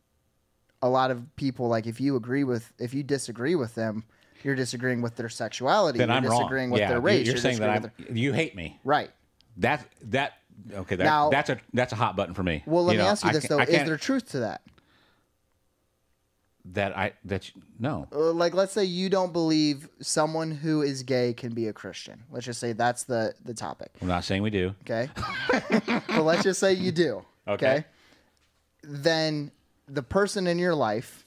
a 0.83 0.89
lot 0.89 1.11
of 1.11 1.35
people 1.37 1.69
like 1.69 1.87
if 1.87 2.01
you 2.01 2.17
agree 2.17 2.45
with 2.45 2.73
if 2.79 2.93
you 2.93 3.03
disagree 3.03 3.55
with 3.55 3.75
them, 3.75 4.05
you're 4.45 4.55
disagreeing 4.55 5.03
with 5.03 5.17
their 5.17 5.29
sexuality. 5.29 5.99
Then 5.99 6.09
you're 6.09 6.17
I'm 6.17 6.25
wrong. 6.27 6.41
disagreeing 6.41 6.71
with 6.71 6.81
yeah, 6.81 6.89
their 6.91 7.01
race. 7.01 7.27
You're, 7.27 7.37
saying 7.37 7.59
that 7.61 7.71
I'm. 7.71 7.83
with 7.83 8.17
You 8.17 8.33
hate 8.33 8.55
me. 8.55 8.79
right. 8.85 9.11
That 9.59 9.87
that 10.05 10.35
okay. 10.73 10.97
That, 10.97 11.05
Now- 11.05 11.31
that's 11.31 11.51
a 11.51 11.61
that's 11.73 11.93
a 11.93 11.97
hot 11.97 12.17
button 12.17 12.35
for 12.35 12.43
me. 12.43 12.63
Well, 12.67 12.85
let 12.85 12.93
You 12.95 12.99
me 12.99 13.05
know, 13.05 13.11
ask 13.11 13.25
you 13.25 13.33
this 13.33 13.47
though: 13.47 13.59
Is 13.61 13.69
there 13.87 13.97
truth 13.97 14.31
to 14.31 14.41
that? 14.41 14.63
that 16.73 16.97
I 16.97 17.13
that 17.25 17.55
you, 17.55 17.63
no. 17.79 18.09
Uh, 18.13 18.33
Like, 18.33 18.55
let's 18.55 18.73
say 18.73 18.85
you 18.85 19.11
don't 19.11 19.33
believe 19.33 19.89
someone 20.01 20.51
who 20.51 20.83
is 20.83 21.03
gay 21.03 21.35
can 21.35 21.53
be 21.53 21.69
a 21.69 21.73
Christian. 21.73 22.23
Let's 22.31 22.47
just 22.47 22.61
say 22.61 22.73
that's 22.73 23.05
the 23.05 23.35
the 23.45 23.55
topic. 23.55 23.91
I'm 24.01 24.09
not 24.09 24.25
saying 24.25 24.43
we 24.43 24.51
do. 24.51 24.75
Okay, 24.83 25.09
but 26.09 26.23
let's 26.23 26.43
just 26.43 26.61
say 26.61 26.73
you 26.73 26.91
do. 26.93 27.25
Okay. 27.47 27.85
Then 28.83 29.51
the 29.89 30.03
person 30.03 30.47
in 30.47 30.59
your 30.59 30.75
life 30.75 31.27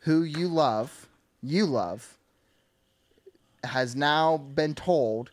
who 0.00 0.22
you 0.22 0.48
love, 0.48 1.08
you 1.42 1.66
love, 1.66 2.18
has 3.64 3.96
now 3.96 4.36
been 4.36 4.74
told 4.74 5.30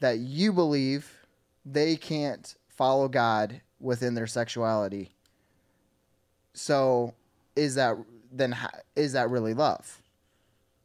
that 0.00 0.18
you 0.18 0.52
believe 0.52 1.26
they 1.64 1.96
can't 1.96 2.54
follow 2.68 3.08
God 3.08 3.60
within 3.80 4.14
their 4.14 4.26
sexuality. 4.26 5.14
So, 6.54 7.14
is 7.56 7.74
that 7.76 7.96
then 8.30 8.56
is 8.96 9.12
that 9.12 9.30
really 9.30 9.54
love? 9.54 10.02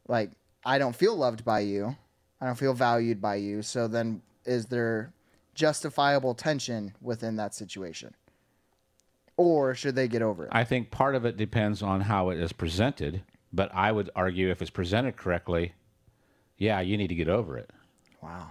Like, 0.06 0.30
I 0.64 0.78
don't 0.78 0.96
feel 0.96 1.16
loved 1.16 1.44
by 1.44 1.60
you. 1.60 1.96
I 2.40 2.46
don't 2.46 2.58
feel 2.58 2.74
valued 2.74 3.20
by 3.20 3.36
you. 3.36 3.62
So 3.62 3.88
then, 3.88 4.22
is 4.44 4.66
there 4.66 5.12
justifiable 5.54 6.34
tension 6.34 6.94
within 7.00 7.36
that 7.36 7.54
situation? 7.54 8.14
Or 9.36 9.74
should 9.74 9.94
they 9.94 10.08
get 10.08 10.22
over 10.22 10.44
it? 10.44 10.50
I 10.52 10.64
think 10.64 10.90
part 10.90 11.14
of 11.14 11.24
it 11.24 11.36
depends 11.36 11.82
on 11.82 12.02
how 12.02 12.30
it 12.30 12.38
is 12.38 12.52
presented, 12.52 13.22
but 13.52 13.70
I 13.74 13.92
would 13.92 14.10
argue 14.16 14.50
if 14.50 14.60
it's 14.60 14.70
presented 14.70 15.16
correctly, 15.16 15.72
yeah, 16.58 16.80
you 16.80 16.96
need 16.96 17.08
to 17.08 17.14
get 17.14 17.28
over 17.28 17.56
it. 17.56 17.70
wow. 18.22 18.50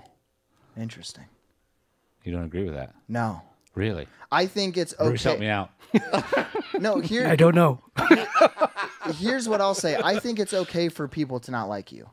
Interesting. 0.77 1.25
You 2.23 2.31
don't 2.31 2.43
agree 2.43 2.63
with 2.63 2.73
that? 2.75 2.93
No. 3.07 3.41
Really? 3.73 4.07
I 4.31 4.45
think 4.47 4.77
it's 4.77 4.93
okay. 4.99 5.09
Bruce, 5.09 5.23
help 5.23 5.39
me 5.39 5.47
out. 5.47 5.71
No, 6.79 6.99
here 6.99 7.27
I 7.27 7.35
don't 7.35 7.55
know. 7.55 7.81
here's 9.15 9.49
what 9.49 9.61
I'll 9.61 9.73
say. 9.73 9.97
I 10.03 10.19
think 10.19 10.39
it's 10.39 10.53
okay 10.53 10.89
for 10.89 11.07
people 11.07 11.39
to 11.41 11.51
not 11.51 11.69
like 11.69 11.91
you 11.91 12.09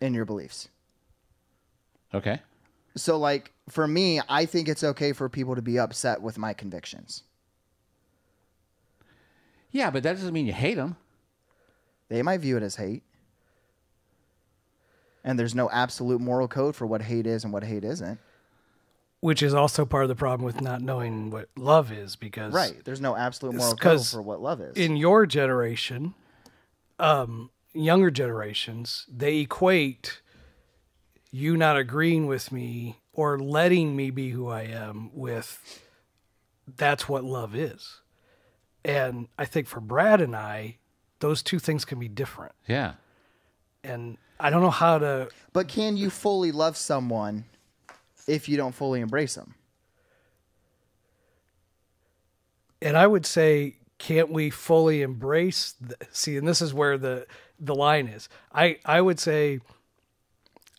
in 0.00 0.12
your 0.14 0.24
beliefs. 0.24 0.68
Okay. 2.12 2.40
So, 2.94 3.18
like, 3.18 3.52
for 3.70 3.88
me, 3.88 4.20
I 4.28 4.44
think 4.44 4.68
it's 4.68 4.84
okay 4.84 5.12
for 5.12 5.28
people 5.28 5.54
to 5.54 5.62
be 5.62 5.78
upset 5.78 6.20
with 6.20 6.36
my 6.36 6.52
convictions. 6.52 7.22
Yeah, 9.70 9.90
but 9.90 10.02
that 10.02 10.16
doesn't 10.16 10.34
mean 10.34 10.46
you 10.46 10.52
hate 10.52 10.74
them. 10.74 10.96
They 12.08 12.20
might 12.22 12.40
view 12.40 12.58
it 12.58 12.62
as 12.62 12.76
hate. 12.76 13.02
And 15.24 15.38
there's 15.38 15.54
no 15.54 15.70
absolute 15.70 16.20
moral 16.20 16.48
code 16.48 16.74
for 16.74 16.86
what 16.86 17.02
hate 17.02 17.26
is 17.26 17.44
and 17.44 17.52
what 17.52 17.64
hate 17.64 17.84
isn't. 17.84 18.18
Which 19.20 19.42
is 19.42 19.54
also 19.54 19.84
part 19.84 20.02
of 20.02 20.08
the 20.08 20.16
problem 20.16 20.44
with 20.44 20.60
not 20.60 20.82
knowing 20.82 21.30
what 21.30 21.48
love 21.56 21.92
is 21.92 22.16
because 22.16 22.52
Right. 22.52 22.84
There's 22.84 23.00
no 23.00 23.16
absolute 23.16 23.54
moral 23.54 23.76
code 23.76 24.04
for 24.04 24.20
what 24.20 24.40
love 24.40 24.60
is. 24.60 24.76
in 24.76 24.96
your 24.96 25.26
generation, 25.26 26.14
um, 26.98 27.50
younger 27.72 28.10
generations, 28.10 29.06
they 29.08 29.38
equate 29.38 30.20
you 31.30 31.56
not 31.56 31.76
agreeing 31.76 32.26
with 32.26 32.50
me 32.50 32.98
or 33.12 33.38
letting 33.38 33.94
me 33.94 34.10
be 34.10 34.30
who 34.30 34.48
I 34.48 34.62
am 34.62 35.10
with 35.14 35.80
that's 36.76 37.08
what 37.08 37.24
love 37.24 37.54
is. 37.54 38.00
And 38.84 39.28
I 39.38 39.44
think 39.44 39.66
for 39.68 39.80
Brad 39.80 40.20
and 40.20 40.34
I, 40.34 40.78
those 41.20 41.42
two 41.42 41.58
things 41.58 41.84
can 41.84 41.98
be 42.00 42.08
different. 42.08 42.54
Yeah. 42.66 42.94
And 43.84 44.18
I 44.42 44.50
don't 44.50 44.62
know 44.62 44.70
how 44.70 44.98
to 44.98 45.28
but 45.52 45.68
can 45.68 45.96
you 45.96 46.10
fully 46.10 46.52
love 46.52 46.76
someone 46.76 47.44
if 48.26 48.48
you 48.48 48.56
don't 48.56 48.74
fully 48.74 49.00
embrace 49.00 49.34
them? 49.34 49.54
and 52.82 52.96
I 52.96 53.06
would 53.06 53.24
say, 53.24 53.76
can't 53.98 54.30
we 54.30 54.50
fully 54.50 55.02
embrace? 55.02 55.74
The, 55.80 55.96
see, 56.10 56.36
and 56.36 56.46
this 56.46 56.60
is 56.60 56.74
where 56.74 56.98
the 56.98 57.26
the 57.58 57.74
line 57.74 58.08
is. 58.08 58.28
I 58.52 58.78
I 58.84 59.00
would 59.00 59.20
say, 59.20 59.60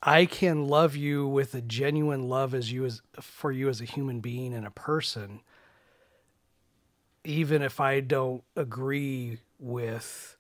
I 0.04 0.26
can 0.26 0.68
love 0.68 0.96
you 0.96 1.28
with 1.28 1.56
a 1.56 1.62
genuine 1.62 2.28
love 2.28 2.54
as 2.54 2.72
you 2.72 2.86
as 2.86 3.02
for 3.22 3.52
you 3.52 3.70
as 3.70 3.80
a 3.82 3.86
human 3.86 4.20
being 4.20 4.54
and 4.54 4.68
a 4.68 4.72
person, 4.72 5.40
even 7.24 7.62
if 7.62 7.80
I 7.80 8.02
don't 8.02 8.44
agree 8.56 9.40
with 9.58 10.36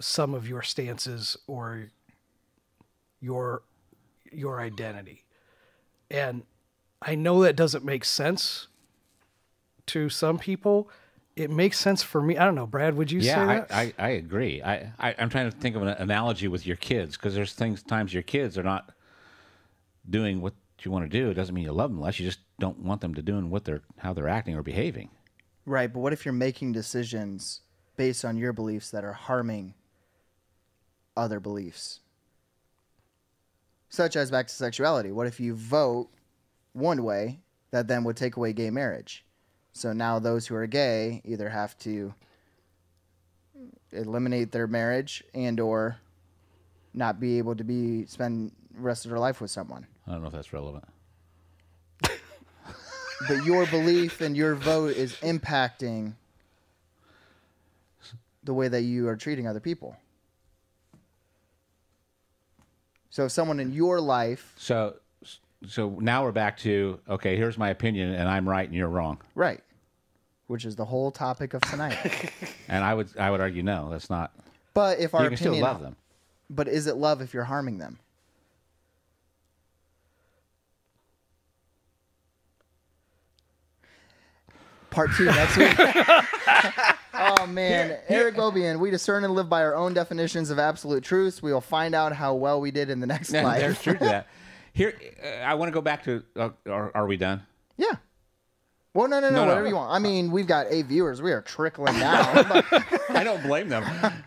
some 0.00 0.34
of 0.34 0.48
your 0.48 0.62
stances 0.62 1.36
or 1.46 1.90
your 3.20 3.62
your 4.32 4.60
identity. 4.60 5.24
And 6.10 6.42
I 7.00 7.14
know 7.14 7.42
that 7.42 7.56
doesn't 7.56 7.84
make 7.84 8.04
sense 8.04 8.68
to 9.86 10.08
some 10.08 10.38
people. 10.38 10.88
It 11.36 11.50
makes 11.50 11.78
sense 11.78 12.02
for 12.02 12.22
me. 12.22 12.36
I 12.36 12.44
don't 12.44 12.54
know, 12.54 12.66
Brad. 12.66 12.96
Would 12.96 13.10
you 13.10 13.20
say 13.20 13.28
Yeah, 13.28 13.46
that? 13.46 13.72
I, 13.72 13.82
I, 13.82 13.94
I 13.98 14.08
agree. 14.10 14.62
I, 14.62 14.92
I, 14.98 15.14
I'm 15.18 15.28
trying 15.28 15.50
to 15.50 15.56
think 15.56 15.76
of 15.76 15.82
an 15.82 15.88
analogy 15.88 16.48
with 16.48 16.66
your 16.66 16.76
kids 16.76 17.16
because 17.16 17.34
there's 17.34 17.52
things, 17.52 17.82
times 17.82 18.14
your 18.14 18.22
kids 18.22 18.56
are 18.56 18.62
not 18.62 18.90
doing 20.08 20.40
what 20.40 20.54
you 20.82 20.90
want 20.90 21.04
to 21.04 21.08
do. 21.08 21.30
It 21.30 21.34
doesn't 21.34 21.54
mean 21.54 21.64
you 21.64 21.72
love 21.72 21.90
them 21.90 22.00
less. 22.00 22.20
You 22.20 22.26
just 22.26 22.40
don't 22.60 22.78
want 22.78 23.00
them 23.00 23.14
to 23.14 23.22
doing 23.22 23.50
what 23.50 23.64
they're, 23.64 23.82
how 23.98 24.12
they're 24.12 24.28
acting 24.28 24.54
or 24.54 24.62
behaving. 24.62 25.10
Right. 25.66 25.92
But 25.92 26.00
what 26.00 26.12
if 26.12 26.24
you're 26.24 26.32
making 26.32 26.72
decisions 26.72 27.60
based 27.96 28.24
on 28.24 28.36
your 28.36 28.52
beliefs 28.52 28.90
that 28.90 29.04
are 29.04 29.12
harming 29.12 29.74
other 31.16 31.40
beliefs? 31.40 32.00
Such 33.88 34.16
as 34.16 34.30
back 34.30 34.48
to 34.48 34.54
sexuality. 34.54 35.12
What 35.12 35.26
if 35.26 35.38
you 35.38 35.54
vote 35.54 36.08
one 36.72 37.04
way 37.04 37.40
that 37.70 37.86
then 37.88 38.04
would 38.04 38.16
take 38.16 38.36
away 38.36 38.52
gay 38.52 38.70
marriage? 38.70 39.24
So 39.72 39.92
now 39.92 40.18
those 40.18 40.46
who 40.46 40.54
are 40.54 40.66
gay 40.66 41.22
either 41.24 41.48
have 41.48 41.76
to 41.78 42.14
eliminate 43.92 44.52
their 44.52 44.66
marriage 44.66 45.22
and 45.34 45.58
or 45.60 45.98
not 46.92 47.20
be 47.20 47.38
able 47.38 47.56
to 47.56 47.64
be 47.64 48.06
spend 48.06 48.52
the 48.74 48.80
rest 48.80 49.04
of 49.04 49.10
their 49.10 49.18
life 49.18 49.40
with 49.40 49.50
someone. 49.50 49.86
I 50.06 50.12
don't 50.12 50.22
know 50.22 50.28
if 50.28 50.32
that's 50.32 50.52
relevant. 50.52 50.84
But 53.28 53.44
your 53.44 53.64
belief 53.66 54.20
and 54.20 54.36
your 54.36 54.54
vote 54.54 54.96
is 54.96 55.14
impacting 55.16 56.14
the 58.42 58.52
way 58.52 58.68
that 58.68 58.82
you 58.82 59.08
are 59.08 59.16
treating 59.16 59.46
other 59.46 59.60
people. 59.60 59.96
So 63.14 63.26
if 63.26 63.30
someone 63.30 63.60
in 63.60 63.72
your 63.72 64.00
life, 64.00 64.52
So, 64.56 64.96
so 65.68 65.96
now 66.00 66.24
we're 66.24 66.32
back 66.32 66.56
to 66.58 66.98
okay. 67.08 67.36
Here's 67.36 67.56
my 67.56 67.70
opinion, 67.70 68.12
and 68.12 68.28
I'm 68.28 68.48
right 68.48 68.66
and 68.68 68.74
you're 68.76 68.88
wrong. 68.88 69.18
right, 69.36 69.60
which 70.48 70.64
is 70.64 70.74
the 70.74 70.84
whole 70.84 71.12
topic 71.12 71.54
of 71.54 71.60
tonight. 71.62 72.32
And 72.68 72.82
I 72.82 72.92
would, 72.92 73.16
I 73.16 73.30
would 73.30 73.40
argue 73.40 73.62
no, 73.62 73.88
that's 73.88 74.10
not. 74.10 74.32
but 74.72 74.98
if 74.98 75.14
our 75.14 75.22
you 75.22 75.28
can 75.28 75.34
opinion, 75.34 75.54
still 75.54 75.62
love 75.62 75.80
them. 75.80 75.94
but 76.50 76.66
is 76.66 76.88
it 76.88 76.96
love 76.96 77.20
if 77.22 77.32
you're 77.32 77.44
harming 77.44 77.78
them? 77.78 78.00
Part 84.90 85.10
two 85.16 85.26
next 85.26 85.56
week. 85.56 85.76
oh 87.14 87.46
man, 87.48 87.98
Eric 88.08 88.34
Bobian. 88.36 88.78
We 88.78 88.90
discern 88.90 89.24
and 89.24 89.34
live 89.34 89.48
by 89.48 89.62
our 89.62 89.74
own 89.74 89.94
definitions 89.94 90.50
of 90.50 90.58
absolute 90.58 91.04
truths. 91.04 91.42
We 91.42 91.52
will 91.52 91.60
find 91.60 91.94
out 91.94 92.12
how 92.12 92.34
well 92.34 92.60
we 92.60 92.70
did 92.70 92.90
in 92.90 93.00
the 93.00 93.06
next 93.06 93.32
Yeah, 93.32 93.44
life. 93.44 93.60
there's 93.60 93.80
truth 93.82 93.98
to 93.98 94.04
that. 94.04 94.26
Here, 94.72 94.92
uh, 95.24 95.28
I 95.44 95.54
want 95.54 95.68
to 95.68 95.72
go 95.72 95.80
back 95.80 96.04
to. 96.04 96.22
Uh, 96.36 96.50
are, 96.66 96.90
are 96.94 97.06
we 97.06 97.16
done? 97.16 97.42
Yeah. 97.76 97.92
Well, 98.92 99.08
no, 99.08 99.18
no, 99.18 99.28
no, 99.28 99.34
No, 99.36 99.42
no. 99.42 99.48
whatever 99.48 99.66
you 99.68 99.74
want. 99.74 99.92
I 99.92 99.98
mean, 99.98 100.30
we've 100.30 100.46
got 100.46 100.66
eight 100.70 100.86
viewers. 100.86 101.20
We 101.20 101.32
are 101.32 101.42
trickling 101.42 101.98
down. 101.98 102.46
but, 102.48 102.64
I 103.10 103.24
don't 103.24 103.42
blame 103.42 103.68
them. 103.68 103.84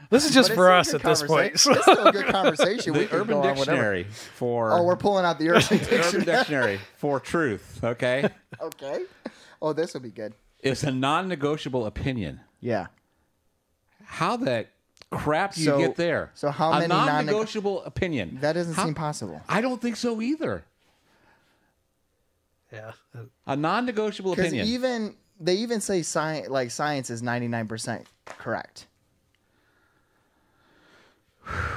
this 0.10 0.26
is 0.26 0.34
just 0.34 0.50
but 0.50 0.56
for 0.56 0.78
it's 0.78 0.94
us 0.94 1.00
still 1.00 1.00
at 1.00 1.04
good 1.04 1.12
this 1.12 1.24
point. 1.24 1.54
conversa- 1.54 1.72
It's 1.76 1.82
still 1.84 2.08
a 2.08 2.12
good 2.12 2.26
conversation. 2.28 2.94
we 2.94 3.00
the 3.00 3.06
could 3.06 3.16
Urban 3.22 3.36
go 3.36 3.44
on 3.44 3.56
whatever. 3.58 3.76
Dictionary 3.78 4.04
for. 4.04 4.72
Oh, 4.74 4.84
we're 4.84 4.98
pulling 4.98 5.24
out 5.24 5.40
the 5.40 5.50
Urban 5.52 5.62
the 5.70 5.76
Urban 5.76 5.90
Dictionary. 6.00 6.26
Dictionary 6.26 6.80
for 6.98 7.20
truth. 7.22 7.80
Okay, 7.82 8.30
okay. 8.60 9.04
Oh, 9.62 9.72
this 9.72 9.94
will 9.94 10.02
be 10.02 10.12
good. 10.12 10.34
It's 10.72 10.84
a 10.84 10.92
non-negotiable 10.92 11.86
opinion. 11.86 12.40
Yeah. 12.62 12.88
How 14.04 14.38
the 14.38 14.68
crap 15.12 15.54
do 15.56 15.62
you 15.62 15.78
get 15.78 15.96
there? 15.96 16.32
so 16.34 16.50
how 16.52 16.70
a 16.72 16.80
many 16.80 16.88
non-neg- 16.88 17.16
non-negotiable 17.28 17.84
opinion? 17.84 18.38
That 18.42 18.54
doesn't 18.54 18.74
How- 18.74 18.86
seem 18.86 18.94
possible. 18.96 19.42
I 19.50 19.62
don't 19.62 19.82
think 19.82 19.96
so 19.96 20.22
either. 20.22 20.64
yeah. 22.72 22.92
A 23.46 23.56
non-negotiable 23.56 24.34
opinion. 24.34 24.68
even 24.68 25.16
they 25.40 25.56
even 25.56 25.80
say 25.82 26.02
science 26.02 26.50
like 26.50 26.72
science 26.72 27.10
is 27.10 27.22
ninety 27.22 27.48
nine 27.48 27.68
percent 27.68 28.06
correct. 28.26 28.88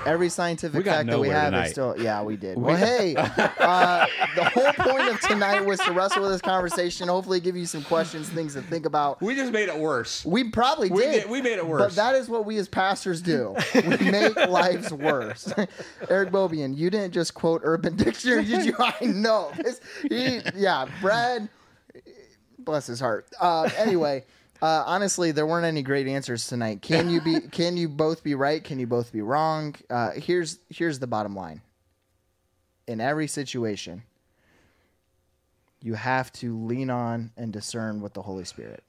Every 0.06 0.28
scientific 0.28 0.84
fact 0.84 1.08
that 1.08 1.18
we 1.20 1.28
have 1.28 1.52
tonight. 1.52 1.66
is 1.66 1.72
still 1.72 1.94
yeah 1.98 2.22
we 2.22 2.36
did. 2.36 2.58
Well, 2.58 2.76
hey, 2.76 3.14
uh, 3.16 4.06
the 4.36 4.44
whole 4.44 4.72
point 4.72 5.08
of 5.08 5.20
tonight 5.20 5.64
was 5.64 5.78
to 5.80 5.92
wrestle 5.92 6.22
with 6.22 6.32
this 6.32 6.40
conversation. 6.40 7.08
Hopefully, 7.08 7.40
give 7.40 7.56
you 7.56 7.66
some 7.66 7.82
questions, 7.84 8.28
things 8.28 8.54
to 8.54 8.62
think 8.62 8.86
about. 8.86 9.20
we 9.20 9.34
just 9.34 9.52
made 9.52 9.68
it 9.68 9.76
worse. 9.78 10.24
We 10.24 10.44
probably 10.50 10.90
We 10.90 11.02
did. 11.02 11.12
did- 11.22 11.30
we 11.30 11.42
made 11.42 11.58
it 11.58 11.66
worse. 11.66 11.82
But 11.82 11.96
that 11.96 12.14
is 12.14 12.28
what 12.28 12.44
we 12.44 12.56
as 12.58 12.68
pastors 12.68 13.20
do. 13.22 13.54
We 13.74 13.82
make 14.10 14.36
lives 14.36 14.92
worse. 14.92 15.52
Eric 16.08 16.30
Bobian, 16.30 16.76
you 16.76 16.90
didn't 16.90 17.12
just 17.12 17.34
quote 17.34 17.60
Urban 17.64 17.96
Dictionary, 17.96 18.44
did 18.44 18.64
you? 18.64 18.74
I 18.78 19.04
know. 19.04 19.52
He, 20.08 20.40
yeah, 20.56 20.86
Brad, 21.00 21.48
bless 22.58 22.86
his 22.86 23.00
heart. 23.00 23.26
Uh, 23.40 23.68
anyway, 23.76 24.24
uh, 24.62 24.84
honestly, 24.86 25.32
there 25.32 25.46
weren't 25.46 25.66
any 25.66 25.82
great 25.82 26.06
answers 26.06 26.46
tonight. 26.46 26.82
Can 26.82 27.10
you 27.10 27.20
be? 27.20 27.40
Can 27.52 27.76
you 27.76 27.88
both 27.88 28.22
be 28.22 28.34
right? 28.34 28.62
Can 28.62 28.78
you 28.78 28.86
both 28.86 29.12
be 29.12 29.22
wrong? 29.22 29.74
Uh, 29.88 30.12
here's 30.12 30.58
here's 30.68 30.98
the 30.98 31.06
bottom 31.06 31.34
line. 31.34 31.62
In 32.86 33.00
every 33.00 33.26
situation, 33.26 34.02
you 35.82 35.94
have 35.94 36.32
to 36.34 36.58
lean 36.58 36.90
on 36.90 37.30
and 37.36 37.52
discern 37.52 38.00
with 38.00 38.14
the 38.14 38.22
Holy 38.22 38.44
Spirit. 38.44 38.82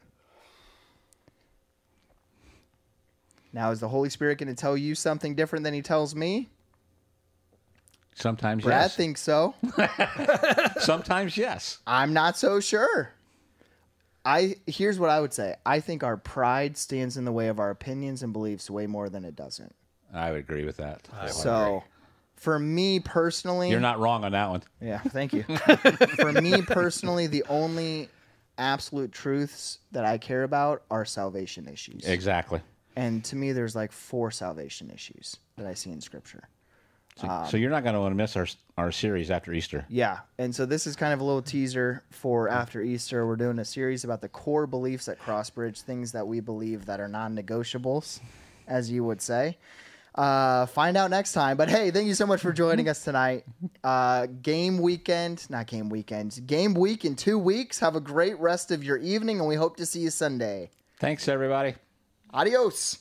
Now, 3.53 3.71
is 3.71 3.79
the 3.79 3.89
Holy 3.89 4.09
Spirit 4.09 4.37
going 4.37 4.47
to 4.47 4.55
tell 4.55 4.77
you 4.77 4.95
something 4.95 5.35
different 5.35 5.63
than 5.63 5.73
He 5.73 5.81
tells 5.81 6.15
me? 6.15 6.49
Sometimes 8.15 8.63
Brad 8.63 8.83
yes. 8.83 8.95
thinks 8.95 9.21
so. 9.21 9.55
Sometimes 10.79 11.37
yes. 11.37 11.79
I'm 11.87 12.13
not 12.13 12.37
so 12.37 12.59
sure. 12.59 13.13
I 14.25 14.55
here's 14.67 14.99
what 14.99 15.09
I 15.09 15.19
would 15.19 15.33
say. 15.33 15.55
I 15.65 15.79
think 15.79 16.03
our 16.03 16.17
pride 16.17 16.77
stands 16.77 17.17
in 17.17 17.25
the 17.25 17.31
way 17.31 17.47
of 17.47 17.59
our 17.59 17.69
opinions 17.69 18.23
and 18.23 18.31
beliefs 18.33 18.69
way 18.69 18.87
more 18.87 19.09
than 19.09 19.25
it 19.25 19.35
doesn't. 19.35 19.73
I 20.13 20.31
would 20.31 20.39
agree 20.39 20.65
with 20.65 20.77
that. 20.77 21.07
So, 21.29 21.83
For 22.35 22.59
me 22.59 22.99
personally, 22.99 23.69
You're 23.69 23.79
not 23.79 23.99
wrong 23.99 24.25
on 24.25 24.33
that 24.33 24.49
one. 24.49 24.63
Yeah, 24.81 24.99
thank 24.99 25.33
you. 25.33 25.43
For 26.17 26.33
me 26.33 26.61
personally, 26.61 27.27
the 27.27 27.45
only 27.49 28.09
absolute 28.57 29.11
truths 29.11 29.79
that 29.91 30.05
I 30.05 30.17
care 30.17 30.43
about 30.43 30.83
are 30.91 31.05
salvation 31.05 31.67
issues. 31.67 32.05
Exactly. 32.05 32.61
And 32.95 33.23
to 33.25 33.35
me, 33.35 33.53
there's 33.53 33.75
like 33.75 33.91
four 33.91 34.31
salvation 34.31 34.91
issues 34.93 35.37
that 35.55 35.65
I 35.65 35.73
see 35.73 35.91
in 35.91 36.01
Scripture. 36.01 36.43
So, 37.17 37.45
so 37.49 37.57
you're 37.57 37.69
not 37.69 37.83
going 37.83 37.93
to 37.93 37.99
want 37.99 38.11
to 38.11 38.15
miss 38.15 38.35
our 38.35 38.47
our 38.77 38.91
series 38.91 39.29
after 39.29 39.53
Easter. 39.53 39.85
Yeah. 39.89 40.19
And 40.37 40.55
so 40.55 40.65
this 40.65 40.87
is 40.87 40.95
kind 40.95 41.13
of 41.13 41.19
a 41.19 41.23
little 41.23 41.41
teaser 41.41 42.03
for 42.09 42.49
after 42.49 42.81
Easter. 42.81 43.27
We're 43.27 43.35
doing 43.35 43.59
a 43.59 43.65
series 43.65 44.03
about 44.03 44.21
the 44.21 44.29
core 44.29 44.65
beliefs 44.65 45.07
at 45.07 45.19
Crossbridge, 45.19 45.81
things 45.81 46.13
that 46.13 46.25
we 46.25 46.39
believe 46.39 46.85
that 46.85 46.99
are 46.99 47.07
non 47.07 47.35
negotiables, 47.35 48.21
as 48.67 48.89
you 48.89 49.03
would 49.03 49.21
say. 49.21 49.57
Uh, 50.15 50.65
find 50.65 50.97
out 50.97 51.09
next 51.09 51.33
time. 51.33 51.57
But 51.57 51.69
hey, 51.69 51.91
thank 51.91 52.07
you 52.07 52.15
so 52.15 52.25
much 52.25 52.41
for 52.41 52.51
joining 52.51 52.89
us 52.89 53.03
tonight. 53.03 53.45
Uh, 53.83 54.27
game 54.43 54.77
weekend, 54.77 55.49
not 55.49 55.65
game 55.65 55.89
weekend, 55.89 56.39
game 56.45 56.75
week 56.75 57.03
in 57.03 57.15
two 57.15 57.39
weeks. 57.39 57.79
Have 57.79 57.95
a 57.95 57.99
great 57.99 58.39
rest 58.39 58.69
of 58.69 58.83
your 58.83 58.97
evening, 58.97 59.39
and 59.39 59.47
we 59.47 59.55
hope 59.55 59.75
to 59.77 59.87
see 59.87 60.01
you 60.01 60.11
Sunday. 60.11 60.69
Thanks, 60.99 61.27
everybody. 61.27 61.73
Adios. 62.31 62.99